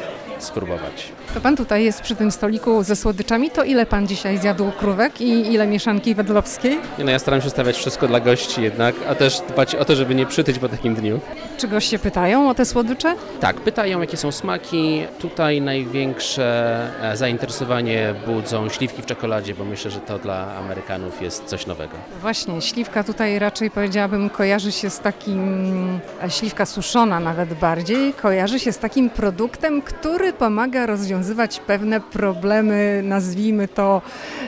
spróbować. 0.46 1.12
To 1.34 1.40
pan 1.40 1.56
tutaj 1.56 1.84
jest 1.84 2.00
przy 2.00 2.16
tym 2.16 2.30
stoliku 2.30 2.82
ze 2.82 2.96
słodyczami, 2.96 3.50
to 3.50 3.64
ile 3.64 3.86
pan 3.86 4.06
dzisiaj 4.06 4.38
zjadł 4.38 4.72
krówek 4.78 5.20
i 5.20 5.52
ile 5.52 5.66
mieszanki 5.66 6.14
wedlowskiej? 6.14 6.78
Nie, 6.98 7.04
no 7.04 7.10
ja 7.10 7.18
staram 7.18 7.40
się 7.42 7.50
stawiać 7.50 7.76
wszystko 7.76 8.08
dla 8.08 8.20
gości 8.20 8.62
jednak, 8.62 8.94
a 9.08 9.14
też 9.14 9.40
dbać 9.48 9.74
o 9.74 9.84
to, 9.84 9.96
żeby 9.96 10.14
nie 10.14 10.26
przytyć 10.26 10.58
po 10.58 10.68
takim 10.68 10.94
dniu. 10.94 11.20
Czy 11.58 11.68
goście 11.68 11.98
pytają 11.98 12.50
o 12.50 12.54
te 12.54 12.64
słodycze? 12.64 13.14
Tak, 13.40 13.56
pytają 13.60 14.00
jakie 14.00 14.16
są 14.16 14.32
smaki. 14.32 15.02
Tutaj 15.18 15.60
największe 15.60 16.78
e, 17.02 17.16
zainteresowanie 17.16 18.14
budzą 18.26 18.68
śliwki 18.68 19.02
w 19.02 19.06
czekoladzie, 19.06 19.54
bo 19.54 19.64
myślę, 19.64 19.90
że 19.90 20.00
to 20.00 20.18
dla 20.18 20.56
Amerykanów 20.56 21.22
jest 21.22 21.44
coś 21.44 21.66
nowego. 21.66 21.92
Właśnie, 22.20 22.62
śliwka 22.62 23.04
tutaj 23.04 23.38
raczej 23.38 23.70
powiedziałabym 23.70 24.30
kojarzy 24.30 24.72
się 24.72 24.90
z 24.90 25.00
takim, 25.00 26.00
śliwka 26.28 26.66
suszona 26.66 27.20
nawet 27.20 27.54
bardziej, 27.54 28.12
kojarzy 28.12 28.58
się 28.58 28.72
z 28.72 28.78
takim 28.78 29.10
produktem, 29.10 29.82
który 29.82 30.32
pomaga 30.38 30.86
rozwiązywać 30.86 31.60
pewne 31.60 32.00
problemy, 32.00 33.00
nazwijmy 33.04 33.68
to 33.68 34.02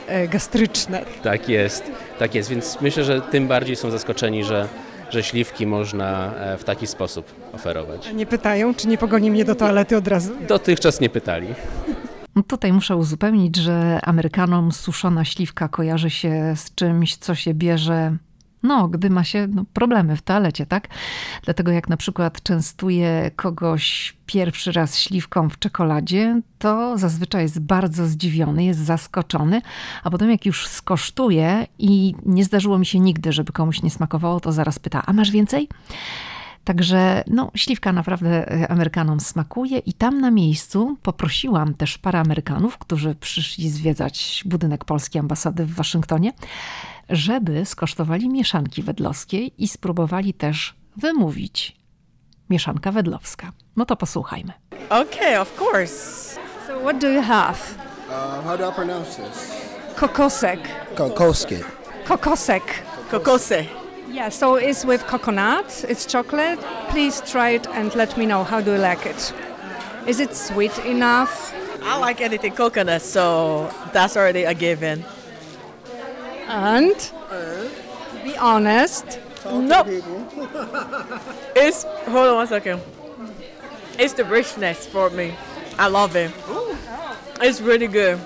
e, 0.06 0.28
gastryczne. 0.28 1.04
Tak 1.22 1.48
jest, 1.48 1.90
tak 2.18 2.34
jest, 2.34 2.50
więc 2.50 2.80
myślę, 2.80 3.04
że 3.04 3.20
tym 3.20 3.48
bardziej 3.48 3.76
są 3.76 3.90
zaskoczeni, 3.90 4.44
że 4.44 4.68
że 5.10 5.22
śliwki 5.22 5.66
można 5.66 6.34
e, 6.34 6.58
w 6.58 6.64
taki 6.64 6.86
sposób 6.86 7.32
oferować. 7.52 8.08
A 8.08 8.12
nie 8.12 8.26
pytają, 8.26 8.74
czy 8.74 8.88
nie 8.88 8.98
pogoni 8.98 9.30
mnie 9.30 9.44
do 9.44 9.54
toalety 9.54 9.96
od 9.96 10.08
razu? 10.08 10.32
Dotychczas 10.48 11.00
nie 11.00 11.10
pytali. 11.10 11.46
No 12.36 12.42
tutaj 12.42 12.72
muszę 12.72 12.96
uzupełnić, 12.96 13.56
że 13.56 14.00
Amerykanom 14.02 14.72
suszona 14.72 15.24
śliwka 15.24 15.68
kojarzy 15.68 16.10
się 16.10 16.54
z 16.56 16.74
czymś, 16.74 17.16
co 17.16 17.34
się 17.34 17.54
bierze 17.54 18.16
no, 18.62 18.88
gdy 18.88 19.10
ma 19.10 19.24
się 19.24 19.46
no, 19.50 19.64
problemy 19.72 20.16
w 20.16 20.22
toalecie, 20.22 20.66
tak? 20.66 20.88
Dlatego 21.44 21.72
jak 21.72 21.88
na 21.88 21.96
przykład 21.96 22.42
częstuje 22.42 23.30
kogoś 23.36 24.16
pierwszy 24.26 24.72
raz 24.72 24.98
śliwką 24.98 25.48
w 25.48 25.58
czekoladzie, 25.58 26.40
to 26.58 26.98
zazwyczaj 26.98 27.42
jest 27.42 27.60
bardzo 27.60 28.06
zdziwiony, 28.06 28.64
jest 28.64 28.80
zaskoczony, 28.80 29.62
a 30.04 30.10
potem 30.10 30.30
jak 30.30 30.46
już 30.46 30.66
skosztuje 30.66 31.66
i 31.78 32.14
nie 32.26 32.44
zdarzyło 32.44 32.78
mi 32.78 32.86
się 32.86 33.00
nigdy, 33.00 33.32
żeby 33.32 33.52
komuś 33.52 33.82
nie 33.82 33.90
smakowało, 33.90 34.40
to 34.40 34.52
zaraz 34.52 34.78
pyta, 34.78 35.02
a 35.06 35.12
masz 35.12 35.30
więcej? 35.30 35.68
Także 36.68 37.24
no, 37.26 37.50
śliwka 37.54 37.92
naprawdę 37.92 38.52
e, 38.52 38.68
Amerykanom 38.70 39.20
smakuje 39.20 39.78
i 39.78 39.92
tam 39.92 40.20
na 40.20 40.30
miejscu 40.30 40.96
poprosiłam 41.02 41.74
też 41.74 41.98
parę 41.98 42.20
Amerykanów, 42.20 42.78
którzy 42.78 43.14
przyszli 43.14 43.70
zwiedzać 43.70 44.42
budynek 44.46 44.84
polskiej 44.84 45.20
ambasady 45.20 45.64
w 45.64 45.74
Waszyngtonie, 45.74 46.32
żeby 47.08 47.64
skosztowali 47.64 48.28
mieszanki 48.28 48.82
wedlowskiej 48.82 49.52
i 49.58 49.68
spróbowali 49.68 50.34
też 50.34 50.74
wymówić 50.96 51.76
mieszanka 52.50 52.92
wedlowska. 52.92 53.52
No 53.76 53.84
to 53.84 53.96
posłuchajmy. 53.96 54.52
Okay, 54.90 55.40
of 55.40 55.60
course. 55.60 56.34
So 56.66 56.80
what 56.80 56.98
do 57.00 57.10
you 57.10 57.22
have? 57.22 57.58
Uh, 58.08 58.44
how 58.44 58.58
do 58.58 58.70
I 58.70 58.74
pronounce 58.74 59.22
this? 59.22 59.52
Kokosek. 59.96 60.60
Kokoski. 60.94 61.56
Kokosek. 62.08 62.62
Kokose. 63.10 63.87
Yeah, 64.10 64.30
so 64.30 64.54
it's 64.54 64.84
with 64.84 65.06
coconut, 65.06 65.84
it's 65.86 66.06
chocolate. 66.06 66.58
Please 66.88 67.20
try 67.20 67.50
it 67.50 67.66
and 67.68 67.94
let 67.94 68.16
me 68.16 68.24
know 68.24 68.42
how 68.42 68.60
do 68.60 68.72
you 68.72 68.78
like 68.78 69.04
it. 69.04 69.34
Is 70.06 70.18
it 70.18 70.34
sweet 70.34 70.76
enough? 70.80 71.54
I 71.82 71.98
like 71.98 72.20
anything 72.22 72.52
coconut, 72.54 73.02
so 73.02 73.70
that's 73.92 74.16
already 74.16 74.44
a 74.44 74.54
given. 74.54 75.04
And 76.46 76.94
uh. 77.30 77.68
to 77.68 78.24
be 78.24 78.36
honest, 78.38 79.20
No. 79.44 79.84
It's 81.54 81.84
hold 82.06 82.28
on 82.28 82.36
one 82.36 82.46
second. 82.46 82.80
It's 83.98 84.14
the 84.14 84.24
richness 84.24 84.86
for 84.86 85.10
me. 85.10 85.34
I 85.78 85.88
love 85.88 86.16
it. 86.16 86.32
It's 87.40 87.60
really 87.60 87.88
good. 87.88 88.18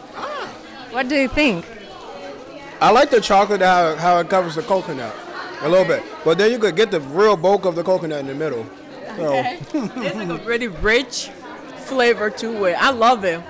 what 0.92 1.08
do 1.08 1.16
you 1.16 1.28
think? 1.28 1.66
I 2.80 2.90
like 2.90 3.10
the 3.10 3.20
chocolate 3.20 3.60
how, 3.62 3.96
how 3.96 4.18
it 4.18 4.28
covers 4.28 4.54
the 4.54 4.62
coconut 4.62 5.14
a 5.62 5.68
little 5.68 5.84
bit, 5.84 6.02
but 6.24 6.38
then 6.38 6.50
you 6.50 6.58
could 6.58 6.76
get 6.76 6.90
the 6.90 7.00
real 7.00 7.36
bulk 7.36 7.64
of 7.64 7.74
the 7.74 7.82
coconut 7.82 8.20
in 8.20 8.26
the 8.26 8.34
middle. 8.34 8.66
So 9.16 9.32
It's 9.34 10.16
like 10.16 10.28
a 10.28 10.44
really 10.44 10.68
rich 10.68 11.30
flavor 11.86 12.30
to 12.30 12.64
it. 12.64 12.76
I 12.80 12.90
love 12.90 13.24
it. 13.24 13.40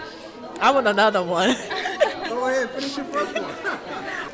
I 0.60 0.70
want 0.70 0.86
another 0.86 1.22
one. 1.22 1.50
go 2.28 2.46
ahead, 2.48 2.70
finish 2.70 2.96
your 2.96 3.06
first 3.06 3.34
one. 3.34 3.78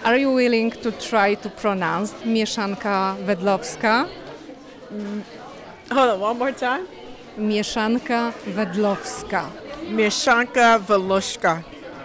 Are 0.05 0.17
you 0.17 0.33
willing 0.33 0.71
to 0.71 0.91
try 0.93 1.35
to 1.35 1.51
pronounce 1.51 2.13
mieszanka 2.25 3.17
wedlowska? 3.27 4.09
Mm. 4.93 5.23
Hold 5.91 6.11
on, 6.11 6.21
one 6.21 6.39
more 6.39 6.53
time. 6.53 6.87
Mieszanka 7.37 8.33
wedlowska. 8.55 9.51
Mieszanka 9.89 10.79
Velushka. 10.79 11.63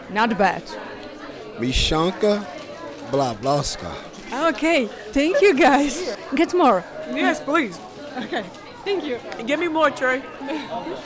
Not 0.09 0.37
bad. 0.37 0.63
Mishanka 1.59 2.45
Blablaska. 3.11 4.12
Okay, 4.33 4.87
thank 5.13 5.41
you 5.41 5.55
guys. 5.55 6.17
Get 6.35 6.53
more. 6.53 6.83
Yes, 7.15 7.41
please. 7.41 7.79
Okay, 8.17 8.43
thank 8.85 9.03
you. 9.03 9.17
Give 9.45 9.59
me 9.59 9.69
more, 9.69 9.91
Trey. 9.91 10.21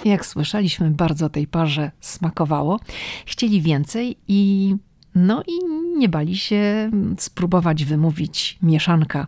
Jak 0.05 0.25
słyszeliśmy, 0.25 0.91
bardzo 0.91 1.29
tej 1.29 1.47
parze 1.47 1.91
smakowało. 1.99 2.79
Chcieli 3.25 3.61
więcej 3.61 4.17
i 4.27 4.75
no 5.15 5.43
i 5.47 5.65
nie 5.97 6.09
bali 6.09 6.37
się 6.37 6.91
spróbować 7.17 7.85
wymówić 7.85 8.57
mieszanka 8.61 9.25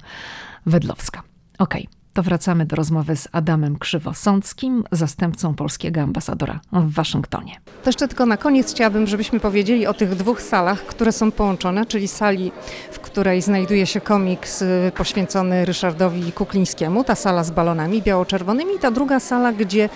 wedlowska. 0.66 1.24
Okej, 1.60 1.88
to 2.14 2.24
wracamy 2.24 2.66
do 2.66 2.76
rozmowy 2.76 3.16
z 3.16 3.28
Adamem 3.32 3.80
Krzywosąckim, 3.80 4.84
zastępcą 4.92 5.56
polskiego 5.56 6.02
ambasadora 6.02 6.60
w 6.72 6.94
Waszyngtonie. 6.94 7.60
To 7.84 7.90
jeszcze 7.90 8.08
tylko 8.08 8.26
na 8.26 8.38
koniec 8.38 8.72
chciałabym, 8.72 9.08
żebyśmy 9.08 9.40
powiedzieli 9.40 9.88
o 9.88 9.94
tych 9.94 10.16
dwóch 10.16 10.42
salach, 10.42 10.86
które 10.86 11.12
są 11.12 11.32
połączone, 11.32 11.86
czyli 11.86 12.08
sali, 12.08 12.52
w 12.92 13.00
której 13.00 13.42
znajduje 13.42 13.86
się 13.86 14.02
komiks 14.02 14.64
poświęcony 14.96 15.66
Ryszardowi 15.66 16.32
Kuklińskiemu, 16.32 17.04
ta 17.04 17.16
sala 17.16 17.44
z 17.44 17.52
balonami 17.52 18.02
biało-czerwonymi 18.02 18.76
i 18.76 18.80
ta 18.80 18.92
druga 18.92 19.20
sala, 19.20 19.54
gdzie 19.54 19.90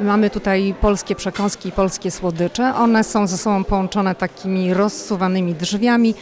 mamy 0.00 0.30
tutaj 0.30 0.74
polskie 0.80 1.14
przekąski 1.14 1.68
i 1.68 1.72
polskie 1.72 2.10
słodycze. 2.10 2.74
One 2.74 3.04
są 3.04 3.26
ze 3.26 3.38
sobą 3.38 3.64
połączone 3.64 4.14
takimi 4.14 4.74
rozsuwanymi 4.74 5.54
drzwiami, 5.54 6.14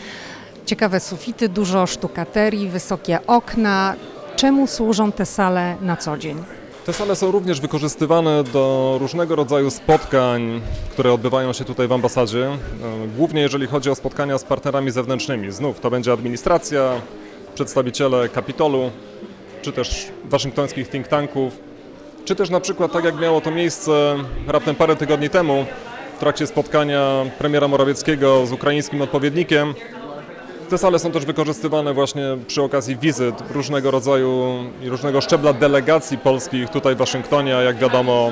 ciekawe 0.67 1.01
sufity, 1.01 1.49
dużo 1.49 1.87
sztukaterii, 1.87 2.69
wysokie 2.69 3.27
okna. 3.27 3.95
Czemu 4.39 4.67
służą 4.67 5.13
te 5.13 5.27
sale 5.27 5.77
na 5.81 5.97
co 5.97 6.17
dzień? 6.17 6.45
Te 6.87 6.93
sale 6.93 7.17
są 7.17 7.31
również 7.31 7.61
wykorzystywane 7.61 8.45
do 8.45 8.97
różnego 9.01 9.37
rodzaju 9.37 9.71
spotkań, 9.71 10.61
które 10.93 11.13
odbywają 11.13 11.53
się 11.53 11.65
tutaj 11.65 11.89
w 11.89 11.93
ambasadzie. 11.93 12.47
E, 12.47 12.57
Głównie 13.17 13.41
jeżeli 13.43 13.67
chodzi 13.67 13.91
o 13.91 13.95
spotkania 13.95 14.39
z 14.39 14.45
partnerami 14.45 14.91
zewnętrznymi. 14.91 15.53
Znów 15.53 15.81
to 15.81 15.91
będzie 15.91 16.13
administracja, 16.13 16.93
przedstawiciele 17.55 18.29
Kapitolu, 18.29 18.91
czy 19.63 19.73
też 19.73 20.07
waszyngtońskich 20.25 20.89
think 20.91 21.09
tanków, 21.09 21.53
czy 22.25 22.35
też 22.37 22.51
na 22.51 22.61
przykład 22.61 22.93
tak 22.93 23.05
jak 23.05 23.21
miało 23.21 23.41
to 23.41 23.51
miejsce 23.51 24.17
raptem 24.47 24.75
parę 24.75 24.97
tygodni 24.97 25.31
temu 25.31 25.67
w 26.17 26.21
trakcie 26.21 26.47
spotkania 26.47 27.25
premiera 27.39 27.69
Morawieckiego 27.69 28.47
z 28.47 28.53
ukraińskim 28.53 29.03
odpowiednikiem. 29.03 29.75
Te 30.69 30.79
sale 30.79 30.99
są 30.99 31.13
też 31.13 31.25
wykorzystywane 31.25 31.95
właśnie 31.95 32.23
przy 32.47 32.63
okazji 32.63 32.97
wizyt 32.97 33.35
różnego 33.51 33.91
rodzaju 33.91 34.65
i 34.83 34.89
różnego 34.89 35.21
szczebla 35.21 35.53
delegacji 35.53 36.19
polskich 36.19 36.69
tutaj 36.69 36.95
w 36.95 36.99
Waszyngtonie, 36.99 37.51
jak 37.51 37.77
wiadomo 37.77 38.31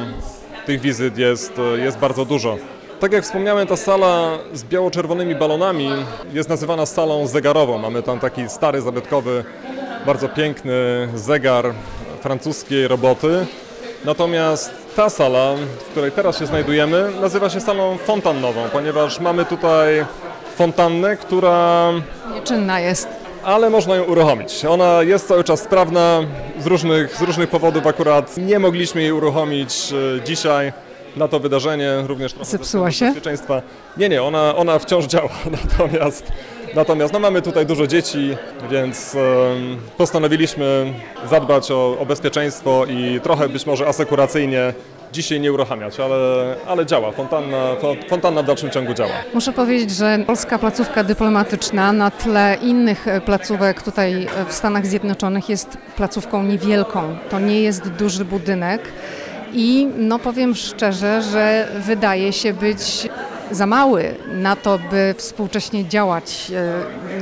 tych 0.66 0.80
wizyt 0.80 1.18
jest, 1.18 1.52
jest 1.76 1.98
bardzo 1.98 2.24
dużo. 2.24 2.56
Tak 3.00 3.12
jak 3.12 3.24
wspomniałem, 3.24 3.66
ta 3.66 3.76
sala 3.76 4.38
z 4.52 4.64
biało-czerwonymi 4.64 5.34
balonami 5.34 5.90
jest 6.32 6.48
nazywana 6.48 6.86
salą 6.86 7.26
zegarową. 7.26 7.78
Mamy 7.78 8.02
tam 8.02 8.18
taki 8.18 8.48
stary, 8.48 8.80
zabytkowy, 8.80 9.44
bardzo 10.06 10.28
piękny 10.28 11.08
zegar 11.14 11.72
francuskiej 12.20 12.88
roboty. 12.88 13.46
Natomiast 14.04 14.70
ta 14.96 15.10
sala, 15.10 15.54
w 15.78 15.90
której 15.90 16.12
teraz 16.12 16.38
się 16.38 16.46
znajdujemy, 16.46 17.10
nazywa 17.20 17.50
się 17.50 17.60
salą 17.60 17.98
fontannową, 17.98 18.60
ponieważ 18.72 19.20
mamy 19.20 19.44
tutaj 19.44 20.04
fontannę, 20.56 21.16
która 21.16 21.90
Nieczynna 22.34 22.80
jest. 22.80 23.08
ale 23.44 23.70
można 23.70 23.96
ją 23.96 24.04
uruchomić. 24.04 24.64
Ona 24.64 25.02
jest 25.02 25.28
cały 25.28 25.44
czas 25.44 25.60
sprawna, 25.60 26.20
z 26.60 26.66
różnych, 26.66 27.16
z 27.16 27.22
różnych 27.22 27.50
powodów 27.50 27.86
akurat 27.86 28.36
nie 28.36 28.58
mogliśmy 28.58 29.02
jej 29.02 29.12
uruchomić 29.12 29.92
e, 30.18 30.24
dzisiaj 30.24 30.72
na 31.16 31.28
to 31.28 31.40
wydarzenie, 31.40 31.90
również 32.06 32.32
trochę 32.32 32.50
Zepsuła 32.50 32.90
się? 32.90 33.04
bezpieczeństwa. 33.06 33.62
Nie, 33.96 34.08
nie, 34.08 34.22
ona, 34.22 34.56
ona 34.56 34.78
wciąż 34.78 35.04
działa, 35.04 35.28
natomiast, 35.70 36.32
natomiast 36.74 37.12
no 37.12 37.18
mamy 37.20 37.42
tutaj 37.42 37.66
dużo 37.66 37.86
dzieci, 37.86 38.36
więc 38.70 39.16
postanowiliśmy 39.96 40.92
zadbać 41.30 41.70
o, 41.70 41.96
o 41.98 42.06
bezpieczeństwo 42.06 42.84
i 42.88 43.20
trochę 43.22 43.48
być 43.48 43.66
może 43.66 43.86
asekuracyjnie 43.86 44.74
dzisiaj 45.12 45.40
nie 45.40 45.52
uruchamiać, 45.52 46.00
ale, 46.00 46.54
ale 46.66 46.86
działa, 46.86 47.12
fontanna, 47.12 47.56
fo- 47.82 48.08
fontanna 48.08 48.42
w 48.42 48.46
dalszym 48.46 48.70
ciągu 48.70 48.94
działa. 48.94 49.10
Muszę 49.34 49.52
powiedzieć, 49.52 49.90
że 49.90 50.18
polska 50.26 50.58
placówka 50.58 51.04
dyplomatyczna 51.04 51.92
na 51.92 52.10
tle 52.10 52.56
innych 52.62 53.08
e, 53.08 53.20
placówek 53.20 53.82
tutaj 53.82 54.24
e, 54.24 54.44
w 54.44 54.52
Stanach 54.52 54.86
Zjednoczonych 54.86 55.48
jest 55.48 55.78
placówką 55.96 56.42
niewielką. 56.42 57.16
To 57.30 57.38
nie 57.40 57.60
jest 57.60 57.88
duży 57.88 58.24
budynek 58.24 58.82
i 59.52 59.88
no 59.96 60.18
powiem 60.18 60.54
szczerze, 60.54 61.22
że 61.22 61.68
wydaje 61.80 62.32
się 62.32 62.52
być 62.54 63.08
za 63.50 63.66
mały 63.66 64.14
na 64.32 64.56
to, 64.56 64.78
by 64.90 65.14
współcześnie 65.18 65.88
działać, 65.88 66.52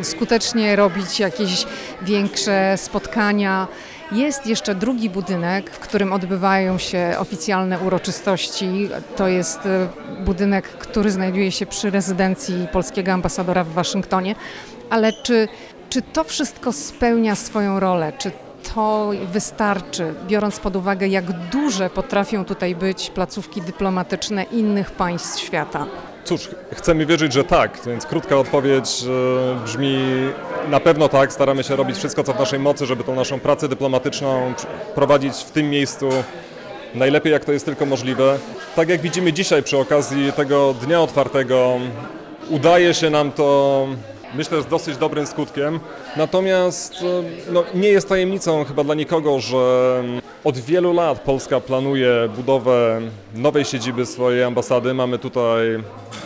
e, 0.01 0.05
skutecznie 0.05 0.77
robić 0.77 1.21
jakieś 1.21 1.67
większe 2.03 2.75
spotkania. 2.77 3.67
Jest 4.15 4.47
jeszcze 4.47 4.75
drugi 4.75 5.11
budynek, 5.11 5.71
w 5.71 5.79
którym 5.79 6.13
odbywają 6.13 6.79
się 6.79 7.15
oficjalne 7.19 7.79
uroczystości. 7.79 8.89
To 9.17 9.29
jest 9.29 9.67
e, 9.67 9.89
budynek, 10.25 10.69
który 10.69 11.11
znajduje 11.11 11.53
się 11.53 11.67
przy 11.67 11.91
rezydencji 11.91 12.69
polskiego 12.73 13.13
ambasadora 13.13 13.65
w 13.65 13.69
Waszyngtonie. 13.69 14.35
Ale 14.91 15.13
czy, 15.13 15.49
czy 15.91 16.03
to 16.03 16.25
wszystko 16.25 16.73
spełnia 16.73 17.35
swoją 17.35 17.81
rolę? 17.81 18.13
Czy 18.19 18.31
to 18.75 19.11
wystarczy, 19.33 20.15
biorąc 20.27 20.61
pod 20.61 20.77
uwagę, 20.77 21.09
jak 21.09 21.33
duże 21.33 21.91
potrafią 21.91 22.45
tutaj 22.45 22.75
być 22.75 23.11
placówki 23.11 23.63
dyplomatyczne 23.63 24.43
innych 24.43 24.91
państw 24.91 25.41
świata? 25.41 25.87
Cóż, 26.25 26.49
chcemy 26.73 27.07
wierzyć, 27.07 27.33
że 27.33 27.45
tak, 27.45 27.79
więc 27.87 28.07
krótka 28.07 28.37
odpowiedź 28.37 29.05
e, 29.05 29.65
brzmi 29.65 29.99
na 30.71 30.81
pewno 30.81 31.09
tak. 31.09 31.33
Staramy 31.33 31.65
się 31.65 31.77
robić 31.77 31.97
wszystko, 31.97 32.25
co 32.25 32.33
w 32.33 32.39
naszej 32.39 32.59
mocy, 32.59 32.87
żeby 32.87 33.05
tą 33.05 33.15
naszą 33.15 33.41
pracę 33.41 33.69
dyplomatyczną 33.69 34.53
pr- 34.53 34.67
prowadzić 34.95 35.35
w 35.35 35.51
tym 35.51 35.71
miejscu 35.71 36.09
najlepiej, 36.95 37.33
jak 37.33 37.45
to 37.45 37.53
jest 37.53 37.65
tylko 37.65 37.87
możliwe. 37.87 38.39
Tak 38.77 38.89
jak 38.89 39.01
widzimy 39.01 39.33
dzisiaj 39.33 39.63
przy 39.63 39.79
okazji 39.79 40.33
tego 40.33 40.75
dnia 40.75 41.01
otwartego, 41.01 41.79
udaje 42.51 42.95
się 42.95 43.11
nam 43.11 43.33
to, 43.33 43.87
myślę, 44.37 44.63
z 44.63 44.67
dosyć 44.67 44.97
dobrym 44.97 45.27
skutkiem. 45.27 45.81
Natomiast 46.17 46.95
e, 46.95 47.53
no, 47.53 47.65
nie 47.75 47.89
jest 47.89 48.09
tajemnicą 48.09 48.65
chyba 48.65 48.85
dla 48.85 48.95
nikogo, 48.95 49.41
że 49.41 50.03
od 50.45 50.59
wielu 50.59 50.93
lat 50.93 51.21
Polska 51.21 51.61
planuje 51.61 52.29
budowę 52.37 53.01
nowej 53.35 53.65
siedziby 53.65 54.07
swojej 54.07 54.45
ambasady. 54.45 54.95
Mamy 54.95 55.19
tutaj 55.19 55.67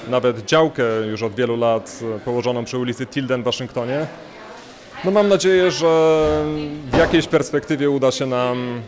nawet 0.09 0.45
działkę 0.45 0.85
już 1.11 1.23
od 1.23 1.35
wielu 1.35 1.57
lat 1.57 2.01
e, 2.17 2.19
położoną 2.19 2.65
przy 2.65 2.79
ulicy 2.79 3.07
Tilden 3.07 3.43
w 3.43 3.45
Waszyngtonie. 3.45 4.07
No 5.05 5.11
mam 5.11 5.29
nadzieję, 5.29 5.71
że 5.71 5.87
w 6.93 6.97
jakiejś 6.99 7.27
perspektywie 7.27 7.91
uda 7.91 8.11
się 8.11 8.27
nam 8.27 8.83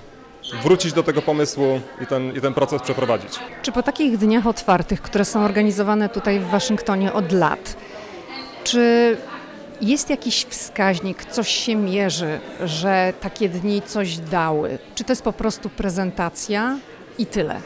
wrócić 0.62 0.92
do 0.92 1.02
tego 1.02 1.22
pomysłu 1.22 1.80
i 2.02 2.06
ten, 2.06 2.36
i 2.36 2.40
ten 2.40 2.54
proces 2.54 2.82
przeprowadzić. 2.82 3.38
Czy 3.62 3.72
po 3.72 3.82
takich 3.82 4.18
dniach 4.18 4.46
otwartych, 4.46 5.02
które 5.02 5.24
są 5.24 5.44
organizowane 5.44 6.08
tutaj 6.08 6.40
w 6.40 6.46
Waszyngtonie 6.46 7.12
od 7.12 7.32
lat, 7.32 7.76
czy 8.64 9.16
jest 9.80 10.10
jakiś 10.10 10.44
wskaźnik, 10.44 11.24
coś 11.24 11.48
się 11.48 11.76
mierzy, 11.76 12.40
że 12.64 13.12
takie 13.20 13.48
dni 13.48 13.82
coś 13.82 14.16
dały? 14.16 14.78
Czy 14.94 15.04
to 15.04 15.12
jest 15.12 15.22
po 15.22 15.32
prostu 15.32 15.68
prezentacja 15.68 16.78
i 17.18 17.26
tyle? 17.26 17.60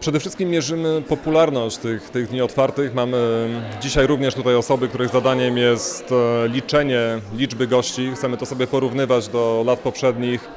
Przede 0.00 0.20
wszystkim 0.20 0.50
mierzymy 0.50 1.02
popularność 1.08 1.76
tych, 1.76 2.10
tych 2.10 2.28
dni 2.28 2.42
otwartych. 2.42 2.94
Mamy 2.94 3.48
dzisiaj 3.80 4.06
również 4.06 4.34
tutaj 4.34 4.54
osoby, 4.54 4.88
których 4.88 5.08
zadaniem 5.08 5.58
jest 5.58 6.12
e, 6.12 6.48
liczenie 6.48 7.00
liczby 7.36 7.66
gości. 7.66 8.12
Chcemy 8.14 8.36
to 8.36 8.46
sobie 8.46 8.66
porównywać 8.66 9.28
do 9.28 9.62
lat 9.66 9.78
poprzednich 9.78 10.48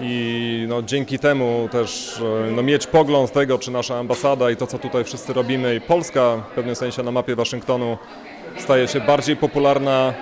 i 0.00 0.64
no, 0.68 0.82
dzięki 0.82 1.18
temu 1.18 1.68
też 1.72 2.20
e, 2.48 2.50
no, 2.50 2.62
mieć 2.62 2.86
pogląd 2.86 3.32
tego, 3.32 3.58
czy 3.58 3.70
nasza 3.70 3.98
ambasada 3.98 4.50
i 4.50 4.56
to, 4.56 4.66
co 4.66 4.78
tutaj 4.78 5.04
wszyscy 5.04 5.32
robimy 5.32 5.74
i 5.74 5.80
Polska 5.80 6.36
w 6.50 6.54
pewnym 6.54 6.74
sensie 6.74 7.02
na 7.02 7.10
mapie 7.10 7.36
Waszyngtonu 7.36 7.98
staje 8.58 8.88
się 8.88 9.00
bardziej 9.00 9.36
popularna, 9.36 10.14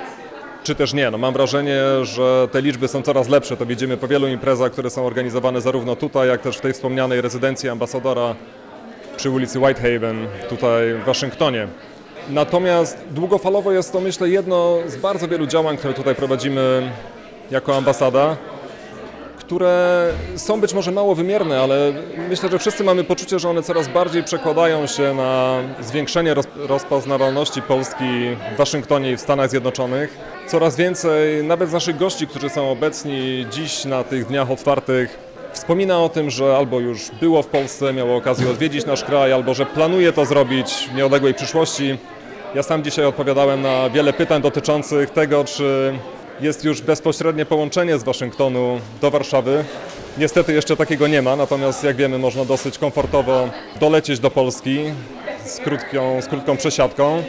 czy 0.63 0.75
też 0.75 0.93
nie. 0.95 1.11
No, 1.11 1.19
mam 1.19 1.33
wrażenie, 1.33 1.81
że 2.03 2.49
te 2.53 2.63
liczby 2.63 2.89
są 2.89 3.03
coraz 3.03 3.29
lepsze. 3.29 3.57
To 3.57 3.67
widzimy 3.67 3.97
po 3.97 4.09
wielu 4.09 4.29
imprezach, 4.29 4.73
które 4.73 4.91
są 4.91 5.07
organizowane 5.07 5.61
zarówno 5.61 5.97
tutaj, 5.97 6.29
jak 6.29 6.41
też 6.41 6.57
w 6.57 6.61
tej 6.61 6.73
wspomnianej 6.73 7.21
rezydencji 7.21 7.69
ambasadora 7.69 8.35
przy 9.17 9.31
ulicy 9.31 9.59
Whitehaven, 9.59 10.27
tutaj 10.49 10.95
w 10.95 11.05
Waszyngtonie. 11.05 11.69
Natomiast 12.29 12.99
długofalowo 13.11 13.73
jest 13.73 13.93
to, 13.93 14.01
myślę, 14.01 14.29
jedno 14.29 14.79
z 14.87 14.97
bardzo 14.97 15.29
wielu 15.29 15.47
działań, 15.47 15.77
które 15.77 15.95
tutaj 15.95 16.15
prowadzimy 16.15 16.93
jako 17.51 17.77
ambasada 17.77 18.37
które 19.39 20.09
są 20.37 20.61
być 20.61 20.75
może 20.75 20.91
mało 20.91 21.15
wymierne, 21.15 21.61
ale 21.61 21.93
myślę, 22.29 22.49
że 22.51 22.59
wszyscy 22.59 22.85
mamy 22.85 23.05
poczucie, 23.05 23.39
że 23.39 23.49
one 23.49 23.63
coraz 23.63 23.89
bardziej 23.89 24.25
przekładają 24.25 24.87
się 24.87 25.15
na 25.15 25.59
zwiększenie 25.81 26.35
rozpoznawalności 26.57 27.63
Polski 27.63 28.37
w 28.55 28.59
Waszyngtonie 28.59 29.13
i 29.13 29.17
w 29.17 29.21
Stanach 29.21 29.51
Zjednoczonych. 29.51 30.19
Coraz 30.47 30.77
więcej, 30.77 31.45
nawet 31.45 31.71
z 31.71 31.73
naszych 31.73 31.97
gości, 31.97 32.27
którzy 32.27 32.49
są 32.49 32.71
obecni 32.71 33.47
dziś 33.51 33.85
na 33.85 34.05
tych 34.05 34.27
dniach 34.27 34.51
otwartych, 34.51 35.19
wspomina 35.53 36.01
o 36.01 36.09
tym, 36.09 36.31
że 36.31 36.57
albo 36.57 36.81
już 36.81 37.11
było 37.21 37.43
w 37.43 37.47
Polsce, 37.47 37.93
miało 37.93 38.17
okazję 38.17 38.51
odwiedzić 38.51 38.87
nasz 38.87 39.05
kraj, 39.05 39.33
albo 39.33 39.55
że 39.55 39.67
planuje 39.67 40.13
to 40.13 40.25
zrobić 40.25 40.89
w 40.93 40.95
nieodległej 40.95 41.35
przyszłości. 41.35 41.99
Ja 42.55 42.63
sam 42.63 42.85
dzisiaj 42.85 43.05
odpowiadałem 43.05 43.63
na 43.63 43.91
wiele 43.91 44.13
pytań 44.13 44.43
dotyczących 44.43 45.11
tego, 45.11 45.45
czy 45.45 45.95
jest 46.43 46.65
już 46.65 46.81
bezpośrednie 46.81 47.47
połączenie 47.47 47.99
z 47.99 48.03
Waszyngtonu 48.03 48.81
do 49.01 49.11
Warszawy. 49.11 49.65
Niestety 50.19 50.53
jeszcze 50.53 50.77
takiego 50.77 51.09
nie 51.09 51.23
ma, 51.23 51.37
natomiast 51.37 51.85
jak 51.85 51.97
wiemy 51.97 52.19
można 52.19 52.45
dosyć 52.45 52.79
komfortowo 52.79 53.49
dolecieć 53.81 54.21
do 54.21 54.31
Polski 54.31 54.79
z 55.45 55.59
krótką, 55.59 56.23
z 56.23 56.27
krótką 56.27 56.57
przesiadką. 56.57 57.23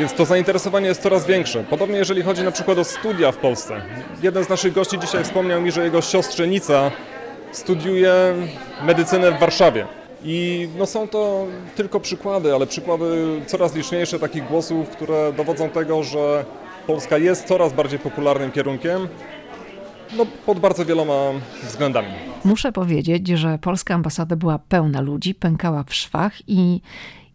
Więc 0.00 0.14
to 0.14 0.24
zainteresowanie 0.24 0.88
jest 0.88 1.02
coraz 1.02 1.26
większe. 1.26 1.64
Podobnie 1.70 1.98
jeżeli 1.98 2.22
chodzi 2.22 2.42
na 2.42 2.50
przykład 2.50 2.78
o 2.78 2.84
studia 2.84 3.32
w 3.32 3.36
Polsce. 3.36 3.82
Jeden 4.22 4.44
z 4.44 4.48
naszych 4.48 4.72
gości 4.72 4.98
dzisiaj 4.98 5.24
wspomniał 5.24 5.62
mi, 5.62 5.72
że 5.72 5.84
jego 5.84 6.02
siostrzenica 6.02 6.90
studiuje 7.52 8.14
medycynę 8.82 9.32
w 9.32 9.38
Warszawie. 9.38 9.86
I 10.24 10.68
no 10.78 10.86
są 10.86 11.08
to 11.08 11.46
tylko 11.76 12.00
przykłady, 12.00 12.54
ale 12.54 12.66
przykłady 12.66 13.04
coraz 13.46 13.74
liczniejsze 13.74 14.18
takich 14.18 14.44
głosów, 14.46 14.88
które 14.88 15.32
dowodzą 15.32 15.68
tego, 15.68 16.02
że 16.02 16.44
Polska 16.86 17.18
jest 17.18 17.46
coraz 17.46 17.72
bardziej 17.72 17.98
popularnym 17.98 18.52
kierunkiem. 18.52 19.08
No, 20.16 20.26
pod 20.46 20.60
bardzo 20.60 20.84
wieloma 20.84 21.14
względami. 21.62 22.08
Muszę 22.44 22.72
powiedzieć, 22.72 23.28
że 23.28 23.58
polska 23.58 23.94
ambasada 23.94 24.36
była 24.36 24.58
pełna 24.58 25.00
ludzi, 25.00 25.34
pękała 25.34 25.84
w 25.84 25.94
szwach 25.94 26.48
i 26.48 26.80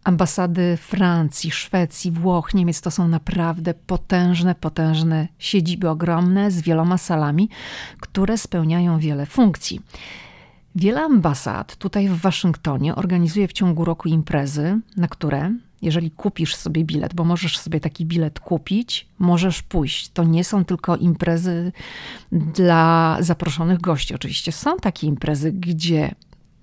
ambasady 0.03 0.77
Francji, 0.77 1.51
Szwecji, 1.51 2.11
Włoch, 2.11 2.53
Niemiec 2.53 2.81
to 2.81 2.91
są 2.91 3.07
naprawdę 3.07 3.73
potężne, 3.73 4.55
potężne 4.55 5.27
siedziby 5.39 5.89
ogromne 5.89 6.51
z 6.51 6.61
wieloma 6.61 6.97
salami, 6.97 7.49
które 7.99 8.37
spełniają 8.37 8.99
wiele 8.99 9.25
funkcji. 9.25 9.81
Wiele 10.75 11.01
ambasad 11.01 11.75
tutaj 11.75 12.09
w 12.09 12.21
Waszyngtonie 12.21 12.95
organizuje 12.95 13.47
w 13.47 13.53
ciągu 13.53 13.85
roku 13.85 14.09
imprezy, 14.09 14.79
na 14.97 15.07
które 15.07 15.51
jeżeli 15.82 16.11
kupisz 16.11 16.55
sobie 16.55 16.84
bilet, 16.84 17.13
bo 17.13 17.23
możesz 17.23 17.57
sobie 17.57 17.80
taki 17.80 18.05
bilet 18.05 18.39
kupić, 18.39 19.07
możesz 19.19 19.63
pójść. 19.63 20.09
To 20.09 20.23
nie 20.23 20.43
są 20.43 20.65
tylko 20.65 20.97
imprezy 20.97 21.71
dla 22.32 23.17
zaproszonych 23.19 23.82
gości. 23.82 24.15
Oczywiście 24.15 24.51
są 24.51 24.78
takie 24.78 25.07
imprezy, 25.07 25.51
gdzie 25.51 26.15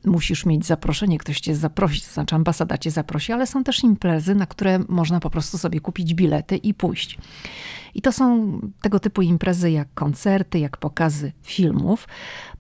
musisz 0.05 0.47
mieć 0.47 0.67
zaproszenie, 0.67 1.19
ktoś 1.19 1.41
cię 1.41 1.55
zaprosi, 1.55 2.01
to 2.01 2.13
znaczy 2.13 2.35
ambasada 2.35 2.79
cię 2.79 2.91
zaprosi, 2.91 3.33
ale 3.33 3.47
są 3.47 3.65
też 3.65 3.85
imprezy, 3.85 4.35
na 4.35 4.47
które 4.47 4.79
można 4.89 5.21
po 5.21 5.31
prostu 5.31 5.59
sobie 5.59 5.81
kupić 5.81 6.15
bilety 6.15 6.57
i 6.57 6.75
pójść. 6.75 7.19
I 7.95 8.03
to 8.03 8.13
są 8.13 8.59
tego 8.83 9.01
typu 9.01 9.23
imprezy 9.23 9.71
jak 9.71 9.89
koncerty, 9.95 10.59
jak 10.59 10.77
pokazy 10.77 11.33
filmów. 11.43 12.09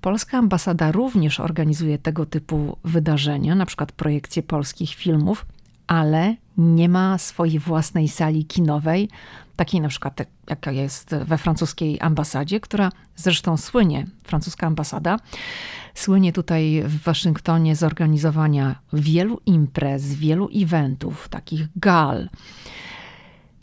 Polska 0.01 0.39
ambasada 0.39 0.93
również 0.93 1.41
organizuje 1.41 1.99
tego 1.99 2.27
typu 2.27 2.77
wydarzenia, 2.85 3.55
na 3.55 3.67
przykład 3.67 3.93
projekcje 3.93 4.43
polskich 4.43 4.95
filmów 4.95 5.47
ale 5.93 6.37
nie 6.57 6.89
ma 6.89 7.19
swojej 7.19 7.59
własnej 7.59 8.09
sali 8.09 8.45
kinowej, 8.45 9.09
takiej 9.57 9.81
na 9.81 9.89
przykład 9.89 10.21
jaka 10.51 10.73
jest 10.73 11.15
we 11.15 11.39
francuskiej 11.39 12.01
ambasadzie, 12.01 12.61
która 12.61 12.93
zresztą 13.17 13.57
słynie, 13.57 14.07
francuska 14.25 14.67
ambasada, 14.67 15.17
słynie 15.95 16.33
tutaj 16.33 16.83
w 16.87 17.03
Waszyngtonie 17.03 17.77
z 17.77 17.83
organizowania 17.83 18.81
wielu 18.93 19.41
imprez, 19.47 20.15
wielu 20.15 20.49
eventów, 20.55 21.29
takich 21.29 21.69
gal, 21.77 22.29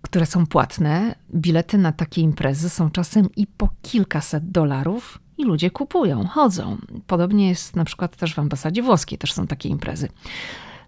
które 0.02 0.26
są 0.26 0.46
płatne. 0.46 1.16
Bilety 1.36 1.78
na 1.78 1.92
takie 1.92 2.22
imprezy 2.22 2.70
są 2.70 2.92
czasem 2.92 3.30
i 3.36 3.48
po 3.48 3.70
kilkaset 3.82 4.52
dolarów 4.52 5.20
i 5.38 5.44
ludzie 5.44 5.72
kupują, 5.72 6.28
chodzą. 6.28 6.78
Podobnie 7.08 7.50
jest 7.50 7.76
na 7.76 7.86
przykład 7.86 8.16
też 8.16 8.34
w 8.34 8.40
ambasadzie 8.40 8.84
włoskiej, 8.84 9.18
też 9.18 9.34
są 9.34 9.48
takie 9.48 9.70
imprezy. 9.70 10.10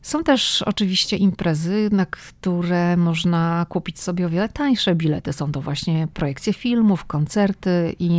Są 0.02 0.24
też 0.24 0.62
oczywiście 0.62 1.18
imprezy, 1.18 1.90
na 1.92 2.06
które 2.06 2.98
można 2.98 3.66
kupić 3.70 4.00
sobie 4.00 4.26
o 4.26 4.30
wiele 4.30 4.50
tańsze 4.50 4.96
bilety. 4.96 5.34
Są 5.34 5.52
to 5.52 5.62
właśnie 5.62 6.08
projekcje 6.14 6.54
filmów, 6.54 7.06
koncerty 7.06 7.96
i 8.00 8.10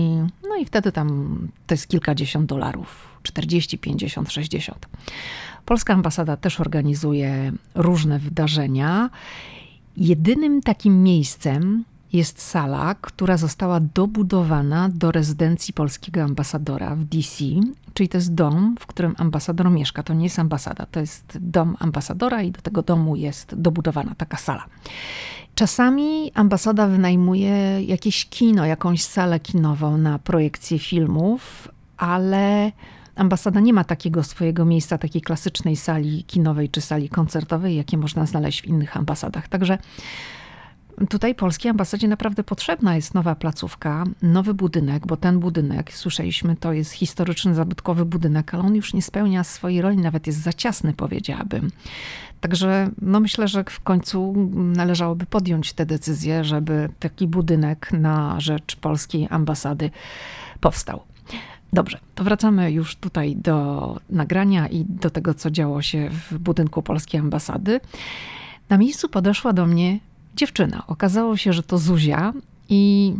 no 0.49 0.57
i 0.61 0.65
wtedy 0.65 0.93
tam 0.93 1.39
to 1.67 1.75
jest 1.75 1.89
kilkadziesiąt 1.89 2.47
dolarów, 2.47 3.19
40, 3.23 3.79
50, 3.79 4.33
60. 4.33 4.89
Polska 5.65 5.95
ambasada 5.95 6.37
też 6.37 6.61
organizuje 6.61 7.53
różne 7.75 8.19
wydarzenia. 8.19 9.11
Jedynym 9.97 10.63
takim 10.63 11.03
miejscem, 11.03 11.85
jest 12.13 12.43
sala, 12.43 12.95
która 12.95 13.37
została 13.37 13.81
dobudowana 13.81 14.89
do 14.89 15.13
rezydencji 15.13 15.75
polskiego 15.75 16.23
ambasadora 16.23 16.97
w 16.97 17.05
DC, 17.05 17.45
czyli 17.95 18.09
to 18.09 18.19
jest 18.19 18.35
dom, 18.35 18.77
w 18.81 18.87
którym 18.87 19.15
ambasador 19.19 19.71
mieszka. 19.71 20.03
To 20.03 20.15
nie 20.15 20.25
jest 20.25 20.39
ambasada, 20.39 20.87
to 20.87 21.01
jest 21.01 21.39
dom 21.41 21.77
ambasadora 21.81 22.43
i 22.43 22.51
do 22.51 22.61
tego 22.61 22.83
domu 22.83 23.17
jest 23.17 23.55
dobudowana 23.55 24.15
taka 24.15 24.37
sala. 24.37 24.65
Czasami 25.55 26.33
ambasada 26.35 26.87
wynajmuje 26.87 27.83
jakieś 27.83 28.27
kino, 28.27 28.67
jakąś 28.67 29.03
salę 29.03 29.41
kinową 29.41 29.99
na 29.99 30.19
projekcję 30.19 30.79
filmów, 30.79 31.69
ale 31.97 32.73
ambasada 33.17 33.61
nie 33.61 33.73
ma 33.73 33.85
takiego 33.85 34.23
swojego 34.23 34.65
miejsca, 34.65 34.99
takiej 34.99 35.23
klasycznej 35.23 35.77
sali 35.77 36.25
kinowej 36.25 36.69
czy 36.69 36.81
sali 36.81 37.09
koncertowej, 37.09 37.77
jakie 37.77 37.99
można 37.99 38.27
znaleźć 38.27 38.63
w 38.63 38.67
innych 38.67 38.97
ambasadach. 38.97 39.49
Także 39.49 39.79
Tutaj 41.09 41.35
polskiej 41.35 41.71
ambasadzie 41.71 42.09
naprawdę 42.09 42.45
potrzebna 42.45 42.97
jest 42.97 43.15
nowa 43.15 43.35
placówka, 43.35 44.05
nowy 44.23 44.55
budynek, 44.55 45.07
bo 45.07 45.17
ten 45.17 45.39
budynek, 45.39 45.93
słyszeliśmy, 45.95 46.57
to 46.57 46.73
jest 46.73 46.93
historyczny, 46.93 47.55
zabytkowy 47.55 48.05
budynek, 48.05 48.55
ale 48.55 48.63
on 48.63 48.75
już 48.75 48.95
nie 48.95 49.03
spełnia 49.03 49.45
swojej 49.45 49.83
roli, 49.83 49.97
nawet 49.97 50.27
jest 50.27 50.43
za 50.43 50.53
ciasny, 50.53 50.93
powiedziałabym. 50.93 51.71
Także 52.41 52.91
no 53.03 53.21
myślę, 53.21 53.49
że 53.49 53.65
w 53.65 53.81
końcu 53.81 54.35
należałoby 54.55 55.27
podjąć 55.27 55.73
tę 55.73 55.87
decyzję, 55.87 56.45
żeby 56.45 56.89
taki 56.99 57.27
budynek 57.27 57.93
na 57.93 58.41
rzecz 58.41 58.77
polskiej 58.77 59.27
ambasady 59.31 59.91
powstał. 60.61 61.03
Dobrze, 61.73 61.99
to 62.15 62.25
wracamy 62.25 62.73
już 62.73 62.97
tutaj 62.97 63.37
do 63.37 63.97
nagrania 64.11 64.69
i 64.69 64.85
do 64.85 65.11
tego, 65.11 65.35
co 65.35 65.51
działo 65.51 65.83
się 65.83 66.11
w 66.11 66.39
budynku 66.39 66.83
polskiej 66.83 67.21
ambasady. 67.21 67.81
Na 68.69 68.79
miejscu 68.79 69.09
podeszła 69.09 69.53
do 69.53 69.67
mnie 69.67 69.99
dziewczyna. 70.37 70.83
Okazało 70.87 71.37
się, 71.37 71.53
że 71.53 71.63
to 71.63 71.79
Zuzia 71.79 72.33
i 72.69 73.13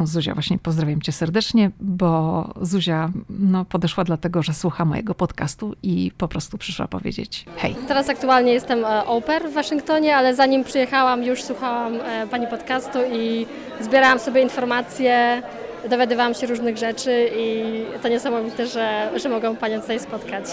no 0.00 0.06
Zuzia, 0.06 0.34
właśnie 0.34 0.58
pozdrawiam 0.58 1.00
cię 1.00 1.12
serdecznie, 1.12 1.70
bo 1.80 2.44
Zuzia 2.60 3.10
no, 3.30 3.64
podeszła 3.64 4.04
dlatego, 4.04 4.42
że 4.42 4.54
słucha 4.54 4.84
mojego 4.84 5.14
podcastu 5.14 5.74
i 5.82 6.12
po 6.18 6.28
prostu 6.28 6.58
przyszła 6.58 6.88
powiedzieć 6.88 7.44
hej. 7.56 7.76
Teraz 7.88 8.08
aktualnie 8.08 8.52
jestem 8.52 8.84
e, 8.84 9.06
oper 9.06 9.50
w 9.50 9.54
Waszyngtonie, 9.54 10.16
ale 10.16 10.34
zanim 10.34 10.64
przyjechałam 10.64 11.24
już 11.24 11.42
słuchałam 11.42 11.94
e, 11.94 12.26
pani 12.26 12.46
podcastu 12.46 12.98
i 13.12 13.46
zbierałam 13.80 14.18
sobie 14.18 14.42
informacje 14.42 15.42
dowiadywałam 15.88 16.34
się 16.34 16.46
różnych 16.46 16.76
rzeczy 16.76 17.30
i 17.36 17.64
to 18.02 18.08
niesamowite, 18.08 18.66
że, 18.66 19.10
że 19.16 19.28
mogą 19.28 19.56
Panią 19.56 19.80
tutaj 19.80 20.00
spotkać. 20.00 20.44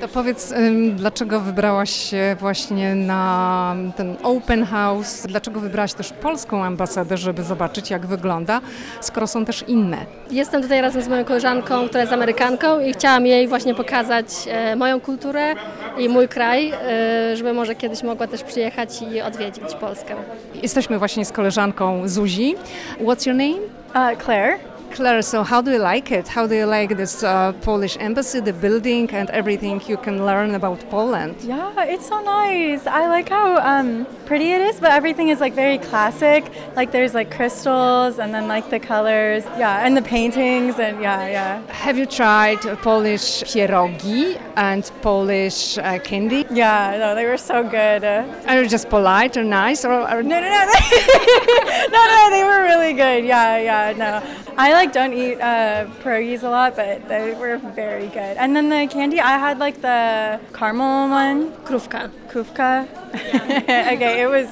To 0.00 0.08
powiedz, 0.08 0.54
dlaczego 0.92 1.40
wybrałaś 1.40 1.90
się 1.90 2.36
właśnie 2.40 2.94
na 2.94 3.74
ten 3.96 4.16
open 4.22 4.64
house? 4.64 5.26
Dlaczego 5.26 5.60
wybrałaś 5.60 5.92
też 5.92 6.12
polską 6.12 6.64
ambasadę, 6.64 7.16
żeby 7.16 7.42
zobaczyć, 7.42 7.90
jak 7.90 8.06
wygląda, 8.06 8.60
skoro 9.00 9.26
są 9.26 9.44
też 9.44 9.64
inne? 9.68 9.96
Jestem 10.30 10.62
tutaj 10.62 10.80
razem 10.80 11.02
z 11.02 11.08
moją 11.08 11.24
koleżanką, 11.24 11.88
która 11.88 12.00
jest 12.00 12.12
Amerykanką 12.12 12.80
i 12.80 12.92
chciałam 12.92 13.26
jej 13.26 13.48
właśnie 13.48 13.74
pokazać 13.74 14.26
e, 14.48 14.76
moją 14.76 15.00
kulturę 15.00 15.54
i 15.98 16.08
mój 16.08 16.28
kraj, 16.28 16.72
e, 16.72 17.36
żeby 17.36 17.52
może 17.52 17.74
kiedyś 17.74 18.02
mogła 18.02 18.26
też 18.26 18.42
przyjechać 18.42 19.02
i 19.02 19.20
odwiedzić 19.20 19.74
Polskę. 19.80 20.14
Jesteśmy 20.62 20.98
właśnie 20.98 21.24
z 21.24 21.32
koleżanką 21.32 22.08
Zuzi. 22.08 22.54
What's 23.00 23.26
your 23.26 23.36
name? 23.36 23.82
Uh, 23.94 24.24
Claire. 24.24 24.71
Claire, 24.92 25.22
so 25.22 25.42
how 25.42 25.62
do 25.62 25.70
you 25.70 25.78
like 25.78 26.12
it? 26.12 26.28
How 26.28 26.46
do 26.46 26.54
you 26.54 26.66
like 26.66 26.96
this 26.96 27.24
uh, 27.24 27.52
Polish 27.62 27.96
embassy, 27.98 28.40
the 28.40 28.52
building, 28.52 29.10
and 29.10 29.30
everything 29.30 29.80
you 29.86 29.96
can 29.96 30.26
learn 30.26 30.54
about 30.54 30.80
Poland? 30.90 31.36
Yeah, 31.40 31.84
it's 31.84 32.08
so 32.08 32.20
nice. 32.20 32.86
I 32.86 33.08
like 33.08 33.30
how 33.30 33.56
um, 33.58 34.06
pretty 34.26 34.52
it 34.52 34.60
is, 34.60 34.80
but 34.80 34.90
everything 34.90 35.28
is 35.28 35.40
like 35.40 35.54
very 35.54 35.78
classic. 35.78 36.44
Like 36.76 36.92
there's 36.92 37.14
like 37.14 37.30
crystals 37.30 38.18
and 38.18 38.34
then 38.34 38.48
like 38.48 38.68
the 38.68 38.80
colors. 38.80 39.44
Yeah, 39.56 39.86
and 39.86 39.96
the 39.96 40.02
paintings 40.02 40.78
and 40.78 41.00
yeah, 41.00 41.26
yeah. 41.28 41.72
Have 41.72 41.96
you 41.96 42.04
tried 42.04 42.60
Polish 42.82 43.42
pierogi 43.44 44.40
and 44.56 44.84
Polish 45.00 45.78
uh, 45.78 45.98
candy? 46.00 46.44
Yeah, 46.50 46.96
no, 46.98 47.14
they 47.14 47.24
were 47.24 47.38
so 47.38 47.62
good. 47.62 48.04
Are 48.04 48.62
you 48.62 48.68
just 48.68 48.90
polite 48.90 49.36
or 49.36 49.44
nice? 49.44 49.84
Or, 49.84 49.92
or 49.92 50.22
no, 50.22 50.38
no, 50.40 50.48
no, 50.48 50.64
no, 51.94 52.00
no, 52.14 52.28
they 52.30 52.44
were 52.44 52.62
really 52.62 52.92
good. 52.92 53.24
Yeah, 53.24 53.56
yeah, 53.58 53.94
no. 53.96 54.42
I 54.58 54.72
like 54.74 54.81
don't 54.86 55.12
eat 55.14 55.40
uh, 55.40 55.84
pierogies 56.02 56.42
a 56.42 56.48
lot, 56.48 56.76
but 56.76 57.08
they 57.08 57.34
were 57.34 57.58
very 57.74 58.08
good. 58.08 58.36
And 58.38 58.54
then 58.56 58.68
the 58.68 58.86
candy, 58.88 59.20
I 59.20 59.38
had 59.38 59.58
like 59.58 59.80
the 59.80 60.38
caramel 60.58 61.08
one. 61.10 61.50
Krówka. 61.64 62.08
Kufka. 62.32 62.86
okay, 63.94 64.22
it 64.22 64.28
was 64.30 64.48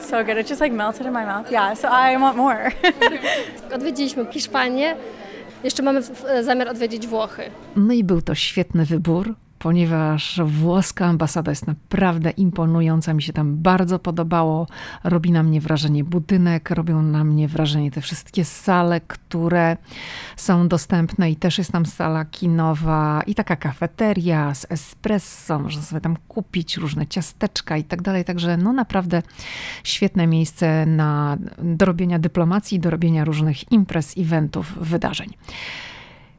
so 0.00 0.24
good. 0.24 0.36
It 0.38 0.46
just 0.48 0.60
like 0.60 0.72
melted 0.74 1.06
in 1.06 1.12
my 1.12 1.24
mouth. 1.24 1.50
Yeah, 1.50 1.74
so 1.74 1.88
I 1.88 2.16
want 2.16 2.36
more. 2.36 2.72
Odwiedziliśmy 3.74 4.26
Hiszpanię. 4.30 4.96
Jeszcze 5.64 5.82
mamy 5.82 6.00
w- 6.02 6.24
zamiar 6.42 6.68
odwiedzić 6.68 7.06
Włochy. 7.06 7.50
No 7.76 7.92
i 7.94 8.04
był 8.04 8.22
to 8.22 8.34
świetny 8.34 8.84
wybór, 8.84 9.34
ponieważ 9.60 10.40
włoska 10.44 11.06
ambasada 11.06 11.52
jest 11.52 11.66
naprawdę 11.66 12.30
imponująca. 12.30 13.14
Mi 13.14 13.22
się 13.22 13.32
tam 13.32 13.56
bardzo 13.56 13.98
podobało. 13.98 14.66
Robi 15.04 15.32
na 15.32 15.42
mnie 15.42 15.60
wrażenie 15.60 16.04
budynek, 16.04 16.70
robią 16.70 17.02
na 17.02 17.24
mnie 17.24 17.48
wrażenie 17.48 17.90
te 17.90 18.00
wszystkie 18.00 18.44
sale, 18.44 19.00
które 19.00 19.76
są 20.36 20.68
dostępne 20.68 21.30
i 21.30 21.36
też 21.36 21.58
jest 21.58 21.72
tam 21.72 21.86
sala 21.86 22.24
kinowa 22.24 23.22
i 23.26 23.34
taka 23.34 23.56
kafeteria 23.56 24.54
z 24.54 24.66
espresso. 24.70 25.58
Można 25.58 25.82
sobie 25.82 26.00
tam 26.00 26.16
kupić 26.28 26.76
różne 26.76 27.06
ciasteczka 27.06 27.76
i 27.76 27.84
tak 27.84 28.02
dalej. 28.02 28.24
Także 28.24 28.56
no 28.56 28.72
naprawdę 28.72 29.22
świetne 29.84 30.26
miejsce 30.26 30.86
na 30.86 31.36
do 31.62 31.86
robienia 31.86 32.18
dyplomacji, 32.18 32.80
do 32.80 32.90
robienia 32.90 33.24
różnych 33.24 33.72
imprez, 33.72 34.14
eventów, 34.18 34.78
wydarzeń. 34.80 35.28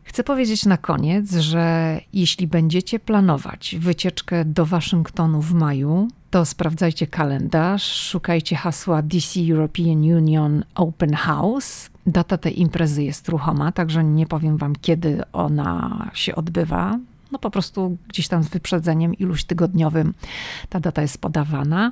Chcę 0.04 0.24
powiedzieć 0.24 0.66
na 0.66 0.78
koniec, 0.78 1.32
że 1.32 2.00
jeśli 2.14 2.48
będziecie 2.48 3.00
planować 3.00 3.76
wycieczkę 3.80 4.46
do 4.46 4.66
Waszyngtonu 4.66 5.42
w 5.42 5.54
maju, 5.54 6.08
to 6.32 6.46
sprawdzajcie 6.46 7.08
kalendarz, 7.08 7.84
szukajcie 7.84 8.56
hasła 8.56 9.02
DC 9.02 9.40
European 9.52 9.98
Union 9.98 10.64
Open 10.76 11.14
House. 11.14 11.90
Data 12.08 12.38
tej 12.38 12.62
imprezy 12.62 13.04
jest 13.04 13.30
ruchoma, 13.30 13.72
także 13.72 14.04
nie 14.04 14.28
powiem 14.28 14.58
Wam, 14.58 14.76
kiedy 14.82 15.22
ona 15.34 16.10
się 16.14 16.36
odbywa. 16.36 17.00
No 17.32 17.40
po 17.40 17.52
prostu 17.52 17.98
gdzieś 18.08 18.28
tam 18.28 18.44
z 18.44 18.48
wyprzedzeniem 18.48 19.14
iluś 19.14 19.44
tygodniowym 19.44 20.14
ta 20.70 20.80
data 20.80 21.02
jest 21.02 21.18
podawana, 21.18 21.92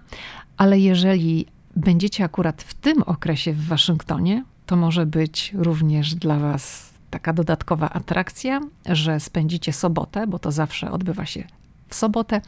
ale 0.58 0.80
jeżeli 0.80 1.46
będziecie 1.76 2.24
akurat 2.24 2.62
w 2.64 2.74
tym 2.74 3.04
okresie 3.04 3.54
w 3.54 3.68
Waszyngtonie, 3.68 4.44
to 4.66 4.76
może 4.76 5.06
być 5.06 5.52
również 5.56 6.16
dla 6.16 6.40
Was 6.40 6.89
taka 7.10 7.34
dodatkowa 7.34 7.90
atrakcja, 7.90 8.62
że 8.86 9.20
spędzicie 9.20 9.74
sobotę, 9.74 10.28
bo 10.28 10.40
to 10.40 10.52
zawsze 10.52 10.92
odbywa 10.92 11.26
się 11.26 11.44
w 11.88 11.96
sobotę, 11.96 12.42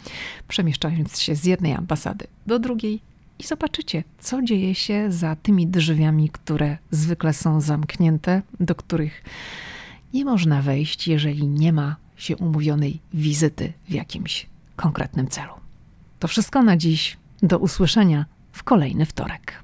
przemieszczając 0.48 1.20
się 1.20 1.36
z 1.36 1.46
jednej 1.46 1.74
ambasady 1.74 2.28
do 2.48 2.60
drugiej 2.60 3.02
i 3.40 3.44
zobaczycie, 3.44 4.04
co 4.20 4.42
dzieje 4.42 4.76
się 4.76 5.12
za 5.12 5.36
tymi 5.36 5.68
drzwiami, 5.68 6.30
które 6.30 6.78
zwykle 6.92 7.34
są 7.34 7.62
zamknięte, 7.62 8.42
do 8.60 8.76
których 8.76 9.24
nie 10.14 10.26
można 10.26 10.62
wejść, 10.62 11.08
jeżeli 11.08 11.48
nie 11.48 11.74
ma 11.74 11.96
się 12.16 12.38
umówionej 12.38 13.00
wizyty 13.14 13.74
w 13.90 13.92
jakimś 13.92 14.50
konkretnym 14.76 15.28
celu. 15.28 15.54
To 16.20 16.28
wszystko 16.28 16.64
na 16.64 16.78
dziś. 16.78 17.18
Do 17.44 17.60
usłyszenia 17.60 18.26
w 18.52 18.64
kolejny 18.64 19.06
wtorek. 19.06 19.64